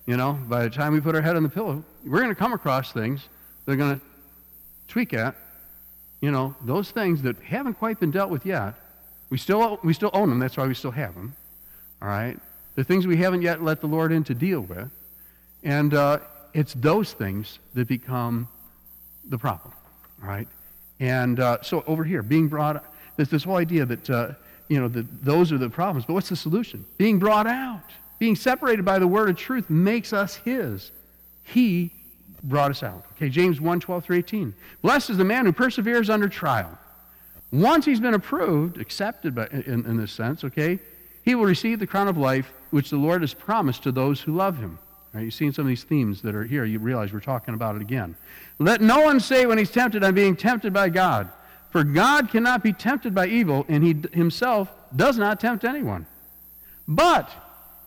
you 0.06 0.18
know, 0.18 0.34
by 0.48 0.64
the 0.64 0.70
time 0.70 0.94
we 0.94 1.02
put 1.02 1.16
our 1.16 1.22
head 1.22 1.36
on 1.36 1.44
the 1.44 1.50
pillow, 1.50 1.84
we're 2.06 2.20
going 2.20 2.30
to 2.30 2.36
come 2.36 2.54
across 2.54 2.92
things 2.92 3.28
they're 3.66 3.76
going 3.76 4.00
to 4.00 4.06
tweak 4.88 5.14
at, 5.14 5.36
you 6.22 6.32
know, 6.32 6.56
those 6.62 6.92
things 6.92 7.22
that 7.24 7.38
haven't 7.42 7.76
quite 7.76 8.00
been 8.00 8.12
dealt 8.12 8.30
with 8.30 8.46
yet. 8.46 8.76
We 9.30 9.38
still, 9.38 9.80
we 9.84 9.94
still 9.94 10.12
own 10.14 10.30
them. 10.30 10.40
That's 10.40 10.56
why 10.56 10.68
we 10.68 10.76
still 10.76 10.92
have 10.92 11.16
them. 11.16 11.36
All 12.02 12.08
right? 12.08 12.38
The 12.76 12.84
things 12.84 13.08
we 13.08 13.18
haven't 13.18 13.42
yet 13.42 13.64
let 13.64 13.82
the 13.82 13.88
Lord 13.88 14.12
in 14.12 14.24
to 14.26 14.36
deal 14.36 14.62
with. 14.62 14.90
And 15.64 15.94
uh, 15.94 16.20
it's 16.54 16.74
those 16.76 17.14
things 17.14 17.60
that 17.74 17.88
become 17.88 18.48
the 19.28 19.38
problem. 19.38 19.74
All 20.22 20.30
right? 20.30 20.48
And 21.00 21.40
uh, 21.40 21.58
so 21.62 21.84
over 21.88 22.04
here, 22.04 22.22
being 22.22 22.48
brought, 22.48 22.86
there's 23.16 23.30
this 23.30 23.44
whole 23.44 23.58
idea 23.58 23.86
that, 23.86 24.10
uh, 24.10 24.32
you 24.70 24.80
know, 24.80 24.88
that 24.90 25.26
those 25.26 25.52
are 25.52 25.58
the 25.58 25.70
problems. 25.70 26.06
But 26.06 26.14
what's 26.14 26.30
the 26.30 26.36
solution? 26.36 26.86
Being 26.98 27.18
brought 27.18 27.48
out. 27.48 27.90
Being 28.20 28.36
separated 28.36 28.86
by 28.86 29.00
the 29.00 29.08
word 29.08 29.30
of 29.30 29.38
truth 29.38 29.70
makes 29.70 30.14
us 30.14 30.36
his. 30.36 30.92
He 31.44 31.92
brought 32.44 32.72
us 32.72 32.84
out. 32.84 33.06
Okay, 33.14 33.30
James 33.30 33.60
1, 33.60 33.80
12 33.80 34.06
through 34.06 34.18
18. 34.18 34.54
Blessed 34.82 35.10
is 35.12 35.18
the 35.18 35.26
man 35.26 35.46
who 35.46 35.52
perseveres 35.52 36.10
under 36.10 36.30
trial. 36.30 36.78
Once 37.52 37.86
he's 37.86 38.00
been 38.00 38.14
approved, 38.14 38.80
accepted 38.80 39.36
by, 39.36 39.48
in, 39.48 39.86
in 39.86 39.98
this 39.98 40.12
sense, 40.12 40.44
okay, 40.44 40.80
he 41.24 41.36
will 41.36 41.46
receive 41.46 41.80
the 41.80 41.88
crown 41.88 42.08
of 42.08 42.18
life 42.18 42.52
which 42.72 42.90
the 42.90 42.98
Lord 42.98 43.22
has 43.22 43.34
promised 43.34 43.84
to 43.84 43.92
those 43.92 44.22
who 44.22 44.36
love 44.36 44.58
him. 44.58 44.78
Right, 45.14 45.24
you've 45.24 45.34
seen 45.34 45.54
some 45.54 45.64
of 45.64 45.70
these 45.70 45.84
themes 45.84 46.22
that 46.24 46.36
are 46.36 46.44
here. 46.44 46.66
You 46.66 46.80
realize 46.80 47.14
we're 47.14 47.22
talking 47.22 47.54
about 47.54 47.76
it 47.78 47.82
again. 47.82 48.16
Let 48.60 48.82
no 48.82 49.00
one 49.02 49.20
say 49.20 49.46
when 49.46 49.58
he's 49.58 49.72
tempted, 49.72 50.04
I'm 50.04 50.14
being 50.14 50.36
tempted 50.36 50.74
by 50.74 50.90
God. 50.90 51.30
For 51.72 51.84
God 51.84 52.30
cannot 52.30 52.64
be 52.64 52.74
tempted 52.74 53.16
by 53.16 53.28
evil, 53.28 53.66
and 53.70 53.84
he 53.84 53.96
himself 54.12 54.70
does 54.96 55.18
not 55.18 55.40
tempt 55.40 55.64
anyone. 55.64 56.06
But 56.88 57.30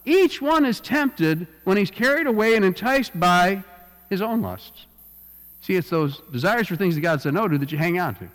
each 0.08 0.40
one 0.40 0.64
is 0.64 0.80
tempted 0.80 1.46
when 1.64 1.76
he's 1.76 1.90
carried 1.90 2.26
away 2.26 2.56
and 2.56 2.64
enticed 2.64 3.18
by 3.18 3.62
his 4.10 4.22
own 4.22 4.42
lusts. 4.42 4.86
See, 5.60 5.76
it's 5.76 5.90
those 5.90 6.20
desires 6.32 6.66
for 6.66 6.76
things 6.76 6.94
that 6.94 7.00
God 7.00 7.20
said 7.20 7.34
no 7.34 7.46
to 7.48 7.58
that 7.58 7.70
you 7.72 7.78
hang 7.78 7.98
on 8.00 8.14
to. 8.16 8.28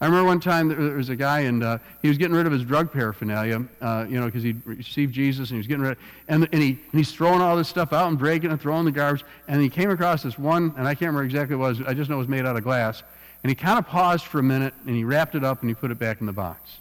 I 0.00 0.06
remember 0.06 0.26
one 0.26 0.40
time 0.40 0.68
there 0.68 0.96
was 0.96 1.10
a 1.10 1.16
guy 1.16 1.40
and 1.40 1.62
uh, 1.62 1.78
he 2.02 2.08
was 2.08 2.18
getting 2.18 2.34
rid 2.34 2.44
of 2.44 2.52
his 2.52 2.64
drug 2.64 2.92
paraphernalia, 2.92 3.64
uh, 3.80 4.04
you 4.08 4.18
know, 4.18 4.26
because 4.26 4.42
he'd 4.42 4.60
received 4.66 5.14
Jesus 5.14 5.50
and 5.50 5.56
he 5.56 5.58
was 5.58 5.68
getting 5.68 5.84
rid 5.84 5.92
of 5.92 5.98
and, 6.26 6.48
and, 6.52 6.60
he, 6.60 6.70
and 6.70 6.98
he's 6.98 7.12
throwing 7.12 7.40
all 7.40 7.56
this 7.56 7.68
stuff 7.68 7.92
out 7.92 8.08
and 8.08 8.18
breaking 8.18 8.50
and 8.50 8.60
throwing 8.60 8.84
the 8.84 8.90
garbage. 8.90 9.24
And 9.46 9.62
he 9.62 9.68
came 9.68 9.90
across 9.90 10.24
this 10.24 10.36
one, 10.36 10.74
and 10.76 10.88
I 10.88 10.94
can't 10.94 11.12
remember 11.12 11.22
exactly 11.22 11.54
what 11.54 11.66
it 11.66 11.78
was, 11.78 11.88
I 11.88 11.94
just 11.94 12.10
know 12.10 12.16
it 12.16 12.18
was 12.18 12.28
made 12.28 12.44
out 12.44 12.56
of 12.56 12.64
glass. 12.64 13.04
And 13.44 13.50
he 13.50 13.54
kind 13.54 13.78
of 13.78 13.86
paused 13.86 14.24
for 14.24 14.40
a 14.40 14.42
minute 14.42 14.74
and 14.86 14.96
he 14.96 15.04
wrapped 15.04 15.36
it 15.36 15.44
up 15.44 15.60
and 15.60 15.70
he 15.70 15.74
put 15.74 15.92
it 15.92 16.00
back 16.00 16.20
in 16.20 16.26
the 16.26 16.32
box. 16.32 16.80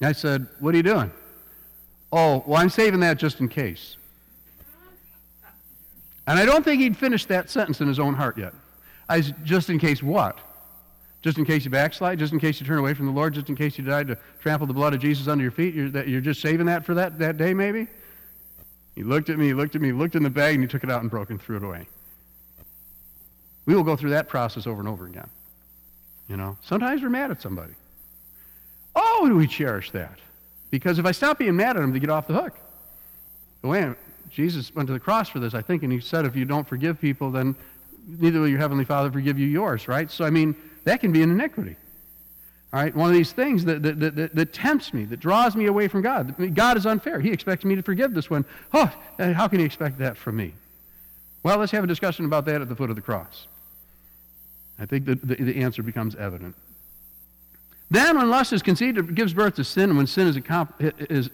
I 0.00 0.12
said, 0.12 0.46
What 0.60 0.74
are 0.74 0.76
you 0.76 0.82
doing? 0.82 1.10
Oh, 2.12 2.42
well, 2.46 2.60
I'm 2.60 2.70
saving 2.70 3.00
that 3.00 3.18
just 3.18 3.40
in 3.40 3.48
case. 3.48 3.96
And 6.26 6.38
I 6.38 6.44
don't 6.44 6.62
think 6.62 6.80
he'd 6.80 6.96
finished 6.96 7.28
that 7.28 7.50
sentence 7.50 7.80
in 7.80 7.88
his 7.88 7.98
own 7.98 8.14
heart 8.14 8.36
yet. 8.36 8.52
I 9.08 9.18
was, 9.18 9.32
just 9.44 9.70
in 9.70 9.78
case 9.78 10.02
what? 10.02 10.38
Just 11.22 11.38
in 11.38 11.44
case 11.44 11.64
you 11.64 11.70
backslide, 11.70 12.18
just 12.18 12.32
in 12.32 12.38
case 12.38 12.60
you 12.60 12.66
turn 12.66 12.78
away 12.78 12.94
from 12.94 13.06
the 13.06 13.12
Lord, 13.12 13.34
just 13.34 13.48
in 13.48 13.56
case 13.56 13.76
you 13.76 13.84
decide 13.84 14.06
to 14.08 14.18
trample 14.40 14.66
the 14.66 14.74
blood 14.74 14.94
of 14.94 15.00
Jesus 15.00 15.26
under 15.26 15.42
your 15.42 15.50
feet, 15.50 15.74
you're, 15.74 15.88
that, 15.90 16.06
you're 16.06 16.20
just 16.20 16.40
saving 16.40 16.66
that 16.66 16.84
for 16.84 16.94
that, 16.94 17.18
that 17.18 17.38
day, 17.38 17.54
maybe? 17.54 17.88
He 18.94 19.02
looked 19.02 19.30
at 19.30 19.38
me, 19.38 19.46
he 19.46 19.54
looked 19.54 19.74
at 19.74 19.80
me, 19.80 19.92
looked 19.92 20.14
in 20.14 20.22
the 20.22 20.30
bag, 20.30 20.54
and 20.54 20.62
he 20.62 20.68
took 20.68 20.84
it 20.84 20.90
out 20.90 21.00
and 21.00 21.10
broke 21.10 21.30
and 21.30 21.40
threw 21.40 21.56
it 21.56 21.62
away. 21.62 21.88
We 23.66 23.74
will 23.74 23.84
go 23.84 23.96
through 23.96 24.10
that 24.10 24.28
process 24.28 24.66
over 24.66 24.80
and 24.80 24.88
over 24.88 25.06
again. 25.06 25.28
You 26.28 26.36
know, 26.36 26.56
sometimes 26.62 27.02
we're 27.02 27.08
mad 27.08 27.30
at 27.30 27.40
somebody. 27.40 27.74
Oh, 29.00 29.28
do 29.28 29.36
we 29.36 29.46
cherish 29.46 29.92
that? 29.92 30.18
Because 30.70 30.98
if 30.98 31.06
I 31.06 31.12
stop 31.12 31.38
being 31.38 31.56
mad 31.56 31.76
at 31.76 31.80
them, 31.80 31.92
they 31.92 32.00
get 32.00 32.10
off 32.10 32.26
the 32.26 32.34
hook. 32.34 32.58
But 33.62 33.68
wait, 33.68 33.94
Jesus 34.30 34.74
went 34.74 34.88
to 34.88 34.92
the 34.92 35.00
cross 35.00 35.28
for 35.28 35.38
this, 35.38 35.54
I 35.54 35.62
think, 35.62 35.84
and 35.84 35.92
he 35.92 36.00
said, 36.00 36.24
if 36.24 36.34
you 36.34 36.44
don't 36.44 36.68
forgive 36.68 37.00
people, 37.00 37.30
then 37.30 37.54
neither 38.06 38.40
will 38.40 38.48
your 38.48 38.58
heavenly 38.58 38.84
Father 38.84 39.10
forgive 39.10 39.38
you 39.38 39.46
yours, 39.46 39.86
right? 39.86 40.10
So, 40.10 40.24
I 40.24 40.30
mean, 40.30 40.56
that 40.84 41.00
can 41.00 41.12
be 41.12 41.22
an 41.22 41.30
iniquity. 41.30 41.76
All 42.72 42.80
right, 42.80 42.94
one 42.94 43.08
of 43.08 43.14
these 43.14 43.32
things 43.32 43.64
that, 43.64 43.82
that, 43.82 44.00
that, 44.00 44.34
that, 44.34 44.52
tempts 44.52 44.92
me, 44.92 45.04
that 45.06 45.20
draws 45.20 45.56
me 45.56 45.66
away 45.66 45.88
from 45.88 46.02
God. 46.02 46.54
God 46.54 46.76
is 46.76 46.84
unfair. 46.84 47.18
He 47.20 47.30
expects 47.30 47.64
me 47.64 47.76
to 47.76 47.82
forgive 47.82 48.12
this 48.12 48.28
one. 48.28 48.44
Oh, 48.74 48.92
how 49.18 49.48
can 49.48 49.60
he 49.60 49.64
expect 49.64 49.98
that 49.98 50.18
from 50.18 50.36
me? 50.36 50.52
Well, 51.42 51.56
let's 51.58 51.72
have 51.72 51.84
a 51.84 51.86
discussion 51.86 52.26
about 52.26 52.44
that 52.46 52.60
at 52.60 52.68
the 52.68 52.76
foot 52.76 52.90
of 52.90 52.96
the 52.96 53.02
cross. 53.02 53.46
I 54.78 54.86
think 54.86 55.06
that 55.06 55.26
the, 55.26 55.36
the 55.36 55.62
answer 55.62 55.82
becomes 55.82 56.14
evident. 56.16 56.54
Then, 57.90 58.18
when 58.18 58.28
lust 58.28 58.52
is 58.52 58.62
conceived, 58.62 58.98
it 58.98 59.14
gives 59.14 59.32
birth 59.32 59.54
to 59.56 59.64
sin, 59.64 59.90
and 59.90 59.96
when 59.96 60.06
sin 60.06 60.28
is, 60.28 60.36
is, 61.08 61.30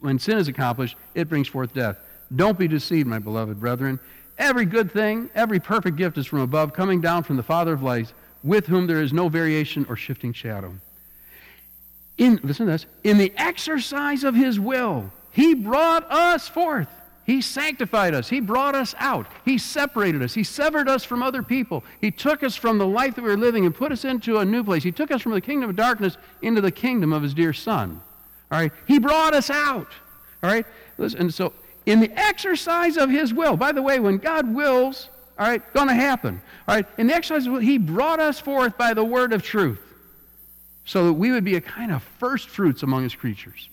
when 0.00 0.18
sin 0.18 0.38
is 0.38 0.48
accomplished, 0.48 0.96
it 1.14 1.28
brings 1.28 1.48
forth 1.48 1.74
death. 1.74 1.98
Don't 2.34 2.58
be 2.58 2.68
deceived, 2.68 3.08
my 3.08 3.18
beloved 3.18 3.60
brethren. 3.60 4.00
Every 4.38 4.64
good 4.64 4.92
thing, 4.92 5.28
every 5.34 5.60
perfect 5.60 5.96
gift 5.96 6.16
is 6.16 6.26
from 6.26 6.40
above, 6.40 6.72
coming 6.72 7.00
down 7.00 7.24
from 7.24 7.36
the 7.36 7.42
Father 7.42 7.72
of 7.72 7.82
lights, 7.82 8.12
with 8.42 8.66
whom 8.66 8.86
there 8.86 9.02
is 9.02 9.12
no 9.12 9.28
variation 9.28 9.84
or 9.88 9.96
shifting 9.96 10.32
shadow. 10.32 10.74
In, 12.16 12.40
listen 12.42 12.66
to 12.66 12.72
this, 12.72 12.86
in 13.04 13.18
the 13.18 13.32
exercise 13.36 14.24
of 14.24 14.34
his 14.34 14.58
will, 14.58 15.12
he 15.32 15.54
brought 15.54 16.10
us 16.10 16.48
forth 16.48 16.88
he 17.28 17.42
sanctified 17.42 18.14
us. 18.14 18.30
He 18.30 18.40
brought 18.40 18.74
us 18.74 18.94
out. 18.96 19.26
He 19.44 19.58
separated 19.58 20.22
us. 20.22 20.32
He 20.32 20.42
severed 20.42 20.88
us 20.88 21.04
from 21.04 21.22
other 21.22 21.42
people. 21.42 21.84
He 22.00 22.10
took 22.10 22.42
us 22.42 22.56
from 22.56 22.78
the 22.78 22.86
life 22.86 23.16
that 23.16 23.22
we 23.22 23.28
were 23.28 23.36
living 23.36 23.66
and 23.66 23.74
put 23.74 23.92
us 23.92 24.06
into 24.06 24.38
a 24.38 24.46
new 24.46 24.64
place. 24.64 24.82
He 24.82 24.92
took 24.92 25.10
us 25.10 25.20
from 25.20 25.32
the 25.32 25.40
kingdom 25.42 25.68
of 25.68 25.76
darkness 25.76 26.16
into 26.40 26.62
the 26.62 26.70
kingdom 26.70 27.12
of 27.12 27.22
His 27.22 27.34
dear 27.34 27.52
Son. 27.52 28.00
All 28.50 28.58
right? 28.58 28.72
He 28.86 28.98
brought 28.98 29.34
us 29.34 29.50
out. 29.50 29.88
All 30.42 30.48
right? 30.48 30.64
Listen, 30.96 31.30
so, 31.30 31.52
in 31.84 32.00
the 32.00 32.10
exercise 32.18 32.96
of 32.96 33.10
His 33.10 33.34
will, 33.34 33.58
by 33.58 33.72
the 33.72 33.82
way, 33.82 34.00
when 34.00 34.16
God 34.16 34.54
wills, 34.54 35.10
all 35.38 35.48
right, 35.48 35.74
going 35.74 35.88
to 35.88 35.94
happen. 35.94 36.40
All 36.66 36.76
right? 36.76 36.86
In 36.96 37.08
the 37.08 37.14
exercise 37.14 37.46
of 37.46 37.52
will, 37.52 37.60
He 37.60 37.76
brought 37.76 38.20
us 38.20 38.40
forth 38.40 38.78
by 38.78 38.94
the 38.94 39.04
word 39.04 39.34
of 39.34 39.42
truth 39.42 39.82
so 40.86 41.04
that 41.04 41.12
we 41.12 41.30
would 41.30 41.44
be 41.44 41.56
a 41.56 41.60
kind 41.60 41.92
of 41.92 42.02
first 42.02 42.48
fruits 42.48 42.82
among 42.82 43.02
His 43.02 43.14
creatures. 43.14 43.68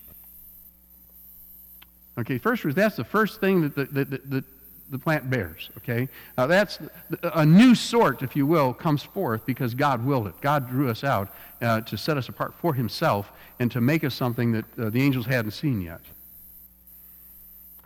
Okay, 2.17 2.37
first 2.37 2.61
fruits, 2.61 2.75
that's 2.75 2.95
the 2.95 3.03
first 3.03 3.39
thing 3.39 3.61
that 3.61 3.75
the, 3.75 3.85
that, 3.85 4.29
that, 4.29 4.43
the 4.89 4.99
plant 4.99 5.29
bears. 5.29 5.69
Okay? 5.77 6.07
Now 6.37 6.47
that's 6.47 6.79
a 7.23 7.45
new 7.45 7.75
sort, 7.75 8.21
if 8.21 8.35
you 8.35 8.45
will, 8.45 8.73
comes 8.73 9.03
forth 9.03 9.45
because 9.45 9.73
God 9.73 10.05
willed 10.05 10.27
it. 10.27 10.39
God 10.41 10.69
drew 10.69 10.89
us 10.89 11.03
out 11.03 11.33
uh, 11.61 11.81
to 11.81 11.97
set 11.97 12.17
us 12.17 12.29
apart 12.29 12.53
for 12.53 12.73
himself 12.73 13.31
and 13.59 13.71
to 13.71 13.81
make 13.81 14.03
us 14.03 14.13
something 14.13 14.51
that 14.51 14.65
uh, 14.77 14.89
the 14.89 15.01
angels 15.01 15.25
hadn't 15.25 15.51
seen 15.51 15.81
yet. 15.81 16.01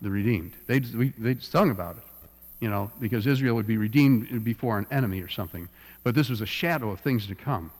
The 0.01 0.09
redeemed. 0.09 0.53
They, 0.67 0.79
they 0.79 1.37
sung 1.39 1.71
about 1.71 1.97
it, 1.97 2.03
you 2.59 2.69
know, 2.69 2.91
because 2.99 3.27
Israel 3.27 3.55
would 3.55 3.67
be 3.67 3.77
redeemed 3.77 4.43
before 4.43 4.77
an 4.77 4.87
enemy 4.91 5.21
or 5.21 5.29
something. 5.29 5.67
But 6.03 6.15
this 6.15 6.29
was 6.29 6.41
a 6.41 6.45
shadow 6.45 6.89
of 6.89 6.99
things 6.99 7.27
to 7.27 7.35
come. 7.35 7.71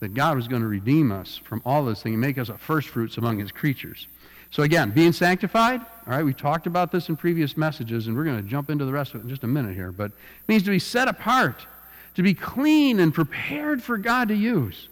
That 0.00 0.14
God 0.14 0.36
was 0.36 0.46
going 0.46 0.62
to 0.62 0.68
redeem 0.68 1.10
us 1.10 1.40
from 1.42 1.60
all 1.64 1.84
this 1.84 2.02
thing 2.02 2.14
and 2.14 2.20
make 2.20 2.38
us 2.38 2.48
a 2.48 2.56
first 2.56 2.88
fruits 2.88 3.16
among 3.16 3.40
his 3.40 3.50
creatures. 3.50 4.06
So 4.50 4.62
again, 4.62 4.90
being 4.90 5.12
sanctified, 5.12 5.80
all 5.80 6.14
right, 6.14 6.24
we 6.24 6.32
talked 6.32 6.66
about 6.66 6.90
this 6.90 7.08
in 7.08 7.16
previous 7.16 7.56
messages, 7.56 8.06
and 8.06 8.16
we're 8.16 8.24
going 8.24 8.42
to 8.42 8.48
jump 8.48 8.70
into 8.70 8.84
the 8.84 8.92
rest 8.92 9.14
of 9.14 9.20
it 9.20 9.24
in 9.24 9.28
just 9.28 9.44
a 9.44 9.46
minute 9.46 9.74
here, 9.74 9.92
but 9.92 10.06
it 10.06 10.48
means 10.48 10.62
to 10.62 10.70
be 10.70 10.78
set 10.78 11.06
apart, 11.06 11.66
to 12.14 12.22
be 12.22 12.32
clean 12.32 12.98
and 13.00 13.12
prepared 13.12 13.82
for 13.82 13.98
God 13.98 14.28
to 14.28 14.34
use. 14.34 14.88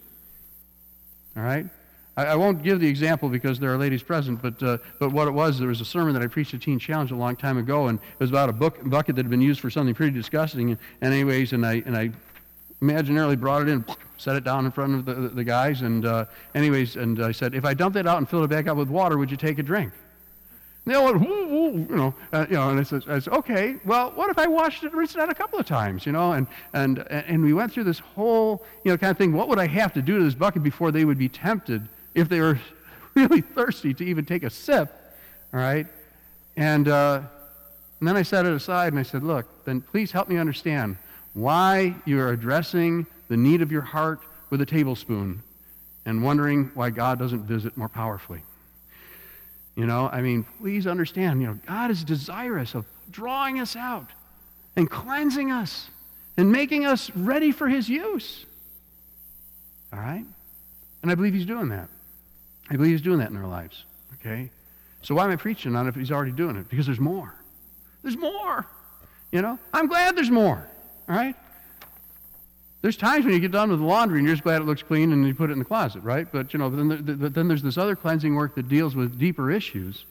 All 1.35 1.43
right? 1.43 1.65
I, 2.15 2.25
I 2.25 2.35
won't 2.35 2.61
give 2.61 2.79
the 2.79 2.87
example 2.87 3.29
because 3.29 3.59
there 3.59 3.73
are 3.73 3.77
ladies 3.77 4.03
present, 4.03 4.41
but, 4.41 4.61
uh, 4.61 4.77
but 4.99 5.11
what 5.11 5.27
it 5.27 5.31
was, 5.31 5.57
there 5.57 5.69
was 5.69 5.81
a 5.81 5.85
sermon 5.85 6.13
that 6.13 6.21
I 6.21 6.27
preached 6.27 6.53
at 6.53 6.61
Teen 6.61 6.77
Challenge 6.77 7.11
a 7.11 7.15
long 7.15 7.35
time 7.35 7.57
ago, 7.57 7.87
and 7.87 7.99
it 7.99 8.19
was 8.19 8.29
about 8.29 8.49
a 8.49 8.53
book, 8.53 8.77
bucket 8.87 9.15
that 9.15 9.25
had 9.25 9.29
been 9.29 9.41
used 9.41 9.59
for 9.59 9.69
something 9.69 9.95
pretty 9.95 10.13
disgusting. 10.13 10.71
And, 10.71 10.79
anyways, 11.13 11.53
and 11.53 11.65
I, 11.65 11.81
and 11.85 11.97
I 11.97 12.11
imaginarily 12.81 13.39
brought 13.39 13.63
it 13.63 13.69
in, 13.69 13.83
set 14.17 14.35
it 14.35 14.43
down 14.43 14.65
in 14.65 14.71
front 14.71 14.95
of 14.95 15.05
the, 15.05 15.29
the, 15.29 15.43
guys, 15.43 15.81
and 15.81 16.05
uh, 16.05 16.25
anyways, 16.53 16.95
and 16.95 17.23
I 17.23 17.31
said, 17.31 17.55
if 17.55 17.65
I 17.65 17.73
dumped 17.73 17.95
that 17.95 18.07
out 18.07 18.17
and 18.17 18.29
filled 18.29 18.43
it 18.43 18.49
back 18.49 18.67
up 18.67 18.77
with 18.77 18.89
water, 18.89 19.17
would 19.17 19.31
you 19.31 19.37
take 19.37 19.59
a 19.59 19.63
drink? 19.63 19.91
And 20.85 20.93
they 20.93 20.97
all 20.97 21.05
went, 21.05 21.27
woo, 21.27 21.47
woo, 21.47 21.71
you 21.89 21.95
know, 21.95 22.15
uh, 22.31 22.45
you 22.49 22.55
know, 22.55 22.69
and 22.69 22.79
I 22.79 22.83
said, 22.83 23.03
I 23.09 23.19
said, 23.19 23.33
okay, 23.33 23.75
well, 23.83 24.11
what 24.11 24.29
if 24.29 24.37
I 24.37 24.47
washed 24.47 24.83
it 24.83 24.91
and 24.91 24.95
rinsed 24.97 25.15
it 25.15 25.21
out 25.21 25.29
a 25.29 25.35
couple 25.35 25.59
of 25.59 25.65
times, 25.65 26.05
you 26.05 26.11
know, 26.11 26.33
and, 26.33 26.47
and, 26.73 26.99
and 27.09 27.43
we 27.43 27.53
went 27.53 27.73
through 27.73 27.83
this 27.83 27.99
whole, 27.99 28.63
you 28.83 28.91
know, 28.91 28.97
kind 28.97 29.11
of 29.11 29.17
thing, 29.17 29.33
what 29.33 29.49
would 29.49 29.59
I 29.59 29.67
have 29.67 29.93
to 29.93 30.01
do 30.01 30.19
to 30.19 30.23
this 30.23 30.35
bucket 30.35 30.63
before 30.63 30.91
they 30.91 31.03
would 31.03 31.17
be 31.17 31.29
tempted 31.29 31.87
if 32.15 32.29
they 32.29 32.39
were 32.39 32.59
really 33.15 33.41
thirsty 33.41 33.93
to 33.95 34.05
even 34.05 34.23
take 34.23 34.43
a 34.43 34.49
sip, 34.49 34.93
all 35.53 35.59
right? 35.59 35.87
And, 36.55 36.87
uh, 36.87 37.21
and 37.99 38.07
then 38.07 38.15
I 38.15 38.21
set 38.21 38.45
it 38.45 38.53
aside 38.53 38.93
and 38.93 38.99
I 38.99 39.03
said, 39.03 39.23
look, 39.23 39.65
then 39.65 39.81
please 39.81 40.11
help 40.11 40.29
me 40.29 40.37
understand 40.37 40.97
why 41.37 41.93
you're 42.03 42.31
addressing 42.31 43.05
the 43.27 43.37
need 43.37 43.61
of 43.61 43.71
your 43.71 43.83
heart 43.83 44.19
with 44.49 44.59
a 44.59 44.65
tablespoon 44.65 45.43
and 46.03 46.23
wondering 46.23 46.71
why 46.73 46.89
God 46.89 47.19
doesn't 47.19 47.43
visit 47.43 47.77
more 47.77 47.87
powerfully. 47.87 48.41
You 49.75 49.85
know, 49.85 50.09
I 50.11 50.21
mean, 50.21 50.47
please 50.59 50.87
understand, 50.87 51.39
you 51.39 51.47
know, 51.47 51.59
God 51.67 51.91
is 51.91 52.03
desirous 52.03 52.73
of 52.73 52.85
drawing 53.11 53.59
us 53.59 53.75
out 53.75 54.09
and 54.75 54.89
cleansing 54.89 55.51
us 55.51 55.91
and 56.37 56.51
making 56.51 56.87
us 56.87 57.11
ready 57.11 57.51
for 57.51 57.67
his 57.67 57.87
use. 57.87 58.47
All 59.93 59.99
right? 59.99 60.25
And 61.03 61.11
I 61.11 61.13
believe 61.13 61.35
he's 61.35 61.45
doing 61.45 61.69
that. 61.69 61.87
I 62.71 62.77
believe 62.77 62.93
he's 62.93 63.01
doing 63.01 63.19
that 63.19 63.29
in 63.29 63.37
our 63.37 63.47
lives. 63.47 63.83
Okay? 64.15 64.49
So 65.03 65.13
why 65.13 65.25
am 65.25 65.31
I 65.31 65.35
preaching 65.35 65.75
on 65.75 65.85
it 65.85 65.89
if 65.89 65.95
he's 65.95 66.11
already 66.11 66.31
doing 66.31 66.55
it? 66.55 66.67
Because 66.67 66.87
there's 66.87 66.99
more. 66.99 67.35
There's 68.01 68.17
more. 68.17 68.65
You 69.31 69.43
know? 69.43 69.59
I'm 69.71 69.85
glad 69.85 70.17
there's 70.17 70.31
more. 70.31 70.67
All 71.09 71.15
right? 71.15 71.35
There's 72.81 72.97
times 72.97 73.25
when 73.25 73.33
you 73.33 73.39
get 73.39 73.51
done 73.51 73.69
with 73.69 73.79
the 73.79 73.85
laundry 73.85 74.19
and 74.19 74.27
you're 74.27 74.35
just 74.35 74.43
glad 74.43 74.61
it 74.61 74.65
looks 74.65 74.83
clean 74.83 75.11
and 75.11 75.25
you 75.25 75.33
put 75.33 75.49
it 75.49 75.53
in 75.53 75.59
the 75.59 75.65
closet, 75.65 76.01
right? 76.01 76.27
But, 76.31 76.53
you 76.53 76.59
know, 76.59 76.69
then, 76.69 76.87
the, 76.87 77.29
then 77.29 77.47
there's 77.47 77.63
this 77.63 77.77
other 77.77 77.95
cleansing 77.95 78.35
work 78.35 78.55
that 78.55 78.69
deals 78.69 78.95
with 78.95 79.17
deeper 79.17 79.51
issues. 79.51 80.05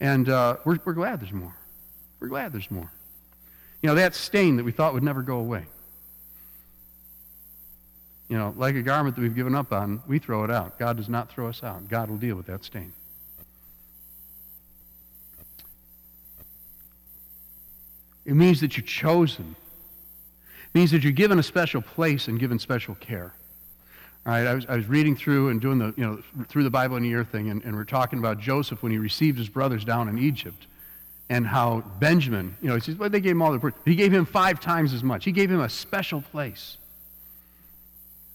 And 0.00 0.28
uh, 0.28 0.56
we're, 0.64 0.78
we're 0.84 0.92
glad 0.92 1.20
there's 1.20 1.32
more. 1.32 1.56
We're 2.20 2.28
glad 2.28 2.52
there's 2.52 2.70
more. 2.70 2.90
You 3.82 3.88
know, 3.88 3.96
that 3.96 4.14
stain 4.14 4.56
that 4.56 4.64
we 4.64 4.72
thought 4.72 4.94
would 4.94 5.02
never 5.02 5.22
go 5.22 5.36
away. 5.36 5.66
You 8.28 8.38
know, 8.38 8.54
like 8.56 8.74
a 8.74 8.82
garment 8.82 9.16
that 9.16 9.22
we've 9.22 9.34
given 9.34 9.54
up 9.54 9.72
on, 9.72 10.02
we 10.06 10.18
throw 10.18 10.44
it 10.44 10.50
out. 10.50 10.78
God 10.78 10.96
does 10.96 11.08
not 11.08 11.30
throw 11.30 11.48
us 11.48 11.62
out. 11.62 11.88
God 11.88 12.08
will 12.08 12.16
deal 12.16 12.36
with 12.36 12.46
that 12.46 12.64
stain. 12.64 12.92
It 18.24 18.34
means 18.34 18.62
that 18.62 18.76
you're 18.76 18.86
chosen 18.86 19.54
means 20.74 20.90
that 20.90 21.02
you're 21.02 21.12
given 21.12 21.38
a 21.38 21.42
special 21.42 21.80
place 21.80 22.28
and 22.28 22.38
given 22.38 22.58
special 22.58 22.96
care. 22.96 23.32
All 24.26 24.32
right, 24.32 24.46
I 24.46 24.54
was, 24.54 24.66
I 24.66 24.76
was 24.76 24.86
reading 24.86 25.14
through 25.14 25.50
and 25.50 25.60
doing 25.60 25.78
the, 25.78 25.94
you 25.96 26.04
know, 26.04 26.22
through 26.48 26.64
the 26.64 26.70
Bible 26.70 26.96
in 26.96 27.04
a 27.04 27.06
year 27.06 27.24
thing, 27.24 27.50
and, 27.50 27.62
and 27.62 27.76
we're 27.76 27.84
talking 27.84 28.18
about 28.18 28.40
Joseph 28.40 28.82
when 28.82 28.90
he 28.90 28.98
received 28.98 29.38
his 29.38 29.48
brothers 29.48 29.84
down 29.84 30.08
in 30.08 30.18
Egypt 30.18 30.66
and 31.30 31.46
how 31.46 31.80
Benjamin, 32.00 32.56
you 32.60 32.68
know, 32.68 32.74
he 32.74 32.80
says, 32.80 32.96
well, 32.96 33.10
they 33.10 33.20
gave 33.20 33.32
him 33.32 33.42
all 33.42 33.56
the, 33.56 33.72
he 33.84 33.94
gave 33.94 34.12
him 34.12 34.26
five 34.26 34.60
times 34.60 34.92
as 34.92 35.02
much. 35.02 35.24
He 35.24 35.32
gave 35.32 35.50
him 35.50 35.60
a 35.60 35.68
special 35.68 36.20
place. 36.20 36.76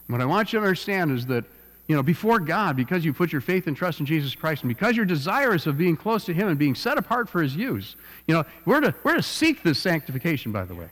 What 0.07 0.21
I 0.21 0.25
want 0.25 0.53
you 0.53 0.59
to 0.59 0.65
understand 0.65 1.11
is 1.11 1.27
that, 1.27 1.43
you 1.87 1.95
know, 1.95 2.03
before 2.03 2.39
God, 2.39 2.75
because 2.75 3.05
you 3.05 3.13
put 3.13 3.31
your 3.31 3.41
faith 3.41 3.67
and 3.67 3.75
trust 3.75 3.99
in 3.99 4.05
Jesus 4.05 4.33
Christ, 4.35 4.63
and 4.63 4.69
because 4.69 4.95
you're 4.95 5.05
desirous 5.05 5.67
of 5.67 5.77
being 5.77 5.95
close 5.95 6.25
to 6.25 6.33
Him 6.33 6.47
and 6.47 6.57
being 6.57 6.75
set 6.75 6.97
apart 6.97 7.29
for 7.29 7.41
His 7.41 7.55
use, 7.55 7.95
you 8.27 8.33
know, 8.33 8.43
we're 8.65 8.81
to, 8.81 8.93
we're 9.03 9.15
to 9.15 9.23
seek 9.23 9.63
this 9.63 9.79
sanctification, 9.79 10.51
by 10.51 10.65
the 10.65 10.75
way. 10.75 10.89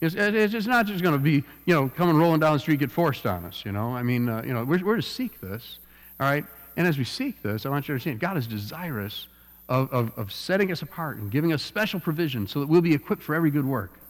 It's, 0.00 0.14
it's 0.16 0.66
not 0.66 0.86
just 0.86 1.02
going 1.02 1.14
to 1.14 1.18
be, 1.18 1.44
you 1.66 1.74
know, 1.74 1.88
coming 1.88 2.16
rolling 2.16 2.40
down 2.40 2.54
the 2.54 2.58
street, 2.58 2.78
get 2.78 2.90
forced 2.90 3.26
on 3.26 3.44
us, 3.44 3.64
you 3.66 3.72
know. 3.72 3.94
I 3.94 4.02
mean, 4.02 4.28
uh, 4.28 4.42
you 4.46 4.54
know, 4.54 4.64
we're, 4.64 4.82
we're 4.84 4.96
to 4.96 5.02
seek 5.02 5.40
this, 5.40 5.78
all 6.18 6.26
right? 6.26 6.44
And 6.76 6.86
as 6.86 6.96
we 6.96 7.04
seek 7.04 7.42
this, 7.42 7.66
I 7.66 7.68
want 7.68 7.84
you 7.84 7.88
to 7.88 7.92
understand, 7.92 8.20
God 8.20 8.38
is 8.38 8.46
desirous 8.46 9.26
of, 9.68 9.92
of, 9.92 10.16
of 10.18 10.32
setting 10.32 10.72
us 10.72 10.80
apart 10.80 11.18
and 11.18 11.30
giving 11.30 11.52
us 11.52 11.62
special 11.62 12.00
provision 12.00 12.46
so 12.46 12.60
that 12.60 12.66
we'll 12.66 12.80
be 12.80 12.94
equipped 12.94 13.22
for 13.22 13.34
every 13.34 13.50
good 13.50 13.66
work. 13.66 14.00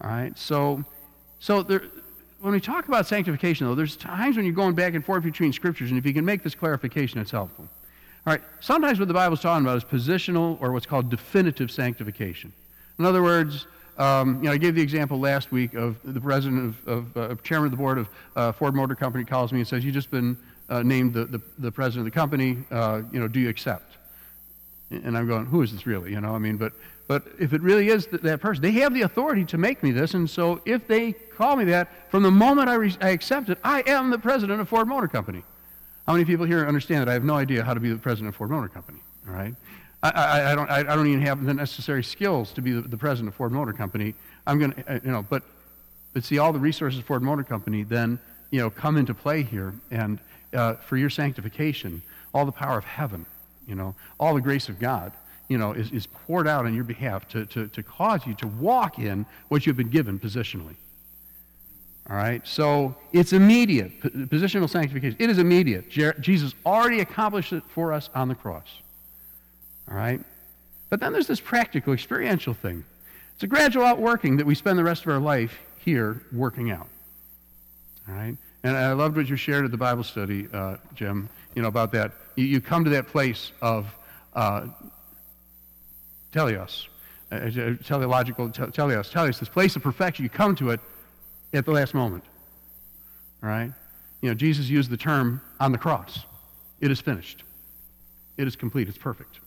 All 0.00 0.08
right? 0.08 0.36
So, 0.38 0.82
so 1.40 1.62
there, 1.62 1.82
when 2.40 2.52
we 2.52 2.60
talk 2.60 2.88
about 2.88 3.06
sanctification, 3.06 3.66
though, 3.66 3.74
there's 3.74 3.96
times 3.96 4.36
when 4.36 4.46
you're 4.46 4.54
going 4.54 4.74
back 4.74 4.94
and 4.94 5.04
forth 5.04 5.24
between 5.24 5.52
scriptures, 5.52 5.90
and 5.90 5.98
if 5.98 6.06
you 6.06 6.14
can 6.14 6.24
make 6.24 6.42
this 6.42 6.54
clarification, 6.54 7.20
it's 7.20 7.30
helpful. 7.30 7.68
All 8.26 8.32
right, 8.32 8.42
sometimes 8.60 8.98
what 8.98 9.08
the 9.08 9.14
Bible's 9.14 9.40
talking 9.40 9.64
about 9.64 9.76
is 9.76 9.84
positional 9.84 10.60
or 10.60 10.72
what's 10.72 10.86
called 10.86 11.10
definitive 11.10 11.70
sanctification. 11.70 12.52
In 12.98 13.04
other 13.04 13.22
words, 13.22 13.66
um, 13.98 14.36
you 14.42 14.48
know, 14.48 14.52
I 14.52 14.58
gave 14.58 14.74
the 14.74 14.82
example 14.82 15.18
last 15.18 15.50
week 15.52 15.74
of 15.74 15.96
the 16.04 16.20
president 16.20 16.76
of, 16.86 16.88
of 16.88 17.16
uh, 17.16 17.34
chairman 17.42 17.66
of 17.66 17.70
the 17.70 17.76
board 17.76 17.98
of 17.98 18.08
uh, 18.34 18.52
Ford 18.52 18.74
Motor 18.74 18.94
Company 18.94 19.24
calls 19.24 19.52
me 19.52 19.60
and 19.60 19.68
says, 19.68 19.84
"You've 19.84 19.94
just 19.94 20.10
been 20.10 20.36
uh, 20.68 20.82
named 20.82 21.14
the, 21.14 21.24
the, 21.24 21.40
the 21.58 21.72
president 21.72 22.06
of 22.06 22.12
the 22.12 22.18
company. 22.18 22.58
Uh, 22.70 23.02
you 23.12 23.20
know, 23.20 23.28
do 23.28 23.40
you 23.40 23.48
accept?" 23.48 23.96
And 24.90 25.16
I'm 25.16 25.26
going, 25.26 25.46
"Who 25.46 25.62
is 25.62 25.72
this 25.72 25.86
really?" 25.86 26.12
You 26.12 26.20
know, 26.20 26.34
I 26.34 26.38
mean, 26.38 26.56
but 26.56 26.72
but 27.08 27.24
if 27.38 27.52
it 27.52 27.62
really 27.62 27.88
is 27.88 28.06
th- 28.06 28.22
that 28.22 28.40
person, 28.40 28.62
they 28.62 28.72
have 28.72 28.92
the 28.92 29.02
authority 29.02 29.44
to 29.46 29.58
make 29.58 29.82
me 29.82 29.92
this, 29.92 30.14
and 30.14 30.28
so 30.28 30.60
if 30.64 30.86
they 30.86 31.12
call 31.12 31.56
me 31.56 31.64
that, 31.64 32.10
from 32.10 32.22
the 32.22 32.30
moment 32.30 32.68
I, 32.68 32.74
re- 32.74 32.96
I 33.00 33.10
accept 33.10 33.48
it, 33.48 33.58
I 33.62 33.82
am 33.86 34.10
the 34.10 34.18
president 34.18 34.60
of 34.60 34.68
Ford 34.68 34.88
Motor 34.88 35.08
Company. 35.08 35.42
How 36.06 36.12
many 36.12 36.24
people 36.24 36.46
here 36.46 36.66
understand 36.66 37.00
that 37.00 37.08
I 37.08 37.12
have 37.14 37.24
no 37.24 37.34
idea 37.34 37.64
how 37.64 37.74
to 37.74 37.80
be 37.80 37.90
the 37.90 37.96
president 37.96 38.28
of 38.28 38.36
Ford 38.36 38.50
Motor 38.50 38.68
Company? 38.68 38.98
All 39.28 39.34
right. 39.34 39.54
I, 40.14 40.40
I, 40.40 40.52
I, 40.52 40.54
don't, 40.54 40.70
I, 40.70 40.78
I, 40.78 40.96
don't 40.96 41.06
even 41.06 41.22
have 41.22 41.44
the 41.44 41.54
necessary 41.54 42.04
skills 42.04 42.52
to 42.52 42.62
be 42.62 42.72
the, 42.72 42.82
the 42.82 42.96
president 42.96 43.28
of 43.28 43.34
Ford 43.34 43.52
Motor 43.52 43.72
Company. 43.72 44.14
I'm 44.46 44.58
going 44.58 44.72
to, 44.72 45.00
you 45.04 45.10
know, 45.10 45.22
but, 45.28 45.42
but 46.12 46.24
see, 46.24 46.38
all 46.38 46.52
the 46.52 46.58
resources 46.58 47.00
Ford 47.00 47.22
Motor 47.22 47.42
Company 47.44 47.82
then, 47.82 48.18
you 48.50 48.60
know, 48.60 48.70
come 48.70 48.96
into 48.96 49.14
play 49.14 49.42
here. 49.42 49.74
And 49.90 50.18
uh, 50.52 50.74
for 50.74 50.96
your 50.96 51.10
sanctification, 51.10 52.02
all 52.32 52.46
the 52.46 52.52
power 52.52 52.78
of 52.78 52.84
heaven, 52.84 53.26
you 53.66 53.74
know, 53.74 53.94
all 54.20 54.34
the 54.34 54.40
grace 54.40 54.68
of 54.68 54.78
God, 54.78 55.12
you 55.48 55.58
know, 55.58 55.72
is, 55.72 55.90
is 55.90 56.06
poured 56.06 56.46
out 56.46 56.66
on 56.66 56.74
your 56.74 56.84
behalf 56.84 57.28
to, 57.28 57.46
to, 57.46 57.68
to 57.68 57.82
cause 57.82 58.26
you 58.26 58.34
to 58.34 58.46
walk 58.46 58.98
in 58.98 59.26
what 59.48 59.66
you've 59.66 59.76
been 59.76 59.90
given 59.90 60.18
positionally. 60.18 60.76
All 62.08 62.16
right? 62.16 62.46
So 62.46 62.94
it's 63.12 63.32
immediate. 63.32 64.00
Positional 64.00 64.70
sanctification. 64.70 65.16
It 65.18 65.30
is 65.30 65.38
immediate. 65.38 65.90
Jesus 65.90 66.54
already 66.64 67.00
accomplished 67.00 67.52
it 67.52 67.64
for 67.68 67.92
us 67.92 68.10
on 68.14 68.28
the 68.28 68.34
cross. 68.34 68.68
All 69.90 69.96
right? 69.96 70.20
But 70.88 71.00
then 71.00 71.12
there's 71.12 71.26
this 71.26 71.40
practical, 71.40 71.92
experiential 71.92 72.54
thing. 72.54 72.84
It's 73.34 73.42
a 73.42 73.46
gradual 73.46 73.84
outworking 73.84 74.36
that 74.38 74.46
we 74.46 74.54
spend 74.54 74.78
the 74.78 74.84
rest 74.84 75.02
of 75.02 75.08
our 75.12 75.18
life 75.18 75.58
here 75.78 76.22
working 76.32 76.70
out. 76.70 76.88
All 78.08 78.14
right? 78.14 78.36
And 78.62 78.76
I 78.76 78.92
loved 78.92 79.16
what 79.16 79.28
you 79.28 79.36
shared 79.36 79.64
at 79.64 79.70
the 79.70 79.76
Bible 79.76 80.02
study, 80.02 80.48
uh, 80.52 80.76
Jim, 80.94 81.28
you 81.54 81.62
know, 81.62 81.68
about 81.68 81.92
that. 81.92 82.12
You, 82.34 82.44
you, 82.44 82.60
come 82.60 82.84
to 82.84 82.90
that 82.90 83.06
place 83.06 83.52
of 83.60 83.86
uh, 84.34 84.66
teleos, 86.32 86.86
uh, 87.30 87.38
teleological, 87.84 88.50
te- 88.50 88.62
teleos, 88.62 89.10
teleos, 89.12 89.38
this 89.38 89.48
place 89.48 89.76
of 89.76 89.82
perfection. 89.82 90.24
You 90.24 90.30
come 90.30 90.56
to 90.56 90.70
it 90.70 90.80
at 91.52 91.64
the 91.64 91.72
last 91.72 91.94
moment. 91.94 92.24
All 93.42 93.48
right? 93.48 93.72
You 94.22 94.30
know, 94.30 94.34
Jesus 94.34 94.68
used 94.68 94.90
the 94.90 94.96
term 94.96 95.40
on 95.60 95.72
the 95.72 95.78
cross. 95.78 96.20
It 96.80 96.90
is 96.90 97.00
finished. 97.00 97.44
It 98.36 98.46
is 98.48 98.56
complete. 98.56 98.88
It's 98.88 98.98
perfect 98.98 99.38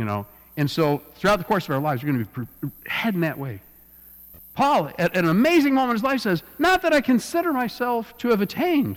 you 0.00 0.06
know. 0.06 0.26
And 0.56 0.68
so 0.68 1.02
throughout 1.14 1.36
the 1.36 1.44
course 1.44 1.64
of 1.64 1.70
our 1.72 1.78
lives, 1.80 2.02
we're 2.02 2.12
going 2.12 2.24
to 2.24 2.40
be 2.40 2.70
heading 2.88 3.20
that 3.20 3.38
way. 3.38 3.60
Paul, 4.54 4.90
at, 4.98 5.14
an 5.14 5.28
amazing 5.28 5.74
moment 5.74 5.90
in 5.90 5.96
his 5.96 6.02
life, 6.02 6.20
says, 6.22 6.42
Not 6.58 6.80
that 6.82 6.94
I 6.94 7.02
consider 7.02 7.52
myself 7.52 8.16
to 8.18 8.28
have 8.28 8.40
attained. 8.40 8.96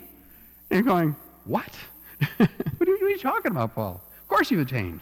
And 0.70 0.78
you're 0.78 0.82
going, 0.82 1.16
What? 1.44 1.70
what, 2.38 2.50
are 2.88 3.10
you, 3.10 3.18
talking 3.20 3.52
about, 3.52 3.76
Paul? 3.76 4.02
Of 4.22 4.28
course 4.30 4.50
you've 4.50 4.66
attained. 4.66 5.02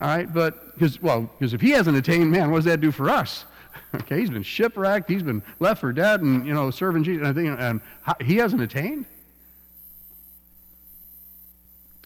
All 0.00 0.08
right, 0.08 0.32
but, 0.32 0.74
because, 0.74 1.00
well, 1.00 1.22
because 1.38 1.54
if 1.54 1.60
he 1.62 1.70
hasn't 1.70 1.96
attained, 1.96 2.30
man, 2.30 2.50
what 2.50 2.58
does 2.58 2.66
that 2.66 2.82
do 2.82 2.92
for 2.92 3.08
us? 3.08 3.46
okay, 3.94 4.20
he's 4.20 4.30
been 4.30 4.42
shipwrecked, 4.42 5.08
he's 5.08 5.22
been 5.22 5.42
left 5.58 5.80
for 5.80 5.92
dead, 5.92 6.20
and, 6.20 6.46
you 6.46 6.52
know, 6.52 6.70
serving 6.70 7.02
Jesus, 7.02 7.26
and, 7.26 7.28
I 7.28 7.32
think, 7.32 7.58
and 7.58 8.26
he 8.26 8.36
hasn't 8.36 8.60
attained. 8.60 9.06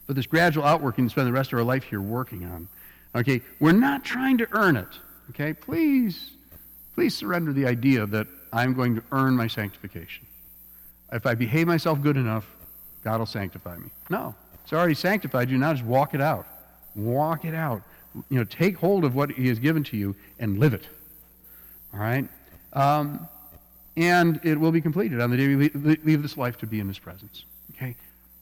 But 0.07 0.14
this 0.14 0.26
gradual 0.26 0.64
outworking 0.64 1.07
to 1.07 1.11
spend 1.11 1.26
the 1.26 1.33
rest 1.33 1.52
of 1.52 1.59
our 1.59 1.64
life 1.64 1.83
here 1.83 2.00
working 2.00 2.44
on. 2.44 2.68
Okay, 3.14 3.40
we're 3.61 3.73
not 3.73 4.05
trying 4.05 4.38
to 4.38 4.49
earn 4.53 4.77
it. 4.77 4.88
Okay, 5.31 5.53
please, 5.53 6.31
please 6.94 7.16
surrender 7.16 7.53
the 7.53 7.66
idea 7.66 8.07
that 8.07 8.27
I'm 8.53 8.75
going 8.75 8.94
to 8.97 9.03
earn 9.12 9.35
my 9.35 9.47
sanctification. 9.47 10.27
If 11.12 11.27
I 11.27 11.35
behave 11.35 11.66
myself 11.66 12.03
good 12.03 12.16
enough, 12.16 12.47
God 13.03 13.18
will 13.18 13.27
sanctify 13.27 13.77
me. 13.77 13.90
No, 14.11 14.35
it's 14.62 14.73
already 14.73 14.94
sanctified 14.94 15.51
you. 15.51 15.59
Now 15.59 15.73
just 15.73 15.85
walk 15.85 16.14
it 16.14 16.21
out. 16.21 16.47
Walk 16.94 17.44
it 17.44 17.55
out. 17.55 17.83
You 18.29 18.38
know, 18.38 18.44
take 18.44 18.77
hold 18.77 19.05
of 19.05 19.14
what 19.14 19.31
He 19.31 19.49
has 19.49 19.59
given 19.59 19.85
to 19.85 19.97
you 19.97 20.14
and 20.38 20.59
live 20.59 20.75
it. 20.75 20.87
All 21.94 22.01
right? 22.01 22.29
Um, 22.73 23.29
and 23.97 24.40
it 24.44 24.59
will 24.59 24.73
be 24.73 24.81
completed 24.81 25.21
on 25.21 25.31
the 25.31 25.37
day 25.37 25.55
we 25.55 25.68
leave 25.71 26.23
this 26.23 26.37
life 26.37 26.59
to 26.59 26.66
be 26.66 26.81
in 26.81 26.88
His 26.88 26.99
presence. 26.99 27.44
Okay? 27.75 27.97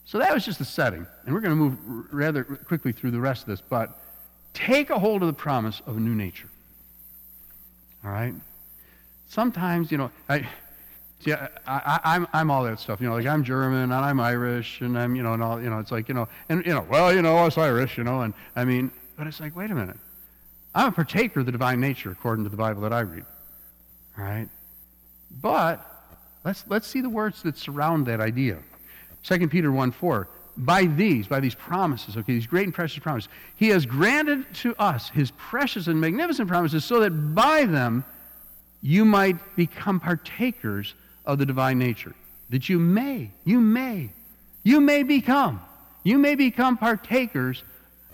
So 0.04 0.18
that 0.18 0.32
was 0.32 0.44
just 0.44 0.58
the 0.58 0.64
setting. 0.64 1.06
And 1.24 1.34
we're 1.34 1.40
going 1.40 1.52
to 1.52 1.56
move 1.56 1.78
rather 2.12 2.44
quickly 2.44 2.92
through 2.92 3.10
the 3.10 3.20
rest 3.20 3.42
of 3.42 3.48
this, 3.48 3.60
but 3.60 3.98
Take 4.56 4.88
a 4.88 4.98
hold 4.98 5.20
of 5.20 5.26
the 5.26 5.34
promise 5.34 5.82
of 5.86 5.98
a 5.98 6.00
new 6.00 6.14
nature. 6.14 6.48
All 8.02 8.10
right? 8.10 8.32
Sometimes, 9.28 9.92
you 9.92 9.98
know, 9.98 10.10
I, 10.30 10.48
I, 11.26 11.48
I, 11.66 12.00
I'm, 12.04 12.26
I'm 12.32 12.50
all 12.50 12.64
that 12.64 12.80
stuff. 12.80 12.98
You 13.02 13.08
know, 13.08 13.16
like 13.16 13.26
I'm 13.26 13.44
German 13.44 13.82
and 13.82 13.92
I'm 13.92 14.18
Irish 14.18 14.80
and 14.80 14.98
I'm, 14.98 15.14
you 15.14 15.22
know, 15.22 15.34
and 15.34 15.42
all, 15.42 15.62
you 15.62 15.68
know, 15.68 15.78
it's 15.78 15.92
like, 15.92 16.08
you 16.08 16.14
know, 16.14 16.26
and, 16.48 16.64
you 16.64 16.72
know, 16.72 16.86
well, 16.88 17.14
you 17.14 17.20
know, 17.20 17.36
us 17.36 17.58
Irish, 17.58 17.98
you 17.98 18.04
know, 18.04 18.22
and 18.22 18.32
I 18.56 18.64
mean, 18.64 18.90
but 19.18 19.26
it's 19.26 19.40
like, 19.40 19.54
wait 19.54 19.70
a 19.70 19.74
minute. 19.74 19.98
I'm 20.74 20.88
a 20.88 20.92
partaker 20.92 21.40
of 21.40 21.46
the 21.46 21.52
divine 21.52 21.78
nature 21.78 22.10
according 22.10 22.44
to 22.44 22.50
the 22.50 22.56
Bible 22.56 22.80
that 22.80 22.94
I 22.94 23.00
read. 23.00 23.26
All 24.16 24.24
right? 24.24 24.48
But 25.42 25.84
let's, 26.46 26.64
let's 26.66 26.86
see 26.86 27.02
the 27.02 27.10
words 27.10 27.42
that 27.42 27.58
surround 27.58 28.06
that 28.06 28.20
idea. 28.20 28.56
2 29.22 29.48
Peter 29.48 29.70
1 29.70 29.90
4 29.90 30.28
by 30.56 30.86
these, 30.86 31.26
by 31.26 31.40
these 31.40 31.54
promises, 31.54 32.16
okay, 32.16 32.32
these 32.32 32.46
great 32.46 32.64
and 32.64 32.74
precious 32.74 32.98
promises, 32.98 33.28
he 33.56 33.68
has 33.68 33.84
granted 33.84 34.52
to 34.54 34.74
us 34.76 35.10
his 35.10 35.30
precious 35.32 35.86
and 35.86 36.00
magnificent 36.00 36.48
promises 36.48 36.84
so 36.84 37.00
that 37.00 37.10
by 37.10 37.64
them 37.64 38.04
you 38.80 39.04
might 39.04 39.56
become 39.56 40.00
partakers 40.00 40.94
of 41.24 41.38
the 41.38 41.46
divine 41.46 41.78
nature. 41.78 42.14
That 42.50 42.68
you 42.68 42.78
may, 42.78 43.30
you 43.44 43.60
may, 43.60 44.10
you 44.62 44.80
may 44.80 45.02
become, 45.02 45.60
you 46.04 46.18
may 46.18 46.34
become 46.34 46.76
partakers 46.78 47.62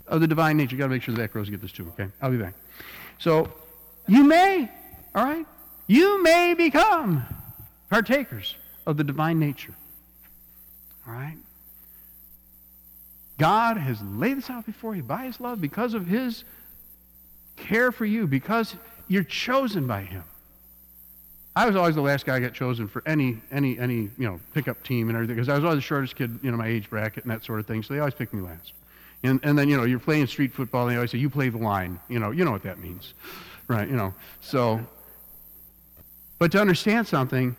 of 0.07 0.19
the 0.19 0.27
divine 0.27 0.57
nature. 0.57 0.75
Got 0.75 0.85
to 0.85 0.89
make 0.89 1.03
sure 1.03 1.15
back 1.15 1.35
rows 1.35 1.49
get 1.49 1.61
this 1.61 1.71
too, 1.71 1.87
okay? 1.89 2.11
I'll 2.21 2.31
be 2.31 2.37
back. 2.37 2.55
So, 3.19 3.51
you 4.07 4.23
may, 4.23 4.69
all 5.15 5.23
right? 5.23 5.45
You 5.87 6.21
may 6.23 6.55
become 6.55 7.23
partakers 7.89 8.55
of 8.85 8.97
the 8.97 9.03
divine 9.03 9.39
nature. 9.39 9.75
All 11.07 11.13
right? 11.13 11.37
God 13.43 13.75
has 13.75 14.01
laid 14.01 14.37
this 14.37 14.49
out 14.49 14.65
before 14.65 14.95
you 14.95 15.03
by 15.03 15.25
his 15.25 15.41
love 15.41 15.59
because 15.59 15.93
of 15.93 16.07
his 16.07 16.45
care 17.57 17.91
for 17.91 18.05
you, 18.05 18.25
because 18.25 18.73
you're 19.09 19.25
chosen 19.25 19.85
by 19.85 20.03
him. 20.03 20.23
I 21.53 21.65
was 21.65 21.75
always 21.75 21.95
the 21.95 22.01
last 22.01 22.25
guy 22.25 22.37
I 22.37 22.39
got 22.39 22.53
chosen 22.53 22.87
for 22.87 23.03
any, 23.05 23.41
any, 23.51 23.77
any, 23.77 24.09
you 24.17 24.29
know, 24.29 24.39
pickup 24.53 24.81
team 24.83 25.09
and 25.09 25.17
everything, 25.17 25.35
because 25.35 25.49
I 25.49 25.55
was 25.55 25.65
always 25.65 25.79
the 25.79 25.81
shortest 25.81 26.15
kid, 26.15 26.39
you 26.41 26.51
know, 26.51 26.55
my 26.55 26.69
age 26.69 26.89
bracket 26.89 27.25
and 27.25 27.31
that 27.33 27.43
sort 27.43 27.59
of 27.59 27.67
thing, 27.67 27.83
so 27.83 27.93
they 27.93 27.99
always 27.99 28.13
picked 28.13 28.33
me 28.33 28.39
last. 28.39 28.71
And, 29.23 29.41
and 29.43 29.59
then, 29.59 29.67
you 29.67 29.75
know, 29.75 29.83
you're 29.83 29.99
playing 29.99 30.27
street 30.27 30.53
football, 30.53 30.83
and 30.83 30.91
they 30.91 30.95
always 30.95 31.11
say, 31.11 31.17
you 31.17 31.29
play 31.29 31.49
the 31.49 31.57
line. 31.57 31.99
You 32.07 32.19
know, 32.19 32.31
you 32.31 32.45
know 32.45 32.51
what 32.51 32.63
that 32.63 32.79
means. 32.79 33.13
Right, 33.67 33.89
you 33.89 33.97
know. 33.97 34.13
So, 34.39 34.79
but 36.39 36.49
to 36.53 36.61
understand 36.61 37.07
something 37.07 37.57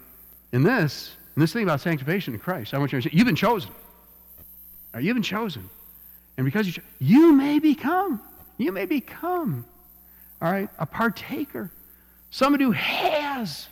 in 0.51 0.63
this, 0.63 1.15
in 1.37 1.41
this 1.41 1.53
thing 1.53 1.65
about 1.65 1.83
sanctification 1.83 2.33
in 2.33 2.41
Christ, 2.41 2.73
I 2.73 2.79
want 2.79 2.91
you 2.91 2.97
to 2.97 2.97
understand, 3.01 3.19
you've 3.19 3.27
been 3.27 3.37
chosen. 3.37 3.71
Are 4.95 5.01
you 5.01 5.13
been 5.13 5.23
chosen? 5.23 5.69
And 6.37 6.45
because 6.45 6.77
you, 6.77 6.83
you 6.99 7.33
may 7.33 7.59
become, 7.59 8.21
you 8.57 8.73
may 8.73 8.87
become, 8.87 9.67
all 10.41 10.51
right, 10.51 10.69
a 10.79 10.87
partaker, 10.87 11.71
somebody 12.31 12.65
who 12.65 12.73
has 12.73 13.69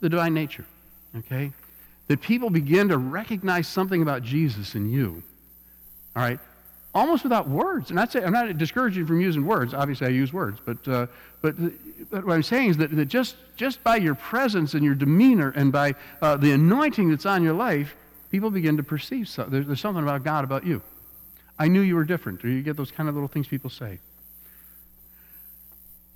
the 0.00 0.08
divine 0.08 0.34
nature, 0.34 0.64
okay? 1.16 1.52
That 2.06 2.20
people 2.20 2.50
begin 2.50 2.88
to 2.88 2.98
recognize 2.98 3.66
something 3.66 4.02
about 4.02 4.22
Jesus 4.22 4.74
in 4.74 4.90
you, 4.90 5.22
all 6.14 6.22
right? 6.22 6.38
Almost 6.94 7.22
without 7.22 7.48
words. 7.48 7.90
And 7.90 8.00
I'm 8.00 8.32
not 8.32 8.56
discouraging 8.56 9.06
from 9.06 9.20
using 9.20 9.44
words. 9.44 9.74
Obviously, 9.74 10.06
I 10.06 10.10
use 10.10 10.32
words. 10.32 10.58
But, 10.64 10.88
uh, 10.88 11.06
but, 11.42 11.54
but 12.10 12.24
what 12.24 12.34
I'm 12.34 12.42
saying 12.42 12.70
is 12.70 12.76
that, 12.78 12.90
that 12.96 13.06
just, 13.06 13.36
just 13.56 13.84
by 13.84 13.96
your 13.96 14.14
presence 14.14 14.74
and 14.74 14.82
your 14.82 14.94
demeanor 14.94 15.52
and 15.54 15.70
by 15.70 15.94
uh, 16.22 16.36
the 16.36 16.52
anointing 16.52 17.10
that's 17.10 17.26
on 17.26 17.42
your 17.42 17.52
life, 17.52 17.94
people 18.30 18.50
begin 18.50 18.76
to 18.76 18.82
perceive 18.82 19.28
so, 19.28 19.44
there's, 19.44 19.66
there's 19.66 19.80
something 19.80 20.02
about 20.02 20.24
God 20.24 20.44
about 20.44 20.66
you. 20.66 20.82
I 21.58 21.68
knew 21.68 21.80
you 21.80 21.96
were 21.96 22.04
different. 22.04 22.44
Or 22.44 22.48
you 22.48 22.62
get 22.62 22.76
those 22.76 22.90
kind 22.90 23.08
of 23.08 23.14
little 23.14 23.28
things 23.28 23.48
people 23.48 23.70
say. 23.70 23.98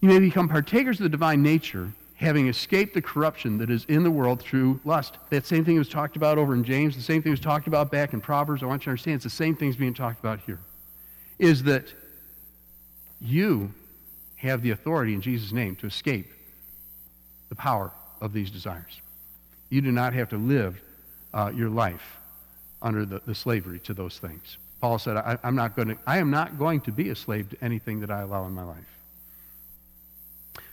You 0.01 0.09
may 0.09 0.19
become 0.19 0.49
partakers 0.49 0.99
of 0.99 1.05
the 1.05 1.09
divine 1.09 1.43
nature, 1.43 1.93
having 2.15 2.49
escaped 2.49 2.95
the 2.95 3.03
corruption 3.03 3.59
that 3.59 3.71
is 3.71 3.85
in 3.87 4.03
the 4.03 4.11
world 4.11 4.41
through 4.41 4.81
lust. 4.85 5.19
That 5.31 5.47
same 5.47 5.65
thing 5.65 5.79
was 5.79 5.89
talked 5.89 6.17
about 6.17 6.39
over 6.39 6.55
in 6.55 6.65
James. 6.65 6.97
The 6.97 7.03
same 7.03 7.23
thing 7.23 7.31
was 7.31 7.41
talked 7.41 7.67
about 7.67 7.91
back 7.91 8.13
in 8.13 8.21
Proverbs. 8.21 8.63
I 8.63 8.67
want 8.67 8.83
you 8.83 8.85
to 8.87 8.91
understand 8.91 9.17
it's 9.17 9.25
the 9.25 9.31
same 9.31 9.57
things 9.57 9.77
being 9.77 9.95
talked 9.95 10.21
about 10.21 10.41
here. 10.41 10.61
Is 11.39 11.63
that 11.65 11.87
you 13.21 13.73
have 14.37 14.63
the 14.63 14.71
authority 14.71 15.15
in 15.15 15.21
Jesus' 15.21 15.53
name 15.53 15.77
to 15.77 15.87
escape 15.87 16.33
the 17.49 17.55
power 17.55 17.93
of 18.21 18.33
these 18.33 18.51
desires. 18.51 19.01
You 19.71 19.81
do 19.81 19.93
not 19.93 20.15
have 20.15 20.29
to 20.31 20.37
live 20.37 20.81
uh, 21.35 21.53
your 21.55 21.71
life 21.71 22.19
under 22.81 23.05
the, 23.05 23.21
the 23.27 23.35
slavery 23.35 23.79
to 23.81 23.95
those 23.95 24.19
things. 24.19 24.59
Paul 24.81 24.99
said, 24.99 25.17
I, 25.17 25.39
am 25.45 25.55
not 25.55 25.77
going 25.77 25.89
to, 25.89 25.99
I 26.07 26.19
am 26.19 26.31
not 26.31 26.59
going 26.59 26.81
to 26.83 26.93
be 26.93 27.11
a 27.11 27.15
slave 27.15 27.51
to 27.51 27.65
anything 27.65 28.01
that 28.01 28.11
I 28.11 28.23
allow 28.23 28.47
in 28.47 28.53
my 28.53 28.65
life. 28.65 28.93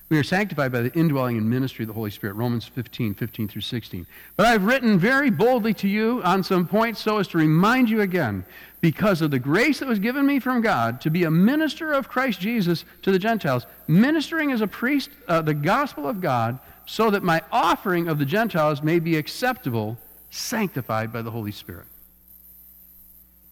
We 0.10 0.18
are 0.18 0.24
sanctified 0.24 0.72
by 0.72 0.82
the 0.82 0.94
indwelling 0.94 1.38
and 1.38 1.48
ministry 1.48 1.84
of 1.84 1.88
the 1.88 1.94
Holy 1.94 2.10
Spirit, 2.10 2.34
Romans 2.34 2.66
15, 2.66 3.14
15 3.14 3.48
through 3.48 3.62
16. 3.62 4.08
But 4.36 4.48
I've 4.48 4.64
written 4.64 4.98
very 4.98 5.30
boldly 5.30 5.76
to 5.76 5.88
you 5.88 6.24
on 6.24 6.44
some 6.44 6.68
points 6.68 7.00
so 7.00 7.20
as 7.20 7.28
to 7.28 7.38
remind 7.38 7.92
you 7.92 8.02
again, 8.02 8.44
because 8.82 9.22
of 9.22 9.30
the 9.30 9.38
grace 9.38 9.80
that 9.80 9.88
was 9.88 10.00
given 10.00 10.26
me 10.26 10.40
from 10.40 10.62
God 10.62 11.00
to 11.02 11.12
be 11.12 11.26
a 11.26 11.32
minister 11.32 11.94
of 11.94 12.10
Christ 12.10 12.40
Jesus 12.40 12.86
to 13.04 13.12
the 13.12 13.20
Gentiles, 13.20 13.68
ministering 13.88 14.52
as 14.52 14.62
a 14.62 14.68
priest 14.68 15.12
uh, 15.28 15.44
the 15.44 15.54
gospel 15.54 16.08
of 16.08 16.22
God, 16.22 16.58
so 16.88 17.12
that 17.12 17.22
my 17.22 17.44
offering 17.52 18.08
of 18.08 18.18
the 18.18 18.26
Gentiles 18.26 18.82
may 18.82 18.98
be 18.98 19.16
acceptable, 19.16 19.96
sanctified 20.30 21.12
by 21.12 21.22
the 21.22 21.32
Holy 21.32 21.52
Spirit. 21.52 21.88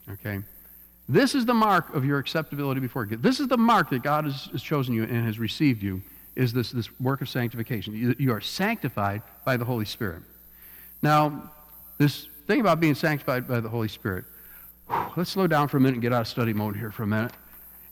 Okay? 0.09 0.41
This 1.09 1.36
is 1.36 1.45
the 1.45 1.53
mark 1.53 1.93
of 1.93 2.05
your 2.05 2.19
acceptability 2.19 2.82
before 2.82 3.05
God. 3.05 3.21
This 3.23 3.39
is 3.39 3.47
the 3.47 3.57
mark 3.57 3.89
that 3.91 4.03
God 4.03 4.25
has, 4.25 4.49
has 4.51 4.61
chosen 4.61 4.93
you 4.93 5.03
and 5.03 5.25
has 5.25 5.39
received 5.39 5.82
you, 5.82 6.01
is 6.36 6.51
this, 6.53 6.71
this 6.71 6.89
work 6.99 7.21
of 7.21 7.30
sanctification. 7.30 7.93
You, 7.93 8.15
you 8.19 8.32
are 8.34 8.41
sanctified 8.41 9.21
by 9.45 9.57
the 9.57 9.65
Holy 9.65 9.86
Spirit. 9.86 10.23
Now, 11.01 11.51
this 11.97 12.28
thing 12.45 12.59
about 12.59 12.80
being 12.80 12.95
sanctified 12.95 13.47
by 13.47 13.59
the 13.59 13.69
Holy 13.69 13.88
Spirit, 13.88 14.25
whew, 14.88 15.11
let's 15.15 15.30
slow 15.30 15.47
down 15.47 15.67
for 15.67 15.78
a 15.78 15.80
minute 15.80 15.95
and 15.95 16.01
get 16.01 16.13
out 16.13 16.21
of 16.21 16.28
study 16.28 16.53
mode 16.53 16.75
here 16.75 16.91
for 16.91 17.03
a 17.03 17.07
minute 17.07 17.32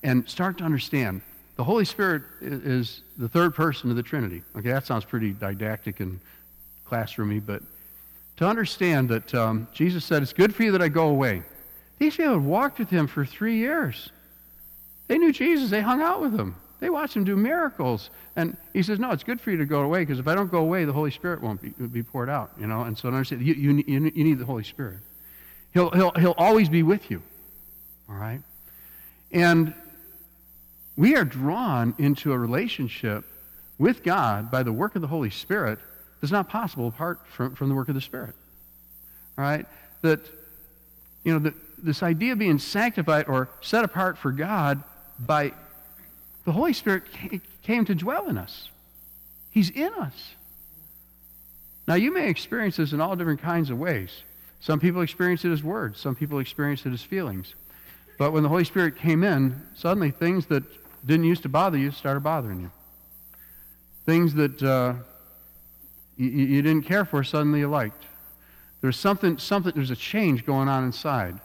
and 0.04 0.28
start 0.30 0.58
to 0.58 0.64
understand. 0.64 1.22
The 1.56 1.64
Holy 1.64 1.86
Spirit 1.86 2.24
is, 2.42 2.62
is 2.64 3.02
the 3.18 3.30
third 3.30 3.56
person 3.56 3.90
of 3.90 3.96
the 3.96 4.04
Trinity. 4.04 4.44
Okay, 4.58 4.70
that 4.70 4.86
sounds 4.86 5.06
pretty 5.06 5.32
didactic 5.32 6.02
and 6.02 6.20
classroomy, 6.86 7.44
but 7.44 7.64
to 8.38 8.48
understand 8.48 9.10
that 9.10 9.34
um, 9.34 9.68
Jesus 9.74 10.06
said, 10.06 10.22
It's 10.22 10.34
good 10.34 10.54
for 10.54 10.64
you 10.64 10.72
that 10.74 10.82
I 10.82 10.88
go 10.88 11.08
away. 11.08 11.44
These 12.00 12.18
people 12.18 12.34
had 12.34 12.44
walked 12.44 12.80
with 12.80 12.90
him 12.90 13.08
for 13.08 13.26
three 13.26 13.58
years. 13.58 14.10
They 15.08 15.18
knew 15.18 15.32
Jesus, 15.32 15.70
they 15.70 15.82
hung 15.82 16.02
out 16.02 16.22
with 16.22 16.38
him, 16.38 16.56
they 16.80 16.90
watched 16.90 17.16
him 17.16 17.24
do 17.24 17.36
miracles. 17.36 18.10
And 18.36 18.58
he 18.74 18.84
says, 18.84 19.00
No, 19.00 19.12
it's 19.12 19.24
good 19.24 19.40
for 19.40 19.52
you 19.52 19.58
to 19.58 19.66
go 19.66 19.82
away 19.82 20.02
because 20.02 20.20
if 20.20 20.28
I 20.28 20.36
don't 20.36 20.52
go 20.52 20.60
away, 20.60 20.86
the 20.86 20.94
Holy 20.94 21.12
Spirit 21.12 21.42
won't 21.42 21.62
be, 21.62 21.70
be 21.70 22.04
poured 22.04 22.30
out. 22.30 22.52
You 22.60 22.68
know, 22.68 22.82
and 22.82 22.98
so 22.98 23.08
understand, 23.08 23.42
you, 23.46 23.54
you, 23.54 23.84
you, 23.88 24.12
you 24.14 24.24
need 24.24 24.40
the 24.40 24.46
Holy 24.46 24.64
Spirit. 24.64 25.00
He'll, 25.74 25.90
he'll, 25.92 26.12
he'll 26.12 26.36
always 26.38 26.70
be 26.70 26.84
with 26.84 27.10
you. 27.10 27.22
All 28.10 28.16
right? 28.16 28.42
And 29.32 29.74
we 30.96 31.16
are 31.16 31.26
drawn 31.26 31.94
into 31.98 32.32
a 32.32 32.38
relationship 32.38 33.26
with 33.78 34.04
God 34.04 34.50
by 34.50 34.64
the 34.64 34.72
work 34.72 34.96
of 34.96 35.02
the 35.02 35.08
Holy 35.08 35.30
Spirit 35.30 35.80
that's 36.26 36.32
not 36.32 36.50
possible 36.50 36.88
apart 36.88 37.20
from, 37.28 37.54
from 37.54 37.70
the 37.70 37.76
work 37.76 37.88
of 37.88 37.94
the 37.94 38.02
Spirit. 38.02 38.34
All 39.38 39.44
right? 39.44 39.68
That, 40.02 40.22
you 41.24 41.34
know, 41.34 41.40
that 41.40 41.54
this 41.78 42.02
idea 42.02 42.34
of 42.34 42.40
being 42.40 42.58
sanctified 42.58 43.26
or 43.28 43.48
set 43.62 43.86
apart 43.86 44.18
for 44.18 44.32
God 44.32 44.84
by 45.20 45.54
the 46.44 46.52
Holy 46.52 46.74
Spirit 46.74 47.04
came 47.62 47.86
to 47.86 47.94
dwell 47.94 48.28
in 48.28 48.40
us. 48.40 48.70
He's 49.52 49.70
in 49.70 49.94
us. 49.94 50.34
Now, 51.88 51.94
you 51.94 52.12
may 52.12 52.28
experience 52.28 52.78
this 52.78 52.92
in 52.92 53.00
all 53.00 53.16
different 53.16 53.42
kinds 53.42 53.70
of 53.70 53.78
ways. 53.78 54.10
Some 54.62 54.80
people 54.80 55.02
experience 55.02 55.46
it 55.46 55.52
as 55.52 55.62
words, 55.62 56.00
some 56.00 56.16
people 56.16 56.40
experience 56.40 56.88
it 56.88 56.94
as 56.94 57.04
feelings. 57.04 57.54
But 58.18 58.32
when 58.32 58.42
the 58.42 58.50
Holy 58.50 58.64
Spirit 58.64 58.98
came 58.98 59.24
in, 59.24 59.62
suddenly 59.76 60.10
things 60.10 60.48
that 60.48 60.64
didn't 61.06 61.26
used 61.26 61.44
to 61.44 61.50
bother 61.50 61.78
you 61.78 61.92
started 61.92 62.22
bothering 62.22 62.62
you. 62.62 62.72
Things 64.08 64.34
that 64.34 64.64
uh, 64.64 64.96
you, 66.18 66.30
you 66.30 66.62
didn't 66.62 66.84
care 66.84 67.06
for, 67.06 67.24
suddenly 67.24 67.60
you 67.60 67.68
liked. 67.68 68.04
There's 68.82 68.98
something, 68.98 69.38
something, 69.38 69.74
there's 69.76 69.92
a 69.92 69.96
change 69.96 70.46
going 70.46 70.68
on 70.68 70.84
inside. 70.84 71.40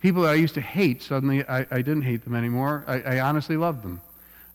People 0.00 0.22
that 0.22 0.30
I 0.30 0.34
used 0.34 0.54
to 0.54 0.60
hate, 0.60 1.02
suddenly 1.02 1.44
I, 1.48 1.60
I 1.70 1.76
didn't 1.76 2.02
hate 2.02 2.24
them 2.24 2.34
anymore. 2.34 2.84
I, 2.86 3.00
I 3.02 3.20
honestly 3.20 3.56
loved 3.56 3.82
them. 3.82 4.00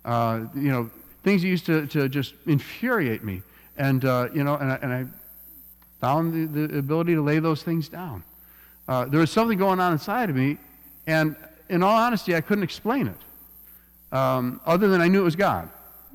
Uh, 0.05 0.41
you 0.53 0.70
know, 0.70 0.89
things 1.24 1.43
used 1.43 1.65
to, 1.65 1.88
to 1.88 2.07
just 2.09 2.34
infuriate 2.45 3.24
me. 3.24 3.41
And, 3.78 4.05
uh, 4.05 4.30
you 4.34 4.43
know, 4.43 4.55
and 4.55 4.72
I, 4.72 4.76
and 4.82 4.93
I 4.93 5.05
found 5.99 6.53
the, 6.53 6.68
the, 6.68 6.78
ability 6.78 7.15
to 7.15 7.22
lay 7.22 7.39
those 7.39 7.63
things 7.63 7.89
down. 7.89 8.24
Uh, 8.88 9.05
there 9.05 9.20
was 9.20 9.32
something 9.32 9.57
going 9.57 9.80
on 9.80 9.91
inside 9.91 10.30
of 10.30 10.36
me, 10.36 10.57
and 11.05 11.36
in 11.70 11.84
all 11.84 11.95
honesty, 11.95 12.36
I 12.36 12.41
couldn't 12.41 12.63
explain 12.63 13.07
it, 13.07 14.15
um, 14.15 14.61
other 14.65 14.88
than 14.88 15.01
I 15.01 15.07
knew 15.07 15.22
it 15.22 15.26
was 15.26 15.36
God. 15.36 15.70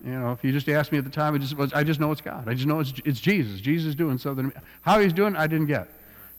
You 0.05 0.19
know, 0.19 0.33
if 0.33 0.43
you 0.43 0.51
just 0.51 0.69
asked 0.69 0.91
me 0.91 0.99
at 0.99 1.05
the 1.05 1.11
time, 1.11 1.37
it 1.37 1.39
just 1.41 1.75
I 1.75 1.85
just 1.85 2.01
know 2.01 2.11
it's 2.11 2.21
God. 2.21 2.49
I 2.49 2.55
just 2.55 2.67
know 2.67 2.81
it's, 2.81 2.93
it's 3.05 3.21
Jesus. 3.21 3.61
Jesus 3.61 3.95
doing 3.95 4.19
something. 4.19 4.53
How 4.83 4.99
he's 4.99 5.13
doing, 5.13 5.37
I 5.37 5.47
didn't 5.47 5.67
get. 5.67 5.89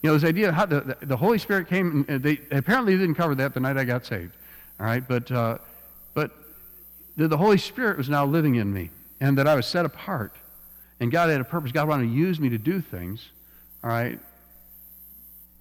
You 0.02 0.10
know, 0.10 0.18
this 0.18 0.28
idea 0.28 0.52
how 0.52 0.66
the, 0.66 0.80
the, 0.80 1.06
the 1.06 1.16
Holy 1.16 1.38
Spirit 1.38 1.68
came, 1.68 2.04
and 2.08 2.22
they 2.22 2.38
apparently 2.50 2.94
didn't 2.94 3.14
cover 3.14 3.34
that 3.36 3.54
the 3.54 3.60
night 3.60 3.78
I 3.78 3.84
got 3.84 4.04
saved. 4.04 4.36
All 4.78 4.84
right, 4.84 5.06
but, 5.06 5.30
uh, 5.30 5.58
but 6.12 6.32
the, 7.16 7.26
the 7.26 7.38
Holy 7.38 7.56
Spirit 7.56 7.96
was 7.96 8.10
now 8.10 8.26
living 8.26 8.56
in 8.56 8.70
me, 8.70 8.90
and 9.20 9.38
that 9.38 9.48
I 9.48 9.54
was 9.54 9.66
set 9.66 9.86
apart. 9.86 10.34
And 11.00 11.10
God 11.10 11.30
had 11.30 11.40
a 11.40 11.44
purpose. 11.44 11.72
God 11.72 11.88
wanted 11.88 12.08
to 12.08 12.12
use 12.12 12.38
me 12.38 12.50
to 12.50 12.58
do 12.58 12.82
things, 12.82 13.30
all 13.82 13.88
right? 13.88 14.18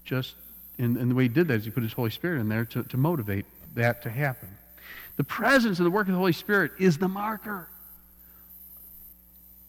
Just, 0.04 0.36
in, 0.78 0.98
in 0.98 1.08
the 1.08 1.16
way 1.16 1.24
He 1.24 1.30
did 1.30 1.48
that 1.48 1.54
is 1.54 1.66
He 1.66 1.72
put 1.72 1.84
His 1.84 1.94
Holy 1.94 2.12
Spirit 2.12 2.42
in 2.42 2.50
there 2.50 2.66
to, 2.66 2.84
to 2.84 2.98
motivate 2.98 3.46
that 3.76 4.02
to 4.02 4.10
happen. 4.10 4.50
The 5.16 5.24
presence 5.24 5.80
of 5.80 5.86
the 5.86 5.92
work 5.92 6.08
of 6.08 6.14
the 6.14 6.20
Holy 6.20 6.34
Spirit 6.34 6.74
is 6.80 6.98
the 6.98 7.08
marker. 7.08 7.70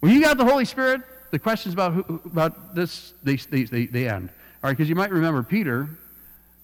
When 0.04 0.12
you 0.12 0.20
got 0.20 0.36
the 0.36 0.44
Holy 0.44 0.66
Spirit, 0.66 1.00
the 1.30 1.38
questions 1.38 1.72
about, 1.72 1.94
who, 1.94 2.20
about 2.26 2.74
this, 2.74 3.14
they, 3.22 3.36
they, 3.36 3.62
they, 3.64 3.86
they 3.86 4.06
end. 4.06 4.28
All 4.28 4.68
right, 4.68 4.76
because 4.76 4.86
you 4.86 4.94
might 4.94 5.10
remember 5.10 5.42
Peter, 5.42 5.88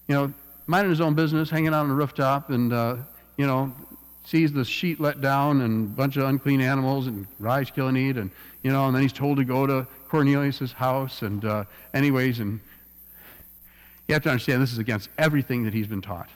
you 0.07 0.13
know, 0.13 0.31
minding 0.67 0.91
his 0.91 1.01
own 1.01 1.15
business, 1.15 1.49
hanging 1.49 1.69
out 1.69 1.81
on 1.81 1.87
the 1.87 1.95
rooftop, 1.95 2.51
and, 2.51 2.71
uh, 2.71 2.97
you 3.37 3.47
know, 3.47 3.73
sees 4.25 4.53
the 4.53 4.63
sheet 4.63 4.99
let 4.99 5.21
down 5.21 5.61
and 5.61 5.87
a 5.87 5.89
bunch 5.89 6.17
of 6.17 6.25
unclean 6.25 6.61
animals 6.61 7.07
and 7.07 7.25
rise, 7.39 7.71
kill, 7.71 7.87
and 7.87 7.97
eat, 7.97 8.15
and, 8.15 8.29
you 8.61 8.71
know, 8.71 8.85
and 8.85 8.95
then 8.95 9.01
he's 9.01 9.11
told 9.11 9.37
to 9.37 9.43
go 9.43 9.65
to 9.65 9.87
Cornelius' 10.07 10.71
house, 10.71 11.23
and 11.23 11.43
uh, 11.43 11.63
anyways, 11.95 12.37
and 12.41 12.59
you 14.07 14.13
have 14.13 14.21
to 14.21 14.29
understand 14.29 14.61
this 14.61 14.71
is 14.71 14.77
against 14.77 15.09
everything 15.17 15.63
that 15.63 15.73
he's 15.73 15.87
been 15.87 16.03
taught. 16.03 16.29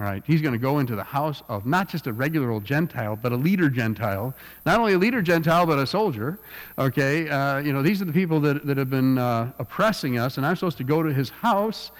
All 0.00 0.06
right, 0.06 0.22
he's 0.26 0.40
going 0.40 0.54
to 0.54 0.58
go 0.58 0.78
into 0.78 0.96
the 0.96 1.04
house 1.04 1.42
of 1.46 1.66
not 1.66 1.86
just 1.86 2.06
a 2.06 2.12
regular 2.14 2.50
old 2.50 2.64
Gentile, 2.64 3.16
but 3.16 3.32
a 3.32 3.36
leader 3.36 3.68
Gentile. 3.68 4.34
Not 4.64 4.80
only 4.80 4.94
a 4.94 4.98
leader 4.98 5.20
Gentile, 5.20 5.66
but 5.66 5.78
a 5.78 5.86
soldier. 5.86 6.38
Okay, 6.78 7.28
uh, 7.28 7.58
you 7.58 7.74
know, 7.74 7.82
these 7.82 8.00
are 8.00 8.06
the 8.06 8.12
people 8.12 8.40
that, 8.40 8.64
that 8.64 8.78
have 8.78 8.88
been 8.88 9.18
uh, 9.18 9.52
oppressing 9.58 10.18
us, 10.18 10.38
and 10.38 10.46
I'm 10.46 10.56
supposed 10.56 10.78
to 10.78 10.84
go 10.84 11.02
to 11.02 11.12
his 11.12 11.28
house. 11.28 11.90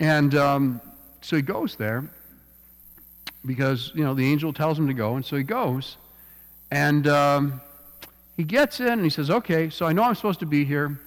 And 0.00 0.34
um, 0.34 0.80
so 1.20 1.36
he 1.36 1.42
goes 1.42 1.76
there 1.76 2.10
because, 3.46 3.92
you 3.94 4.02
know, 4.02 4.14
the 4.14 4.26
angel 4.26 4.52
tells 4.52 4.76
him 4.76 4.88
to 4.88 4.94
go, 4.94 5.14
and 5.14 5.24
so 5.24 5.36
he 5.36 5.44
goes. 5.44 5.98
And 6.72 7.06
um, 7.06 7.60
he 8.36 8.42
gets 8.42 8.80
in 8.80 8.88
and 8.88 9.04
he 9.04 9.10
says, 9.10 9.30
okay, 9.30 9.70
so 9.70 9.86
I 9.86 9.92
know 9.92 10.02
I'm 10.02 10.16
supposed 10.16 10.40
to 10.40 10.46
be 10.46 10.64
here. 10.64 10.98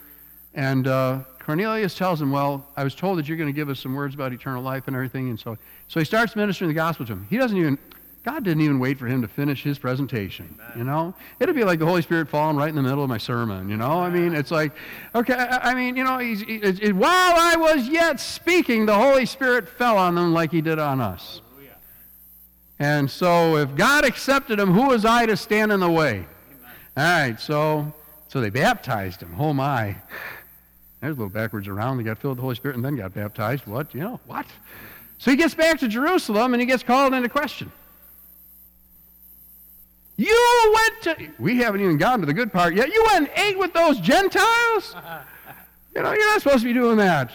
And 0.54 0.88
uh, 0.88 1.24
Cornelius 1.46 1.96
tells 1.96 2.20
him, 2.20 2.32
Well, 2.32 2.66
I 2.76 2.84
was 2.84 2.96
told 2.96 3.20
that 3.20 3.28
you're 3.28 3.38
going 3.38 3.50
to 3.50 3.54
give 3.54 3.70
us 3.70 3.80
some 3.80 3.94
words 3.94 4.16
about 4.16 4.34
eternal 4.34 4.64
life 4.64 4.88
and 4.88 4.96
everything. 4.96 5.30
And 5.30 5.40
so, 5.40 5.60
so 5.88 6.00
he 6.00 6.06
starts 6.06 6.36
ministering 6.36 6.70
the 6.70 6.74
gospel 6.74 7.06
to 7.06 7.14
him. 7.14 7.28
He 7.30 7.38
doesn't 7.38 7.56
even, 7.56 7.78
God 8.24 8.44
didn't 8.44 8.62
even 8.64 8.80
wait 8.80 8.98
for 8.98 9.06
him 9.06 9.22
to 9.22 9.28
finish 9.28 9.62
his 9.62 9.78
presentation. 9.78 10.58
Amen. 10.60 10.72
You 10.76 10.84
know? 10.86 11.14
It'd 11.40 11.54
be 11.54 11.64
like 11.64 11.78
the 11.78 11.86
Holy 11.86 12.02
Spirit 12.02 12.30
falling 12.30 12.58
right 12.58 12.70
in 12.70 12.76
the 12.76 12.82
middle 12.82 13.04
of 13.04 13.10
my 13.10 13.20
sermon. 13.20 13.70
You 13.70 13.78
know? 13.78 14.00
I 14.00 14.10
mean, 14.10 14.34
it's 14.34 14.50
like, 14.50 14.72
okay, 15.14 15.36
I, 15.36 15.76
mean, 15.76 15.96
you 15.96 16.04
know, 16.04 16.18
he's, 16.18 16.42
he, 16.42 16.92
while 16.92 17.36
I 17.38 17.56
was 17.56 17.88
yet 17.88 18.20
speaking, 18.20 18.88
the 18.88 18.96
Holy 18.96 19.28
Spirit 19.28 19.70
fell 19.70 20.00
on 20.00 20.16
them 20.16 20.34
like 20.34 20.52
he 20.52 20.62
did 20.62 20.80
on 20.80 21.00
us. 21.00 21.42
And 22.80 23.10
so 23.10 23.58
if 23.58 23.76
God 23.76 24.04
accepted 24.04 24.60
him, 24.60 24.74
who 24.74 24.88
was 24.88 25.06
I 25.06 25.28
to 25.28 25.38
stand 25.38 25.72
in 25.72 25.80
the 25.80 25.92
way? 25.92 26.26
Amen. 26.26 26.28
All 26.98 27.04
right, 27.04 27.40
so, 27.40 27.94
so 28.30 28.42
they 28.42 28.50
baptized 28.50 29.22
him. 29.22 29.36
Oh, 29.40 29.54
my. 29.54 29.96
There's 31.02 31.16
a 31.16 31.20
little 31.20 31.30
backwards 31.30 31.68
around. 31.68 31.98
They 31.98 32.04
got 32.04 32.18
filled 32.18 32.32
with 32.32 32.38
the 32.38 32.44
Holy 32.44 32.56
Spirit 32.56 32.76
and 32.76 32.86
then 32.86 32.96
got 32.96 33.14
baptized. 33.14 33.68
What? 33.68 33.94
You 33.94 34.02
know, 34.02 34.20
what? 34.26 34.46
So 35.18 35.32
he 35.32 35.38
gets 35.38 35.54
back 35.54 35.80
to 35.80 35.88
Jerusalem 35.88 36.54
and 36.54 36.62
he 36.62 36.66
gets 36.66 36.84
called 36.84 37.14
into 37.14 37.30
question. 37.30 37.72
You 40.18 40.74
went 40.74 41.02
to, 41.18 41.34
we 41.40 41.58
haven't 41.58 41.82
even 41.82 41.98
gotten 41.98 42.22
to 42.22 42.26
the 42.26 42.34
good 42.34 42.52
part 42.54 42.74
yet. 42.74 42.94
You 42.94 43.04
went 43.12 43.30
and 43.30 43.40
ate 43.46 43.58
with 43.58 43.74
those 43.74 44.00
Gentiles? 44.00 44.96
You 45.94 46.02
know, 46.02 46.12
you're 46.12 46.32
not 46.32 46.42
supposed 46.42 46.62
to 46.62 46.66
be 46.66 46.74
doing 46.74 46.98
that. 46.98 47.32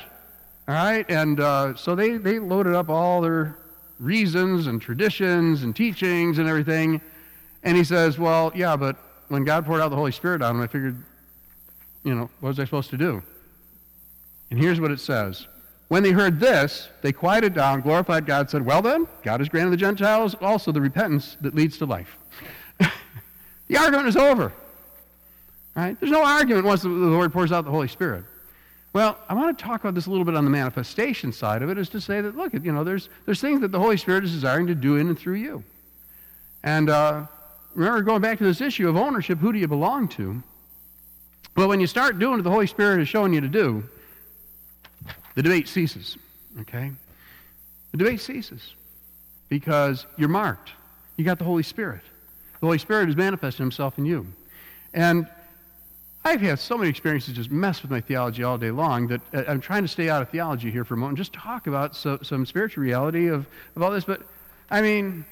All 0.66 0.74
right? 0.74 1.04
And 1.10 1.40
uh, 1.40 1.76
so 1.76 1.94
they, 1.94 2.16
they 2.16 2.38
loaded 2.38 2.74
up 2.74 2.88
all 2.88 3.20
their 3.20 3.58
reasons 3.98 4.66
and 4.66 4.80
traditions 4.80 5.62
and 5.62 5.76
teachings 5.76 6.38
and 6.38 6.48
everything. 6.48 7.00
And 7.62 7.76
he 7.76 7.84
says, 7.84 8.18
Well, 8.18 8.50
yeah, 8.54 8.76
but 8.76 8.96
when 9.28 9.44
God 9.44 9.66
poured 9.66 9.80
out 9.80 9.90
the 9.90 9.96
Holy 9.96 10.12
Spirit 10.12 10.42
on 10.42 10.56
them, 10.56 10.62
I 10.62 10.66
figured, 10.66 11.02
you 12.02 12.14
know, 12.14 12.30
what 12.40 12.48
was 12.48 12.58
I 12.58 12.64
supposed 12.64 12.90
to 12.90 12.96
do? 12.96 13.22
And 14.50 14.58
here's 14.58 14.80
what 14.80 14.90
it 14.90 15.00
says. 15.00 15.46
When 15.88 16.02
they 16.02 16.12
heard 16.12 16.38
this, 16.38 16.88
they 17.02 17.12
quieted 17.12 17.54
down, 17.54 17.80
glorified 17.80 18.26
God, 18.26 18.48
said, 18.48 18.64
Well 18.64 18.82
then, 18.82 19.08
God 19.22 19.40
has 19.40 19.48
granted 19.48 19.70
the 19.70 19.76
Gentiles 19.76 20.34
also 20.40 20.70
the 20.70 20.80
repentance 20.80 21.36
that 21.40 21.54
leads 21.54 21.78
to 21.78 21.86
life. 21.86 22.16
the 22.78 23.76
argument 23.76 24.08
is 24.08 24.16
over. 24.16 24.52
Right? 25.74 25.98
There's 25.98 26.12
no 26.12 26.24
argument 26.24 26.64
once 26.64 26.82
the 26.82 26.88
Lord 26.88 27.32
pours 27.32 27.52
out 27.52 27.64
the 27.64 27.70
Holy 27.70 27.88
Spirit. 27.88 28.24
Well, 28.92 29.18
I 29.28 29.34
want 29.34 29.56
to 29.56 29.64
talk 29.64 29.80
about 29.80 29.94
this 29.94 30.06
a 30.06 30.10
little 30.10 30.24
bit 30.24 30.34
on 30.34 30.44
the 30.44 30.50
manifestation 30.50 31.32
side 31.32 31.62
of 31.62 31.70
it, 31.70 31.78
is 31.78 31.88
to 31.90 32.00
say 32.00 32.20
that, 32.20 32.36
look, 32.36 32.52
you 32.52 32.72
know, 32.72 32.82
there's, 32.82 33.08
there's 33.24 33.40
things 33.40 33.60
that 33.60 33.70
the 33.70 33.78
Holy 33.78 33.96
Spirit 33.96 34.24
is 34.24 34.32
desiring 34.32 34.66
to 34.66 34.74
do 34.74 34.96
in 34.96 35.08
and 35.08 35.18
through 35.18 35.34
you. 35.34 35.62
And 36.64 36.90
uh, 36.90 37.26
remember 37.74 38.02
going 38.02 38.20
back 38.20 38.38
to 38.38 38.44
this 38.44 38.60
issue 38.60 38.88
of 38.88 38.96
ownership, 38.96 39.38
who 39.38 39.52
do 39.52 39.58
you 39.58 39.68
belong 39.68 40.08
to? 40.08 40.42
Well, 41.56 41.68
when 41.68 41.80
you 41.80 41.86
start 41.86 42.18
doing 42.18 42.34
what 42.34 42.44
the 42.44 42.50
Holy 42.50 42.66
Spirit 42.66 43.00
is 43.00 43.08
showing 43.08 43.32
you 43.32 43.40
to 43.40 43.48
do, 43.48 43.84
the 45.34 45.42
debate 45.42 45.68
ceases. 45.68 46.16
Okay? 46.60 46.90
The 47.92 47.98
debate 47.98 48.20
ceases 48.20 48.74
because 49.48 50.06
you're 50.16 50.28
marked. 50.28 50.70
You 51.16 51.24
got 51.24 51.38
the 51.38 51.44
Holy 51.44 51.62
Spirit. 51.62 52.02
The 52.60 52.66
Holy 52.66 52.78
Spirit 52.78 53.06
has 53.06 53.16
manifested 53.16 53.60
himself 53.60 53.98
in 53.98 54.06
you. 54.06 54.26
And 54.94 55.26
I've 56.24 56.40
had 56.40 56.58
so 56.58 56.76
many 56.76 56.90
experiences 56.90 57.34
just 57.34 57.50
mess 57.50 57.82
with 57.82 57.90
my 57.90 58.00
theology 58.00 58.42
all 58.42 58.58
day 58.58 58.70
long 58.70 59.08
that 59.08 59.20
I'm 59.48 59.60
trying 59.60 59.82
to 59.82 59.88
stay 59.88 60.10
out 60.10 60.20
of 60.20 60.28
theology 60.28 60.70
here 60.70 60.84
for 60.84 60.94
a 60.94 60.96
moment, 60.96 61.18
just 61.18 61.32
talk 61.32 61.66
about 61.66 61.96
so, 61.96 62.18
some 62.22 62.44
spiritual 62.44 62.84
reality 62.84 63.28
of, 63.28 63.46
of 63.74 63.82
all 63.82 63.90
this. 63.90 64.04
But, 64.04 64.22
I 64.70 64.82
mean, 64.82 65.24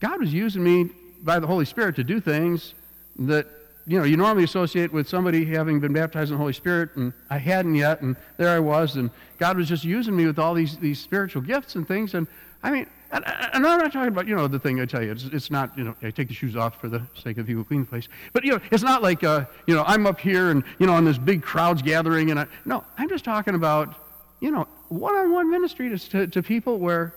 God 0.00 0.20
was 0.20 0.32
using 0.32 0.62
me 0.62 0.90
by 1.22 1.38
the 1.38 1.46
Holy 1.46 1.64
Spirit 1.64 1.96
to 1.96 2.04
do 2.04 2.20
things 2.20 2.74
that, 3.20 3.46
you 3.88 3.98
know, 3.98 4.04
you 4.04 4.18
normally 4.18 4.44
associate 4.44 4.92
with 4.92 5.08
somebody 5.08 5.46
having 5.46 5.80
been 5.80 5.94
baptized 5.94 6.30
in 6.30 6.34
the 6.34 6.38
Holy 6.38 6.52
Spirit, 6.52 6.94
and 6.96 7.12
I 7.30 7.38
hadn't 7.38 7.74
yet, 7.74 8.02
and 8.02 8.16
there 8.36 8.50
I 8.50 8.58
was, 8.58 8.96
and 8.96 9.10
God 9.38 9.56
was 9.56 9.66
just 9.66 9.82
using 9.82 10.14
me 10.14 10.26
with 10.26 10.38
all 10.38 10.52
these, 10.52 10.76
these 10.76 11.00
spiritual 11.00 11.40
gifts 11.40 11.74
and 11.74 11.88
things. 11.88 12.12
And, 12.12 12.26
I 12.62 12.70
mean, 12.70 12.86
and, 13.10 13.24
and 13.26 13.66
I'm 13.66 13.78
not 13.78 13.90
talking 13.90 14.08
about, 14.08 14.28
you 14.28 14.36
know, 14.36 14.46
the 14.46 14.58
thing 14.58 14.78
I 14.78 14.84
tell 14.84 15.02
you, 15.02 15.12
it's, 15.12 15.24
it's 15.24 15.50
not, 15.50 15.76
you 15.78 15.84
know, 15.84 15.94
I 16.02 16.10
take 16.10 16.28
the 16.28 16.34
shoes 16.34 16.54
off 16.54 16.78
for 16.78 16.90
the 16.90 17.02
sake 17.14 17.38
of 17.38 17.46
people 17.46 17.64
clean 17.64 17.80
the 17.80 17.86
place. 17.86 18.08
But, 18.34 18.44
you 18.44 18.52
know, 18.52 18.60
it's 18.70 18.82
not 18.82 19.02
like, 19.02 19.24
uh, 19.24 19.46
you 19.66 19.74
know, 19.74 19.84
I'm 19.86 20.06
up 20.06 20.20
here 20.20 20.50
and, 20.50 20.62
you 20.78 20.86
know, 20.86 20.92
on 20.92 21.06
this 21.06 21.16
big 21.16 21.42
crowds 21.42 21.80
gathering. 21.80 22.30
And 22.30 22.40
I, 22.40 22.46
no, 22.66 22.84
I'm 22.98 23.08
just 23.08 23.24
talking 23.24 23.54
about, 23.54 23.94
you 24.40 24.50
know, 24.50 24.68
one 24.88 25.14
on 25.14 25.32
one 25.32 25.50
ministry 25.50 25.88
to, 25.88 26.10
to, 26.10 26.26
to 26.26 26.42
people 26.42 26.78
where, 26.78 27.14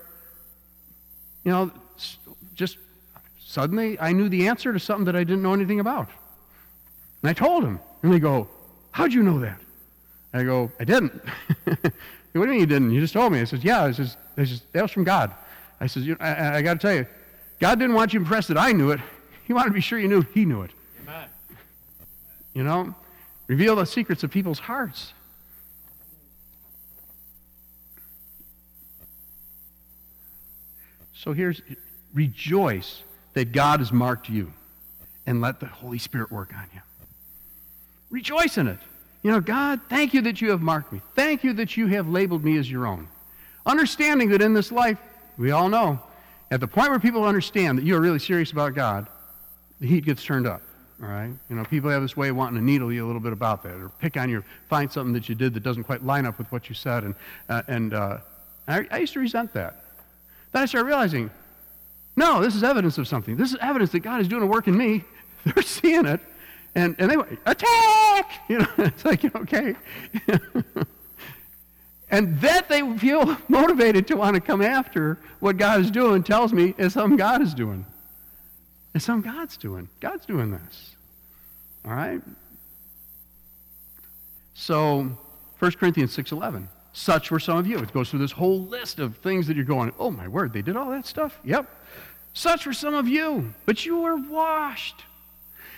you 1.44 1.52
know, 1.52 1.70
just 2.54 2.78
suddenly 3.38 4.00
I 4.00 4.12
knew 4.12 4.30
the 4.30 4.48
answer 4.48 4.72
to 4.72 4.80
something 4.80 5.04
that 5.04 5.16
I 5.16 5.24
didn't 5.24 5.42
know 5.42 5.52
anything 5.52 5.80
about. 5.80 6.08
And 7.22 7.30
I 7.30 7.32
told 7.32 7.64
them. 7.64 7.80
And 8.02 8.12
they 8.12 8.18
go, 8.18 8.48
How'd 8.90 9.12
you 9.12 9.22
know 9.22 9.38
that? 9.40 9.58
I 10.34 10.44
go, 10.44 10.70
I 10.78 10.84
didn't. 10.84 11.12
what 11.64 11.76
do 11.82 12.40
you 12.40 12.46
mean 12.46 12.60
you 12.60 12.66
didn't? 12.66 12.90
You 12.90 13.00
just 13.00 13.14
told 13.14 13.32
me. 13.32 13.40
I 13.40 13.44
says, 13.44 13.64
Yeah, 13.64 13.84
I 13.84 13.92
says, 13.92 14.16
I 14.36 14.44
says, 14.44 14.62
that 14.72 14.82
was 14.82 14.90
from 14.90 15.04
God. 15.04 15.32
I 15.80 15.86
says, 15.86 16.06
you 16.06 16.12
know, 16.12 16.24
I, 16.24 16.58
I 16.58 16.62
got 16.62 16.74
to 16.74 16.78
tell 16.78 16.94
you, 16.94 17.06
God 17.58 17.78
didn't 17.78 17.94
want 17.94 18.12
you 18.12 18.20
impressed 18.20 18.48
that 18.48 18.58
I 18.58 18.72
knew 18.72 18.90
it. 18.90 19.00
He 19.44 19.52
wanted 19.52 19.70
to 19.70 19.74
be 19.74 19.80
sure 19.80 19.98
you 19.98 20.06
knew 20.06 20.22
He 20.32 20.44
knew 20.44 20.62
it. 20.62 20.70
Amen. 21.02 21.28
You 22.54 22.62
know, 22.62 22.94
reveal 23.48 23.74
the 23.74 23.84
secrets 23.84 24.22
of 24.22 24.30
people's 24.30 24.60
hearts. 24.60 25.12
So 31.12 31.32
here's 31.32 31.60
rejoice 32.14 33.02
that 33.34 33.52
God 33.52 33.80
has 33.80 33.92
marked 33.92 34.28
you 34.28 34.52
and 35.26 35.40
let 35.40 35.60
the 35.60 35.66
Holy 35.66 35.98
Spirit 35.98 36.30
work 36.30 36.54
on 36.54 36.66
you. 36.72 36.80
Rejoice 38.12 38.58
in 38.58 38.68
it. 38.68 38.78
You 39.22 39.30
know, 39.30 39.40
God, 39.40 39.80
thank 39.88 40.12
you 40.14 40.20
that 40.22 40.40
you 40.40 40.50
have 40.50 40.60
marked 40.60 40.92
me. 40.92 41.00
Thank 41.16 41.42
you 41.42 41.54
that 41.54 41.76
you 41.76 41.86
have 41.88 42.08
labeled 42.08 42.44
me 42.44 42.58
as 42.58 42.70
your 42.70 42.86
own. 42.86 43.08
Understanding 43.64 44.28
that 44.30 44.42
in 44.42 44.52
this 44.52 44.70
life, 44.70 44.98
we 45.38 45.50
all 45.50 45.68
know, 45.68 45.98
at 46.50 46.60
the 46.60 46.68
point 46.68 46.90
where 46.90 47.00
people 47.00 47.24
understand 47.24 47.78
that 47.78 47.84
you 47.84 47.96
are 47.96 48.00
really 48.00 48.18
serious 48.18 48.52
about 48.52 48.74
God, 48.74 49.08
the 49.80 49.86
heat 49.86 50.04
gets 50.04 50.22
turned 50.22 50.46
up. 50.46 50.60
All 51.02 51.08
right? 51.08 51.32
You 51.48 51.56
know, 51.56 51.64
people 51.64 51.88
have 51.88 52.02
this 52.02 52.16
way 52.16 52.28
of 52.28 52.36
wanting 52.36 52.56
to 52.56 52.64
needle 52.64 52.92
you 52.92 53.04
a 53.04 53.06
little 53.06 53.20
bit 53.20 53.32
about 53.32 53.62
that 53.62 53.74
or 53.74 53.88
pick 53.88 54.18
on 54.18 54.28
you, 54.28 54.44
find 54.68 54.92
something 54.92 55.14
that 55.14 55.28
you 55.28 55.34
did 55.34 55.54
that 55.54 55.62
doesn't 55.62 55.84
quite 55.84 56.04
line 56.04 56.26
up 56.26 56.36
with 56.36 56.52
what 56.52 56.68
you 56.68 56.74
said. 56.74 57.04
And, 57.04 57.14
uh, 57.48 57.62
and 57.66 57.94
uh, 57.94 58.18
I, 58.68 58.86
I 58.90 58.98
used 58.98 59.14
to 59.14 59.20
resent 59.20 59.54
that. 59.54 59.84
Then 60.52 60.62
I 60.62 60.66
started 60.66 60.86
realizing, 60.86 61.30
no, 62.14 62.42
this 62.42 62.54
is 62.54 62.62
evidence 62.62 62.98
of 62.98 63.08
something. 63.08 63.36
This 63.36 63.52
is 63.52 63.58
evidence 63.62 63.90
that 63.92 64.00
God 64.00 64.20
is 64.20 64.28
doing 64.28 64.42
a 64.42 64.46
work 64.46 64.68
in 64.68 64.76
me. 64.76 65.02
They're 65.46 65.62
seeing 65.62 66.04
it. 66.04 66.20
And, 66.74 66.96
and 66.98 67.10
they 67.10 67.16
went, 67.16 67.38
attack! 67.46 68.30
You 68.48 68.58
know, 68.58 68.68
it's 68.78 69.04
like, 69.04 69.24
okay. 69.36 69.74
and 72.10 72.38
that 72.40 72.68
they 72.68 72.98
feel 72.98 73.36
motivated 73.48 74.06
to 74.08 74.16
want 74.16 74.34
to 74.34 74.40
come 74.40 74.60
after 74.60 75.18
what 75.40 75.56
God 75.56 75.80
is 75.80 75.90
doing 75.90 76.22
tells 76.22 76.52
me 76.52 76.74
it's 76.76 76.94
something 76.94 77.16
God 77.16 77.40
is 77.40 77.54
doing. 77.54 77.86
It's 78.94 79.06
something 79.06 79.32
God's 79.32 79.56
doing. 79.56 79.88
God's 80.00 80.26
doing 80.26 80.50
this. 80.50 80.94
All 81.86 81.94
right? 81.94 82.20
So, 84.54 85.16
1 85.58 85.72
Corinthians 85.72 86.14
6.11. 86.14 86.66
Such 86.92 87.30
were 87.30 87.40
some 87.40 87.56
of 87.56 87.66
you. 87.66 87.78
It 87.78 87.92
goes 87.92 88.10
through 88.10 88.20
this 88.20 88.32
whole 88.32 88.66
list 88.66 88.98
of 88.98 89.16
things 89.18 89.46
that 89.46 89.56
you're 89.56 89.64
going, 89.64 89.92
oh 89.98 90.10
my 90.10 90.28
word, 90.28 90.52
they 90.52 90.62
did 90.62 90.76
all 90.76 90.90
that 90.90 91.06
stuff? 91.06 91.38
Yep. 91.44 91.70
Such 92.34 92.66
were 92.66 92.74
some 92.74 92.94
of 92.94 93.08
you, 93.08 93.54
but 93.64 93.86
you 93.86 94.00
were 94.00 94.16
washed. 94.16 95.04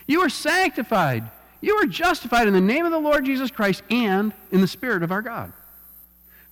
You 0.07 0.21
are 0.21 0.29
sanctified. 0.29 1.31
You 1.61 1.77
are 1.77 1.87
justified 1.87 2.47
in 2.47 2.53
the 2.53 2.61
name 2.61 2.85
of 2.85 2.93
the 2.93 2.99
Lord 2.99 3.25
Jesus 3.25 3.51
Christ 3.51 3.83
and 3.89 4.33
in 4.53 4.61
the 4.61 4.67
Spirit 4.67 5.03
of 5.03 5.11
our 5.11 5.23
God. 5.23 5.53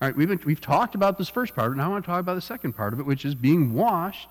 All 0.01 0.09
right, 0.09 0.17
we've, 0.17 0.29
been, 0.29 0.41
we've 0.45 0.61
talked 0.61 0.95
about 0.95 1.19
this 1.19 1.29
first 1.29 1.55
part, 1.55 1.69
and 1.69 1.77
now 1.77 1.85
I 1.85 1.89
want 1.89 2.05
to 2.05 2.11
talk 2.11 2.21
about 2.21 2.35
the 2.35 2.41
second 2.41 2.73
part 2.73 2.93
of 2.93 2.99
it, 2.99 3.07
which 3.07 3.25
is 3.25 3.35
being 3.35 3.75
washed, 3.75 4.31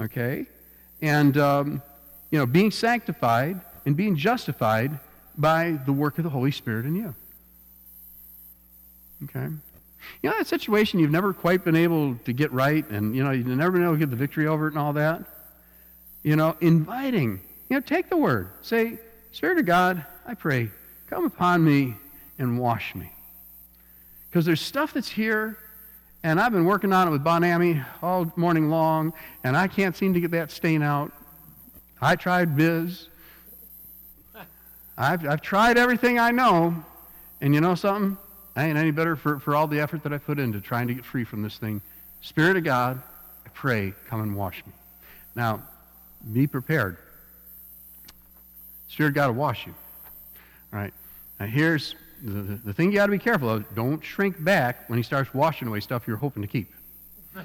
okay, 0.00 0.46
and, 1.00 1.36
um, 1.36 1.82
you 2.30 2.38
know, 2.38 2.46
being 2.46 2.70
sanctified 2.70 3.60
and 3.84 3.96
being 3.96 4.16
justified 4.16 4.98
by 5.38 5.78
the 5.84 5.92
work 5.92 6.18
of 6.18 6.24
the 6.24 6.30
Holy 6.30 6.50
Spirit 6.50 6.86
in 6.86 6.96
you. 6.96 7.14
Okay? 9.24 9.48
You 10.22 10.30
know 10.30 10.36
that 10.38 10.46
situation 10.46 10.98
you've 10.98 11.10
never 11.10 11.32
quite 11.32 11.64
been 11.64 11.76
able 11.76 12.16
to 12.24 12.32
get 12.32 12.50
right, 12.52 12.88
and, 12.90 13.14
you 13.14 13.22
know, 13.22 13.30
you've 13.30 13.46
never 13.46 13.72
been 13.72 13.82
able 13.82 13.92
to 13.92 13.98
get 13.98 14.10
the 14.10 14.16
victory 14.16 14.46
over 14.46 14.66
it 14.66 14.70
and 14.70 14.78
all 14.78 14.94
that? 14.94 15.22
You 16.22 16.36
know, 16.36 16.56
inviting 16.60 17.40
you 17.68 17.76
know, 17.76 17.80
take 17.80 18.08
the 18.08 18.16
word. 18.16 18.50
Say, 18.62 18.98
Spirit 19.32 19.58
of 19.58 19.66
God, 19.66 20.04
I 20.26 20.34
pray, 20.34 20.70
come 21.08 21.24
upon 21.24 21.64
me 21.64 21.94
and 22.38 22.58
wash 22.58 22.94
me. 22.94 23.12
Because 24.28 24.44
there's 24.44 24.60
stuff 24.60 24.94
that's 24.94 25.08
here, 25.08 25.58
and 26.22 26.40
I've 26.40 26.52
been 26.52 26.64
working 26.64 26.92
on 26.92 27.08
it 27.08 27.10
with 27.10 27.24
Bon 27.24 27.44
Ami 27.44 27.82
all 28.02 28.32
morning 28.36 28.70
long, 28.70 29.12
and 29.44 29.56
I 29.56 29.68
can't 29.68 29.96
seem 29.96 30.14
to 30.14 30.20
get 30.20 30.30
that 30.32 30.50
stain 30.50 30.82
out. 30.82 31.12
I 32.00 32.16
tried 32.16 32.56
Biz. 32.56 33.08
I've, 34.98 35.26
I've 35.26 35.42
tried 35.42 35.76
everything 35.76 36.18
I 36.18 36.30
know, 36.30 36.74
and 37.40 37.54
you 37.54 37.60
know 37.60 37.74
something? 37.74 38.16
I 38.56 38.64
ain't 38.64 38.78
any 38.78 38.90
better 38.90 39.16
for, 39.16 39.38
for 39.38 39.54
all 39.54 39.66
the 39.66 39.80
effort 39.80 40.02
that 40.04 40.12
I 40.12 40.18
put 40.18 40.38
into 40.38 40.60
trying 40.60 40.88
to 40.88 40.94
get 40.94 41.04
free 41.04 41.24
from 41.24 41.42
this 41.42 41.58
thing. 41.58 41.82
Spirit 42.22 42.56
of 42.56 42.64
God, 42.64 43.02
I 43.44 43.48
pray, 43.50 43.92
come 44.08 44.22
and 44.22 44.34
wash 44.34 44.64
me. 44.66 44.72
Now, 45.34 45.62
be 46.32 46.46
prepared. 46.46 46.96
Spirit 48.88 49.14
got 49.14 49.26
to 49.26 49.32
wash 49.32 49.66
you. 49.66 49.74
All 50.72 50.78
right. 50.78 50.92
Now 51.40 51.46
here's 51.46 51.94
the, 52.22 52.58
the, 52.64 52.72
thing 52.72 52.90
you 52.90 52.96
got 52.96 53.06
to 53.06 53.12
be 53.12 53.18
careful 53.18 53.50
of. 53.50 53.74
Don't 53.74 54.02
shrink 54.02 54.42
back 54.42 54.88
when 54.88 54.96
he 54.98 55.02
starts 55.02 55.34
washing 55.34 55.68
away 55.68 55.80
stuff 55.80 56.06
you're 56.06 56.16
hoping 56.16 56.42
to 56.42 56.48
keep. 56.48 56.72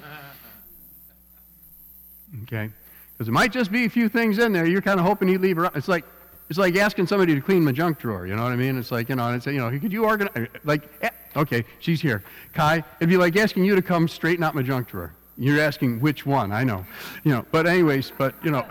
Okay? 2.44 2.70
Because 3.12 3.28
it 3.28 3.32
might 3.32 3.52
just 3.52 3.70
be 3.70 3.84
a 3.84 3.90
few 3.90 4.08
things 4.08 4.38
in 4.38 4.52
there 4.54 4.66
you're 4.66 4.80
kind 4.80 4.98
of 4.98 5.04
hoping 5.04 5.28
he'd 5.28 5.42
leave 5.42 5.58
around. 5.58 5.76
It's 5.76 5.88
like 5.88 6.04
it's 6.48 6.58
like 6.58 6.76
asking 6.76 7.06
somebody 7.06 7.34
to 7.34 7.40
clean 7.40 7.64
my 7.64 7.72
junk 7.72 7.98
drawer. 7.98 8.26
You 8.26 8.36
know 8.36 8.42
what 8.42 8.52
I 8.52 8.56
mean? 8.56 8.78
It's 8.78 8.90
like 8.90 9.08
you 9.08 9.16
know, 9.16 9.28
and 9.28 9.42
say, 9.42 9.52
you 9.52 9.58
know, 9.58 9.70
could 9.78 9.92
you 9.92 10.04
organize? 10.04 10.48
Like, 10.64 10.88
eh, 11.02 11.10
okay, 11.36 11.64
she's 11.78 12.00
here. 12.00 12.22
Kai, 12.52 12.82
it'd 12.98 13.08
be 13.08 13.16
like 13.16 13.36
asking 13.36 13.64
you 13.64 13.74
to 13.74 13.82
come 13.82 14.08
straighten 14.08 14.42
out 14.42 14.54
my 14.54 14.62
junk 14.62 14.88
drawer. 14.88 15.14
You're 15.38 15.60
asking 15.60 16.00
which 16.00 16.26
one? 16.26 16.52
I 16.52 16.64
know, 16.64 16.84
you 17.24 17.32
know. 17.32 17.44
But 17.50 17.66
anyways, 17.66 18.12
but 18.16 18.34
you 18.42 18.50
know. 18.50 18.66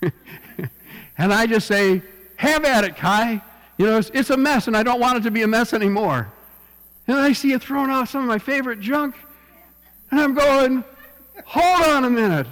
And 1.22 1.32
I 1.32 1.46
just 1.46 1.68
say, 1.68 2.02
have 2.34 2.64
at 2.64 2.82
it, 2.82 2.96
Kai. 2.96 3.40
You 3.78 3.86
know, 3.86 3.98
it's, 3.98 4.10
it's, 4.12 4.30
a 4.30 4.36
mess, 4.36 4.66
and 4.66 4.76
I 4.76 4.82
don't 4.82 4.98
want 4.98 5.18
it 5.18 5.20
to 5.22 5.30
be 5.30 5.42
a 5.42 5.46
mess 5.46 5.72
anymore. 5.72 6.32
And 7.06 7.16
I 7.16 7.32
see 7.32 7.50
you 7.50 7.60
throwing 7.60 7.90
off 7.92 8.10
some 8.10 8.22
of 8.22 8.26
my 8.26 8.40
favorite 8.40 8.80
junk, 8.80 9.14
and 10.10 10.18
I'm 10.18 10.34
going, 10.34 10.82
hold 11.44 11.88
on 11.90 12.04
a 12.06 12.10
minute. 12.10 12.48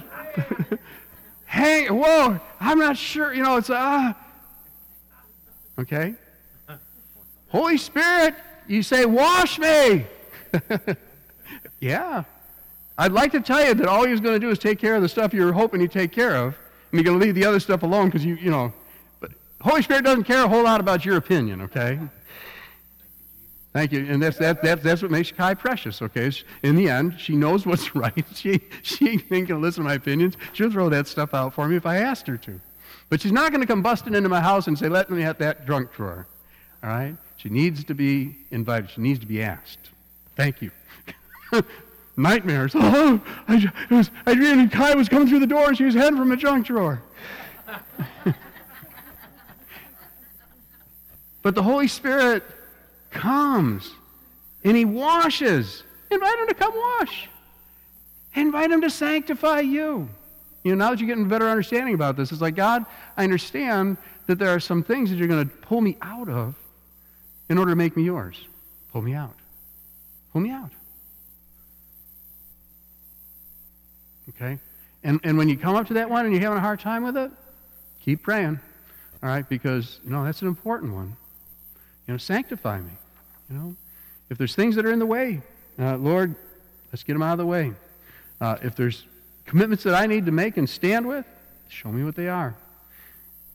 hey, 1.47 1.89
whoa, 1.89 2.39
I'm 2.61 2.79
not 2.79 2.95
sure. 2.95 3.33
You 3.33 3.43
know, 3.43 3.57
it's, 3.57 3.69
ah. 3.69 4.15
Uh, 5.77 5.81
okay? 5.81 6.15
Holy 7.49 7.77
Spirit, 7.77 8.35
you 8.69 8.83
say, 8.83 9.03
wash 9.03 9.59
me. 9.59 10.05
yeah. 11.81 12.23
I'd 12.97 13.11
like 13.11 13.33
to 13.33 13.41
tell 13.41 13.67
you 13.67 13.73
that 13.73 13.85
all 13.85 14.07
he's 14.07 14.21
going 14.21 14.35
to 14.35 14.39
do 14.39 14.49
is 14.49 14.59
take 14.59 14.79
care 14.79 14.95
of 14.95 15.01
the 15.01 15.09
stuff 15.09 15.33
you're 15.33 15.51
hoping 15.51 15.81
he'd 15.81 15.91
take 15.91 16.13
care 16.13 16.37
of 16.37 16.57
and 16.91 16.99
you're 16.99 17.03
going 17.03 17.19
to 17.19 17.25
leave 17.25 17.35
the 17.35 17.45
other 17.45 17.59
stuff 17.59 17.83
alone 17.83 18.07
because 18.07 18.25
you, 18.25 18.35
you 18.35 18.51
know. 18.51 18.73
But 19.19 19.31
Holy 19.61 19.81
Spirit 19.81 20.03
doesn't 20.03 20.25
care 20.25 20.43
a 20.43 20.47
whole 20.47 20.63
lot 20.63 20.79
about 20.79 21.05
your 21.05 21.17
opinion, 21.17 21.61
okay? 21.61 21.99
Thank 23.73 23.93
you. 23.93 24.05
And 24.05 24.21
that's, 24.21 24.37
that, 24.37 24.61
that, 24.63 24.83
that's 24.83 25.01
what 25.01 25.11
makes 25.11 25.31
Kai 25.31 25.53
precious, 25.53 26.01
okay? 26.01 26.31
In 26.63 26.75
the 26.75 26.89
end, 26.89 27.17
she 27.17 27.35
knows 27.35 27.65
what's 27.65 27.95
right. 27.95 28.25
She, 28.33 28.59
she 28.81 29.11
ain't 29.11 29.29
going 29.29 29.47
to 29.47 29.57
listen 29.57 29.83
to 29.83 29.89
my 29.89 29.95
opinions. 29.95 30.35
She'll 30.53 30.71
throw 30.71 30.89
that 30.89 31.07
stuff 31.07 31.33
out 31.33 31.53
for 31.53 31.67
me 31.67 31.77
if 31.77 31.85
I 31.85 31.97
asked 31.97 32.27
her 32.27 32.37
to. 32.37 32.59
But 33.09 33.21
she's 33.21 33.31
not 33.31 33.51
going 33.51 33.61
to 33.61 33.67
come 33.67 33.81
busting 33.81 34.13
into 34.13 34.29
my 34.29 34.41
house 34.41 34.67
and 34.67 34.77
say, 34.77 34.89
let 34.89 35.09
me 35.09 35.21
have 35.21 35.37
that 35.37 35.65
drunk 35.65 35.93
drawer. 35.93 36.27
All 36.83 36.89
right? 36.89 37.15
She 37.37 37.49
needs 37.49 37.83
to 37.85 37.93
be 37.93 38.35
invited. 38.51 38.89
She 38.91 39.01
needs 39.01 39.19
to 39.19 39.25
be 39.25 39.41
asked. 39.41 39.89
Thank 40.35 40.61
you. 40.61 40.71
nightmares. 42.21 42.73
Oh, 42.83 43.21
I, 43.47 43.55
it 43.89 43.93
was, 43.93 44.11
Adrienne 44.27 44.69
Kai 44.69 44.95
was 44.95 45.07
coming 45.09 45.27
through 45.27 45.39
the 45.39 45.47
door. 45.47 45.69
and 45.69 45.77
She 45.77 45.83
was 45.83 45.93
heading 45.95 46.17
from 46.17 46.31
a 46.31 46.37
junk 46.37 46.65
drawer. 46.67 47.01
but 51.41 51.55
the 51.55 51.63
Holy 51.63 51.87
Spirit 51.87 52.43
comes 53.09 53.91
and 54.63 54.75
he 54.75 54.85
washes. 54.85 55.83
Invite 56.09 56.39
him 56.39 56.47
to 56.47 56.53
come 56.53 56.73
wash. 56.75 57.29
Invite 58.35 58.71
him 58.71 58.81
to 58.81 58.89
sanctify 58.89 59.61
you. 59.61 60.09
You 60.63 60.75
know, 60.75 60.85
now 60.85 60.91
that 60.91 60.99
you're 60.99 61.07
getting 61.07 61.25
a 61.25 61.29
better 61.29 61.49
understanding 61.49 61.95
about 61.95 62.17
this, 62.17 62.31
it's 62.31 62.41
like, 62.41 62.55
God, 62.55 62.85
I 63.17 63.23
understand 63.23 63.97
that 64.27 64.37
there 64.37 64.49
are 64.49 64.59
some 64.59 64.83
things 64.83 65.09
that 65.09 65.17
you're 65.17 65.27
going 65.27 65.47
to 65.47 65.55
pull 65.57 65.81
me 65.81 65.97
out 66.01 66.29
of 66.29 66.55
in 67.49 67.57
order 67.57 67.71
to 67.71 67.75
make 67.75 67.97
me 67.97 68.03
yours. 68.03 68.47
Pull 68.91 69.01
me 69.01 69.13
out. 69.13 69.35
Pull 70.31 70.41
me 70.41 70.51
out. 70.51 70.71
Okay? 74.35 74.59
And, 75.03 75.19
and 75.23 75.37
when 75.37 75.49
you 75.49 75.57
come 75.57 75.75
up 75.75 75.87
to 75.87 75.95
that 75.95 76.09
one 76.09 76.25
and 76.25 76.33
you're 76.33 76.41
having 76.41 76.57
a 76.57 76.61
hard 76.61 76.79
time 76.79 77.03
with 77.03 77.17
it, 77.17 77.31
keep 78.03 78.23
praying. 78.23 78.59
All 79.23 79.29
right? 79.29 79.47
Because, 79.47 79.99
you 80.03 80.11
know, 80.11 80.23
that's 80.23 80.41
an 80.41 80.47
important 80.47 80.93
one. 80.93 81.15
You 82.07 82.13
know, 82.13 82.17
sanctify 82.17 82.81
me. 82.81 82.91
You 83.49 83.57
know, 83.57 83.75
if 84.29 84.37
there's 84.37 84.55
things 84.55 84.75
that 84.75 84.85
are 84.85 84.91
in 84.91 84.99
the 84.99 85.05
way, 85.05 85.41
uh, 85.79 85.97
Lord, 85.97 86.35
let's 86.91 87.03
get 87.03 87.13
them 87.13 87.21
out 87.21 87.33
of 87.33 87.37
the 87.39 87.45
way. 87.45 87.73
Uh, 88.39 88.57
if 88.63 88.75
there's 88.75 89.05
commitments 89.45 89.83
that 89.83 89.93
I 89.93 90.07
need 90.07 90.25
to 90.25 90.31
make 90.31 90.57
and 90.57 90.69
stand 90.69 91.07
with, 91.07 91.25
show 91.67 91.89
me 91.89 92.03
what 92.03 92.15
they 92.15 92.27
are. 92.27 92.55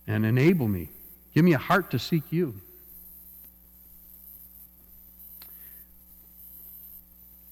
And 0.06 0.24
enable 0.24 0.68
me. 0.68 0.88
Give 1.34 1.44
me 1.44 1.52
a 1.52 1.58
heart 1.58 1.90
to 1.90 1.98
seek 1.98 2.24
you. 2.30 2.54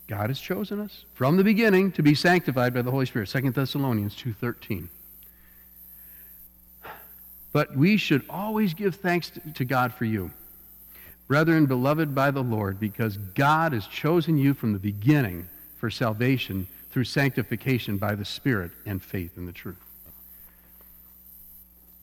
God 0.06 0.28
has 0.28 0.38
chosen 0.38 0.80
us 0.80 1.04
from 1.14 1.36
the 1.36 1.44
beginning 1.44 1.92
to 1.92 2.02
be 2.02 2.14
sanctified 2.14 2.74
by 2.74 2.82
the 2.82 2.90
Holy 2.90 3.06
Spirit. 3.06 3.28
2 3.28 3.50
Thessalonians 3.50 4.14
2.13. 4.14 4.88
But 7.52 7.76
we 7.76 7.96
should 7.96 8.24
always 8.28 8.74
give 8.74 8.96
thanks 8.96 9.32
to 9.54 9.64
God 9.64 9.94
for 9.94 10.04
you, 10.04 10.30
brethren 11.28 11.66
beloved 11.66 12.14
by 12.14 12.30
the 12.30 12.42
Lord, 12.42 12.80
because 12.80 13.16
God 13.16 13.72
has 13.72 13.86
chosen 13.86 14.36
you 14.36 14.54
from 14.54 14.72
the 14.72 14.78
beginning 14.78 15.48
for 15.78 15.88
salvation 15.88 16.66
through 16.90 17.04
sanctification 17.04 17.96
by 17.96 18.14
the 18.14 18.24
Spirit 18.24 18.72
and 18.84 19.02
faith 19.02 19.36
in 19.36 19.46
the 19.46 19.52
truth. 19.52 19.78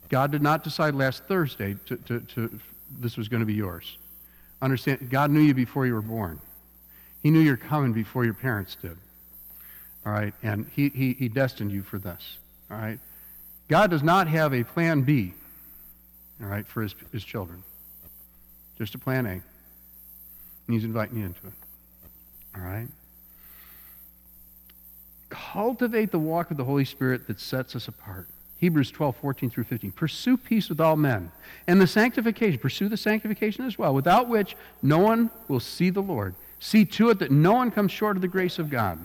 God 0.10 0.32
did 0.32 0.42
not 0.42 0.64
decide 0.64 0.96
last 0.96 1.24
Thursday 1.26 1.76
to, 1.86 1.98
to, 1.98 2.20
to 2.20 2.60
this 3.00 3.16
was 3.16 3.30
going 3.30 3.40
to 3.40 3.46
be 3.46 3.54
yours. 3.54 3.98
Understand, 4.62 5.10
God 5.10 5.32
knew 5.32 5.40
you 5.40 5.54
before 5.54 5.86
you 5.86 5.94
were 5.94 6.02
born. 6.02 6.40
He 7.24 7.30
knew 7.30 7.40
you're 7.40 7.58
coming 7.58 7.94
before 7.94 8.26
your 8.26 8.34
parents 8.34 8.76
did. 8.82 8.98
All 10.06 10.12
right? 10.12 10.34
And 10.42 10.68
he, 10.76 10.90
he, 10.90 11.14
he 11.14 11.30
destined 11.30 11.72
you 11.72 11.84
for 11.84 12.00
this. 12.00 12.38
All 12.70 12.78
right? 12.78 13.00
God 13.68 13.90
does 13.90 14.04
not 14.04 14.28
have 14.28 14.54
a 14.54 14.64
plan 14.64 15.02
B, 15.04 15.34
all 16.42 16.48
right, 16.48 16.68
for 16.68 16.82
his, 16.82 16.94
his 17.12 17.24
children. 17.24 17.64
Just 18.78 18.96
a 18.96 18.98
plan 18.98 19.26
A. 19.26 19.30
And 19.30 19.44
he's 20.68 20.84
inviting 20.84 21.20
you 21.20 21.26
into 21.26 21.48
it. 21.48 21.54
All 22.56 22.64
right? 22.64 22.88
Cultivate 25.30 26.12
the 26.12 26.20
walk 26.20 26.52
of 26.52 26.58
the 26.58 26.66
Holy 26.66 26.84
Spirit 26.84 27.28
that 27.28 27.40
sets 27.40 27.76
us 27.76 27.88
apart. 27.88 28.28
Hebrews 28.58 28.92
12, 28.92 29.16
14 29.16 29.50
through 29.50 29.64
15. 29.64 29.92
Pursue 29.92 30.38
peace 30.38 30.70
with 30.70 30.80
all 30.80 30.96
men. 30.96 31.32
And 31.66 31.82
the 31.82 31.88
sanctification, 31.88 32.60
pursue 32.60 32.90
the 32.90 32.98
sanctification 32.98 33.66
as 33.66 33.78
well, 33.78 33.94
without 33.94 34.28
which 34.28 34.56
no 34.84 35.00
one 35.00 35.32
will 35.48 35.60
see 35.60 35.90
the 35.90 36.02
Lord. 36.02 36.36
See 36.62 36.86
to 36.86 37.10
it 37.10 37.18
that 37.20 37.32
no 37.32 37.54
one 37.54 37.72
comes 37.72 37.92
short 37.92 38.16
of 38.16 38.22
the 38.22 38.28
grace 38.28 38.60
of 38.60 38.70
God. 38.70 39.04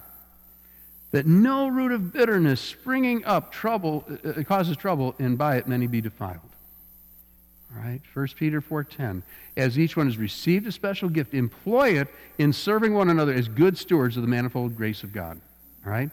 That 1.13 1.25
no 1.25 1.69
root 1.69 1.91
of 1.91 2.13
bitterness 2.13 2.61
springing 2.61 3.25
up 3.25 3.51
trouble 3.51 4.05
uh, 4.25 4.43
causes 4.43 4.77
trouble, 4.77 5.15
and 5.19 5.39
by 5.39 5.57
it 5.57 5.67
many 5.67 5.87
be 5.87 6.03
defiled. 6.03 6.41
All 7.75 7.83
right, 7.83 8.03
1 8.13 8.29
Peter 8.37 8.61
4:10. 8.61 9.23
As 9.57 9.79
each 9.79 9.97
one 9.97 10.05
has 10.05 10.19
received 10.19 10.67
a 10.67 10.73
special 10.73 11.09
gift, 11.09 11.33
employ 11.33 11.99
it 11.99 12.09
in 12.37 12.53
serving 12.53 12.93
one 12.93 13.09
another 13.09 13.33
as 13.33 13.49
good 13.49 13.79
stewards 13.79 14.17
of 14.17 14.23
the 14.23 14.29
manifold 14.29 14.77
grace 14.77 15.03
of 15.03 15.15
God. 15.15 15.41
All 15.87 15.93
right? 15.93 16.11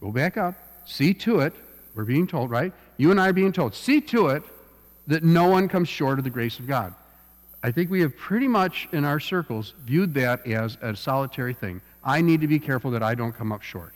Go 0.00 0.10
back 0.10 0.38
up. 0.38 0.54
See 0.86 1.12
to 1.12 1.40
it. 1.40 1.52
We're 1.94 2.04
being 2.04 2.26
told, 2.26 2.50
right? 2.50 2.72
You 2.96 3.10
and 3.10 3.20
I 3.20 3.28
are 3.28 3.34
being 3.34 3.52
told. 3.52 3.74
See 3.74 4.00
to 4.00 4.28
it 4.28 4.42
that 5.08 5.22
no 5.22 5.46
one 5.46 5.68
comes 5.68 5.90
short 5.90 6.16
of 6.18 6.24
the 6.24 6.30
grace 6.30 6.58
of 6.58 6.66
God. 6.66 6.94
I 7.62 7.72
think 7.72 7.90
we 7.90 8.00
have 8.00 8.16
pretty 8.16 8.46
much 8.46 8.88
in 8.92 9.04
our 9.04 9.18
circles 9.18 9.74
viewed 9.84 10.14
that 10.14 10.46
as 10.46 10.78
a 10.82 10.94
solitary 10.94 11.54
thing. 11.54 11.80
I 12.04 12.20
need 12.20 12.40
to 12.40 12.46
be 12.46 12.58
careful 12.58 12.90
that 12.92 13.02
I 13.02 13.14
don't 13.14 13.32
come 13.32 13.50
up 13.50 13.62
short. 13.62 13.94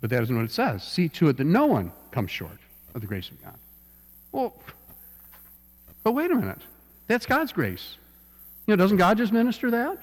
But 0.00 0.10
that 0.10 0.22
isn't 0.24 0.36
what 0.36 0.44
it 0.44 0.52
says. 0.52 0.84
See 0.84 1.08
to 1.10 1.28
it 1.28 1.38
that 1.38 1.44
no 1.44 1.66
one 1.66 1.92
comes 2.10 2.30
short 2.30 2.58
of 2.94 3.00
the 3.00 3.06
grace 3.06 3.30
of 3.30 3.42
God. 3.42 3.58
Well, 4.32 4.54
but 6.02 6.12
wait 6.12 6.30
a 6.30 6.34
minute. 6.34 6.60
That's 7.06 7.24
God's 7.24 7.52
grace. 7.52 7.96
You 8.66 8.76
know, 8.76 8.82
doesn't 8.82 8.98
God 8.98 9.16
just 9.16 9.32
minister 9.32 9.70
that? 9.70 9.98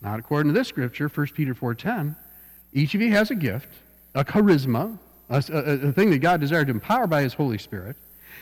Not 0.00 0.18
according 0.18 0.52
to 0.52 0.58
this 0.58 0.68
scripture, 0.68 1.08
1 1.08 1.26
Peter 1.28 1.54
4.10. 1.54 2.16
Each 2.72 2.94
of 2.94 3.00
you 3.00 3.10
has 3.12 3.30
a 3.30 3.34
gift, 3.34 3.68
a 4.14 4.24
charisma, 4.24 4.98
a, 5.30 5.42
a, 5.48 5.88
a 5.88 5.92
thing 5.92 6.10
that 6.10 6.18
God 6.18 6.40
desired 6.40 6.68
to 6.68 6.72
empower 6.72 7.06
by 7.06 7.22
his 7.22 7.34
Holy 7.34 7.58
Spirit. 7.58 7.96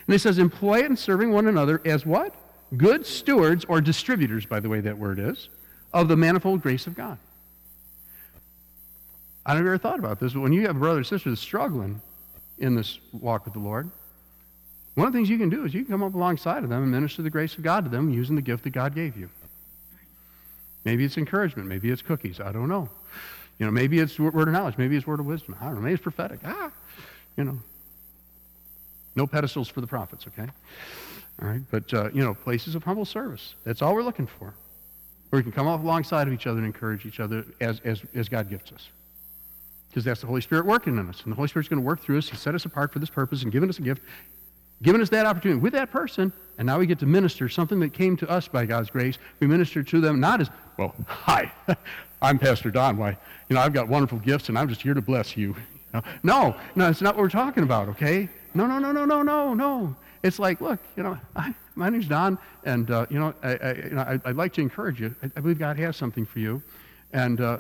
And 0.07 0.15
it 0.15 0.21
says, 0.21 0.39
employ 0.39 0.81
it 0.81 0.87
in 0.87 0.97
serving 0.97 1.33
one 1.33 1.47
another 1.47 1.81
as 1.85 2.05
what? 2.05 2.35
Good 2.77 3.07
stewards, 3.07 3.65
or 3.69 3.81
distributors, 3.81 4.47
by 4.47 4.61
the 4.61 4.69
way 4.69 4.81
that 4.81 4.97
word 4.97 5.19
is, 5.19 5.49
of 5.93 6.09
the 6.09 6.17
manifold 6.17 6.63
grace 6.63 6.87
of 6.87 6.95
God. 6.95 7.19
I 9.45 9.55
never 9.55 9.77
thought 9.77 9.99
about 9.99 10.21
this, 10.21 10.33
but 10.33 10.41
when 10.41 10.53
you 10.53 10.63
have 10.63 10.77
a 10.77 10.79
brother 10.79 11.01
or 11.01 11.05
sister 11.05 11.31
that's 11.31 11.41
struggling 11.41 12.01
in 12.59 12.75
this 12.75 12.99
walk 13.13 13.45
with 13.45 13.55
the 13.55 13.61
Lord, 13.61 13.91
one 14.95 15.07
of 15.07 15.13
the 15.13 15.19
things 15.19 15.29
you 15.29 15.39
can 15.39 15.49
do 15.49 15.65
is 15.65 15.75
you 15.75 15.85
can 15.85 15.93
come 15.93 16.03
up 16.03 16.15
alongside 16.15 16.65
of 16.65 16.71
them 16.71 16.83
and 16.83 16.91
minister 16.91 17.23
the 17.23 17.31
grace 17.31 17.57
of 17.57 17.63
God 17.63 17.85
to 17.85 17.91
them 17.91 18.11
using 18.11 18.37
the 18.37 18.43
gift 18.43 18.65
that 18.65 18.71
God 18.71 18.95
gave 18.95 19.17
you. 19.17 19.29
Maybe 20.85 21.05
it's 21.05 21.17
encouragement. 21.17 21.69
Maybe 21.69 21.91
it's 21.91 22.03
cookies. 22.03 22.41
I 22.41 22.53
don't 22.53 22.69
know. 22.69 22.89
You 23.59 23.67
know, 23.67 23.73
maybe 23.73 24.01
it's 24.01 24.19
word 24.19 24.49
of 24.49 24.55
knowledge. 24.55 24.77
Maybe 24.79 24.97
it's 24.97 25.07
word 25.07 25.21
of 25.21 25.27
wisdom. 25.27 25.57
I 25.61 25.67
don't 25.67 25.77
know. 25.77 25.81
Maybe 25.83 25.95
it's 25.95 26.03
prophetic. 26.03 26.41
Ah, 26.45 26.71
you 27.37 27.45
know. 27.45 27.59
No 29.15 29.27
pedestals 29.27 29.69
for 29.69 29.81
the 29.81 29.87
prophets, 29.87 30.27
okay? 30.29 30.49
All 31.41 31.49
right, 31.49 31.63
but, 31.71 31.93
uh, 31.93 32.11
you 32.13 32.23
know, 32.23 32.35
places 32.35 32.75
of 32.75 32.85
humble 32.85 33.05
service. 33.05 33.55
That's 33.65 33.83
all 33.83 33.95
we're 33.95 34.03
looking 34.03 34.27
for. 34.27 34.55
Where 35.31 35.39
we 35.39 35.43
can 35.43 35.53
come 35.53 35.67
up 35.67 35.83
alongside 35.83 36.29
of 36.29 36.35
each 36.35 36.47
other 36.47 36.59
and 36.59 36.67
encourage 36.67 37.07
each 37.07 37.21
other 37.21 37.45
as, 37.61 37.81
as, 37.85 38.03
as 38.15 38.29
God 38.29 38.51
gifts 38.51 38.73
us. 38.73 38.89
Because 39.89 40.05
that's 40.05 40.21
the 40.21 40.27
Holy 40.27 40.41
Spirit 40.41 40.67
working 40.67 40.97
in 40.99 41.09
us. 41.09 41.23
And 41.23 41.33
the 41.33 41.37
Holy 41.37 41.49
Spirit's 41.49 41.69
going 41.69 41.81
to 41.81 41.87
work 41.87 42.01
through 42.01 42.19
us. 42.19 42.29
He 42.29 42.37
set 42.37 42.55
us 42.55 42.65
apart 42.65 42.93
for 42.93 42.99
this 42.99 43.11
purpose 43.11 43.43
and 43.43 43.53
given 43.53 43.69
us 43.69 43.79
a 43.79 43.83
gift, 43.83 44.03
given 44.83 45.01
us 45.01 45.09
that 45.11 45.27
opportunity 45.27 45.61
with 45.61 45.73
that 45.73 45.91
person, 45.91 46.33
and 46.59 46.67
now 46.67 46.79
we 46.79 46.87
get 46.87 46.99
to 47.01 47.07
minister 47.07 47.49
something 47.49 47.81
that 47.81 47.93
came 47.93 48.17
to 48.19 48.29
us 48.29 48.47
by 48.49 48.67
God's 48.67 48.91
grace. 48.91 49.19
We 49.41 49.47
minister 49.47 49.83
to 49.83 50.01
them 50.01 50.21
not 50.21 50.41
as, 50.41 50.51
well, 50.77 50.95
hi, 51.07 51.53
I'm 52.23 52.39
Pastor 52.39 52.71
Don. 52.71 52.97
Why, 52.97 53.17
you 53.49 53.57
know, 53.57 53.61
I've 53.61 53.73
got 53.73 53.89
wonderful 53.89 54.19
gifts 54.19 54.49
and 54.49 54.59
I'm 54.59 54.69
just 54.69 54.83
here 54.83 54.95
to 54.95 55.03
bless 55.03 55.37
you. 55.37 55.57
No, 56.23 56.57
no, 56.75 56.89
it's 56.89 57.03
not 57.03 57.17
what 57.17 57.21
we're 57.21 57.29
talking 57.29 57.65
about, 57.65 57.87
okay? 57.91 58.31
No, 58.55 58.67
no, 58.67 58.79
no, 58.79 58.93
no, 58.93 59.05
no, 59.05 59.23
no, 59.23 59.55
no. 59.55 59.97
It's 60.23 60.39
like, 60.39 60.61
look, 60.61 60.79
you 60.97 61.03
know, 61.03 61.19
I, 61.35 61.55
my 61.75 61.89
name's 61.89 62.07
Don, 62.07 62.39
and 62.65 62.91
uh, 62.91 63.07
you 63.11 63.19
know, 63.19 63.35
I, 63.43 63.57
I, 63.57 63.73
you 63.75 63.91
know, 63.91 64.03
I, 64.03 64.29
would 64.29 64.37
like 64.37 64.53
to 64.55 64.61
encourage 64.61 65.01
you. 65.01 65.15
I, 65.23 65.27
I, 65.37 65.41
believe 65.41 65.59
God 65.59 65.77
has 65.79 65.97
something 65.97 66.25
for 66.25 66.39
you, 66.39 66.63
and 67.13 67.41
uh, 67.41 67.59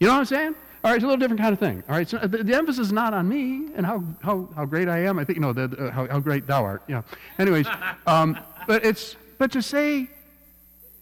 you 0.00 0.06
know 0.06 0.14
what 0.14 0.20
I'm 0.20 0.24
saying? 0.26 0.54
All 0.84 0.90
right, 0.90 0.96
it's 0.96 1.04
a 1.04 1.06
little 1.06 1.18
different 1.18 1.40
kind 1.40 1.52
of 1.52 1.58
thing. 1.58 1.82
All 1.88 1.96
right, 1.96 2.08
so 2.08 2.18
the, 2.18 2.44
the 2.44 2.54
emphasis 2.54 2.86
is 2.86 2.92
not 2.92 3.14
on 3.14 3.28
me 3.28 3.70
and 3.74 3.84
how, 3.84 4.04
how, 4.22 4.48
how 4.54 4.64
great 4.64 4.88
I 4.88 4.98
am. 4.98 5.18
I 5.18 5.24
think 5.24 5.36
you 5.36 5.42
know 5.42 5.52
the, 5.52 5.68
the, 5.68 5.90
how, 5.90 6.06
how 6.06 6.20
great 6.20 6.46
thou 6.46 6.62
art. 6.62 6.82
Yeah. 6.86 7.02
Anyways, 7.38 7.66
um, 8.06 8.38
but 8.66 8.84
it's 8.84 9.16
but 9.38 9.50
to 9.52 9.62
say, 9.62 10.08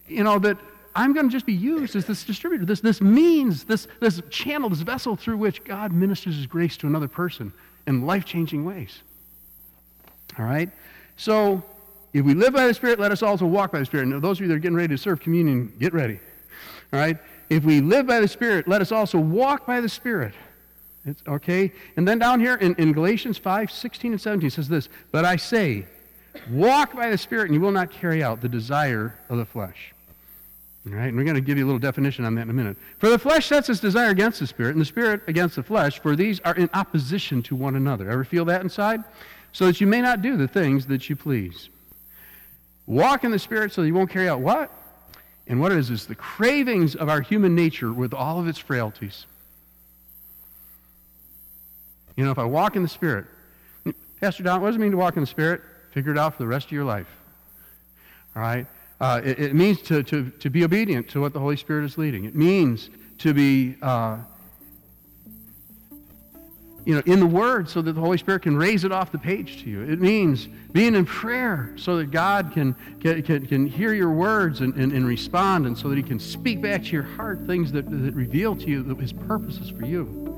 you 0.06 0.22
know, 0.22 0.38
that 0.38 0.58
I'm 0.94 1.12
going 1.12 1.28
to 1.28 1.32
just 1.32 1.46
be 1.46 1.54
used 1.54 1.96
as 1.96 2.06
this 2.06 2.24
distributor, 2.24 2.64
this 2.64 2.80
this 2.80 3.00
means, 3.00 3.64
this 3.64 3.88
this 4.00 4.22
channel, 4.30 4.70
this 4.70 4.80
vessel 4.80 5.16
through 5.16 5.38
which 5.38 5.64
God 5.64 5.92
ministers 5.92 6.36
His 6.36 6.46
grace 6.46 6.76
to 6.78 6.86
another 6.86 7.08
person 7.08 7.52
in 7.86 8.06
life 8.06 8.24
changing 8.24 8.64
ways. 8.64 9.02
All 10.38 10.44
right? 10.44 10.70
So, 11.16 11.62
if 12.12 12.24
we 12.24 12.34
live 12.34 12.52
by 12.52 12.66
the 12.68 12.74
Spirit, 12.74 13.00
let 13.00 13.10
us 13.10 13.22
also 13.22 13.44
walk 13.44 13.72
by 13.72 13.80
the 13.80 13.86
Spirit. 13.86 14.06
Now, 14.06 14.20
those 14.20 14.38
of 14.38 14.42
you 14.42 14.48
that 14.48 14.54
are 14.54 14.58
getting 14.58 14.76
ready 14.76 14.94
to 14.94 14.98
serve 14.98 15.20
communion, 15.20 15.72
get 15.80 15.92
ready. 15.92 16.20
All 16.92 17.00
right? 17.00 17.18
If 17.50 17.64
we 17.64 17.80
live 17.80 18.06
by 18.06 18.20
the 18.20 18.28
Spirit, 18.28 18.68
let 18.68 18.80
us 18.80 18.92
also 18.92 19.18
walk 19.18 19.66
by 19.66 19.80
the 19.80 19.88
Spirit. 19.88 20.34
It's, 21.04 21.22
okay? 21.26 21.72
And 21.96 22.06
then 22.06 22.18
down 22.18 22.40
here 22.40 22.54
in, 22.54 22.74
in 22.76 22.92
Galatians 22.92 23.36
5 23.36 23.70
16 23.70 24.12
and 24.12 24.20
17 24.20 24.50
says 24.50 24.68
this 24.68 24.88
But 25.10 25.24
I 25.24 25.36
say, 25.36 25.86
walk 26.50 26.94
by 26.94 27.10
the 27.10 27.18
Spirit, 27.18 27.46
and 27.46 27.54
you 27.54 27.60
will 27.60 27.72
not 27.72 27.90
carry 27.90 28.22
out 28.22 28.40
the 28.40 28.48
desire 28.48 29.18
of 29.28 29.38
the 29.38 29.44
flesh. 29.44 29.92
All 30.86 30.92
right? 30.92 31.08
And 31.08 31.16
we're 31.16 31.24
going 31.24 31.34
to 31.34 31.40
give 31.40 31.58
you 31.58 31.64
a 31.64 31.66
little 31.66 31.80
definition 31.80 32.24
on 32.24 32.34
that 32.36 32.42
in 32.42 32.50
a 32.50 32.54
minute. 32.54 32.76
For 32.98 33.08
the 33.08 33.18
flesh 33.18 33.46
sets 33.46 33.68
its 33.68 33.80
desire 33.80 34.10
against 34.10 34.40
the 34.40 34.46
Spirit, 34.46 34.72
and 34.72 34.80
the 34.80 34.86
Spirit 34.86 35.22
against 35.26 35.56
the 35.56 35.62
flesh, 35.62 35.98
for 36.00 36.16
these 36.16 36.40
are 36.40 36.54
in 36.54 36.70
opposition 36.74 37.42
to 37.44 37.56
one 37.56 37.76
another. 37.76 38.10
Ever 38.10 38.24
feel 38.24 38.44
that 38.46 38.62
inside? 38.62 39.02
So 39.54 39.66
that 39.66 39.80
you 39.80 39.86
may 39.86 40.02
not 40.02 40.20
do 40.20 40.36
the 40.36 40.48
things 40.48 40.86
that 40.86 41.08
you 41.08 41.14
please. 41.14 41.70
Walk 42.86 43.22
in 43.22 43.30
the 43.30 43.38
Spirit 43.38 43.72
so 43.72 43.80
that 43.80 43.86
you 43.86 43.94
won't 43.94 44.10
carry 44.10 44.28
out 44.28 44.40
what? 44.40 44.70
And 45.46 45.60
what 45.60 45.70
is, 45.70 45.90
is 45.90 46.06
the 46.06 46.16
cravings 46.16 46.96
of 46.96 47.08
our 47.08 47.20
human 47.20 47.54
nature 47.54 47.92
with 47.92 48.12
all 48.12 48.40
of 48.40 48.48
its 48.48 48.58
frailties. 48.58 49.26
You 52.16 52.24
know, 52.24 52.32
if 52.32 52.38
I 52.38 52.44
walk 52.44 52.74
in 52.74 52.82
the 52.82 52.88
Spirit, 52.88 53.26
Pastor 54.20 54.42
Don, 54.42 54.60
what 54.60 54.68
does 54.68 54.76
it 54.76 54.80
mean 54.80 54.90
to 54.90 54.96
walk 54.96 55.16
in 55.16 55.22
the 55.22 55.26
Spirit? 55.26 55.60
Figure 55.92 56.10
it 56.10 56.18
out 56.18 56.34
for 56.34 56.42
the 56.42 56.48
rest 56.48 56.66
of 56.66 56.72
your 56.72 56.84
life. 56.84 57.08
All 58.34 58.42
right? 58.42 58.66
Uh, 59.00 59.20
it, 59.24 59.38
it, 59.38 59.54
means 59.54 59.80
to, 59.82 60.02
to, 60.02 60.30
to 60.30 60.50
be 60.50 60.64
obedient 60.64 61.08
to 61.10 61.20
what 61.20 61.32
the 61.32 61.38
Holy 61.38 61.56
Spirit 61.56 61.84
is 61.84 61.96
leading. 61.96 62.24
It 62.24 62.34
means 62.34 62.90
to 63.18 63.32
be, 63.32 63.76
uh, 63.80 64.18
you 66.84 66.94
know, 66.94 67.02
in 67.06 67.20
the 67.20 67.26
Word 67.26 67.68
so 67.68 67.80
that 67.82 67.92
the 67.92 68.00
Holy 68.00 68.18
Spirit 68.18 68.42
can 68.42 68.56
raise 68.56 68.84
it 68.84 68.92
off 68.92 69.10
the 69.10 69.18
page 69.18 69.62
to 69.62 69.70
you. 69.70 69.82
It 69.82 70.00
means 70.00 70.48
being 70.72 70.94
in 70.94 71.06
prayer 71.06 71.72
so 71.76 71.96
that 71.96 72.10
God 72.10 72.52
can, 72.52 72.74
can, 73.00 73.22
can, 73.22 73.66
hear 73.66 73.94
your 73.94 74.10
words 74.10 74.60
and, 74.60 74.74
and, 74.74 74.92
and 74.92 75.06
respond 75.06 75.66
and 75.66 75.76
so 75.76 75.88
that 75.88 75.96
He 75.96 76.02
can 76.02 76.18
speak 76.18 76.60
back 76.60 76.82
to 76.84 76.90
your 76.90 77.02
heart 77.02 77.46
things 77.46 77.72
that, 77.72 77.88
that 77.90 78.14
reveal 78.14 78.54
to 78.56 78.66
you 78.66 78.82
His 78.96 79.12
purposes 79.12 79.70
for 79.70 79.84
you. 79.84 80.33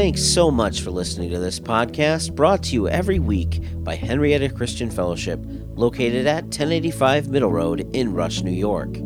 Thanks 0.00 0.24
so 0.24 0.50
much 0.50 0.80
for 0.80 0.90
listening 0.90 1.28
to 1.28 1.38
this 1.38 1.60
podcast, 1.60 2.34
brought 2.34 2.62
to 2.62 2.72
you 2.72 2.88
every 2.88 3.18
week 3.18 3.60
by 3.84 3.96
Henrietta 3.96 4.48
Christian 4.48 4.90
Fellowship, 4.90 5.38
located 5.74 6.26
at 6.26 6.44
1085 6.44 7.28
Middle 7.28 7.52
Road 7.52 7.86
in 7.94 8.14
Rush, 8.14 8.40
New 8.40 8.50
York. 8.50 8.96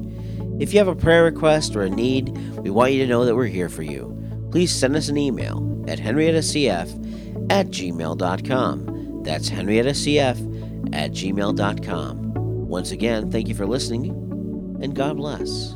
If 0.61 0.73
you 0.73 0.79
have 0.79 0.87
a 0.87 0.95
prayer 0.95 1.25
request 1.25 1.75
or 1.75 1.83
a 1.83 1.91
need, 1.91 2.29
we 2.59 2.71
want 2.71 2.93
you 2.93 3.01
to 3.01 3.09
know 3.09 3.25
that 3.25 3.35
we're 3.35 3.47
here 3.47 3.69
for 3.69 3.83
you. 3.83 4.17
Please 4.53 4.73
send 4.73 4.95
us 4.95 5.09
an 5.09 5.17
email 5.17 5.85
at 5.89 5.99
henriettacf 5.99 7.51
at 7.51 7.67
gmail.com. 7.71 9.23
That's 9.25 9.51
henriettacf 9.51 10.95
at 10.95 11.11
gmail.com. 11.11 12.35
Once 12.69 12.93
again, 12.93 13.33
thank 13.33 13.49
you 13.49 13.57
for 13.57 13.67
listening, 13.67 14.11
and 14.81 14.95
God 14.95 15.17
bless. 15.17 15.75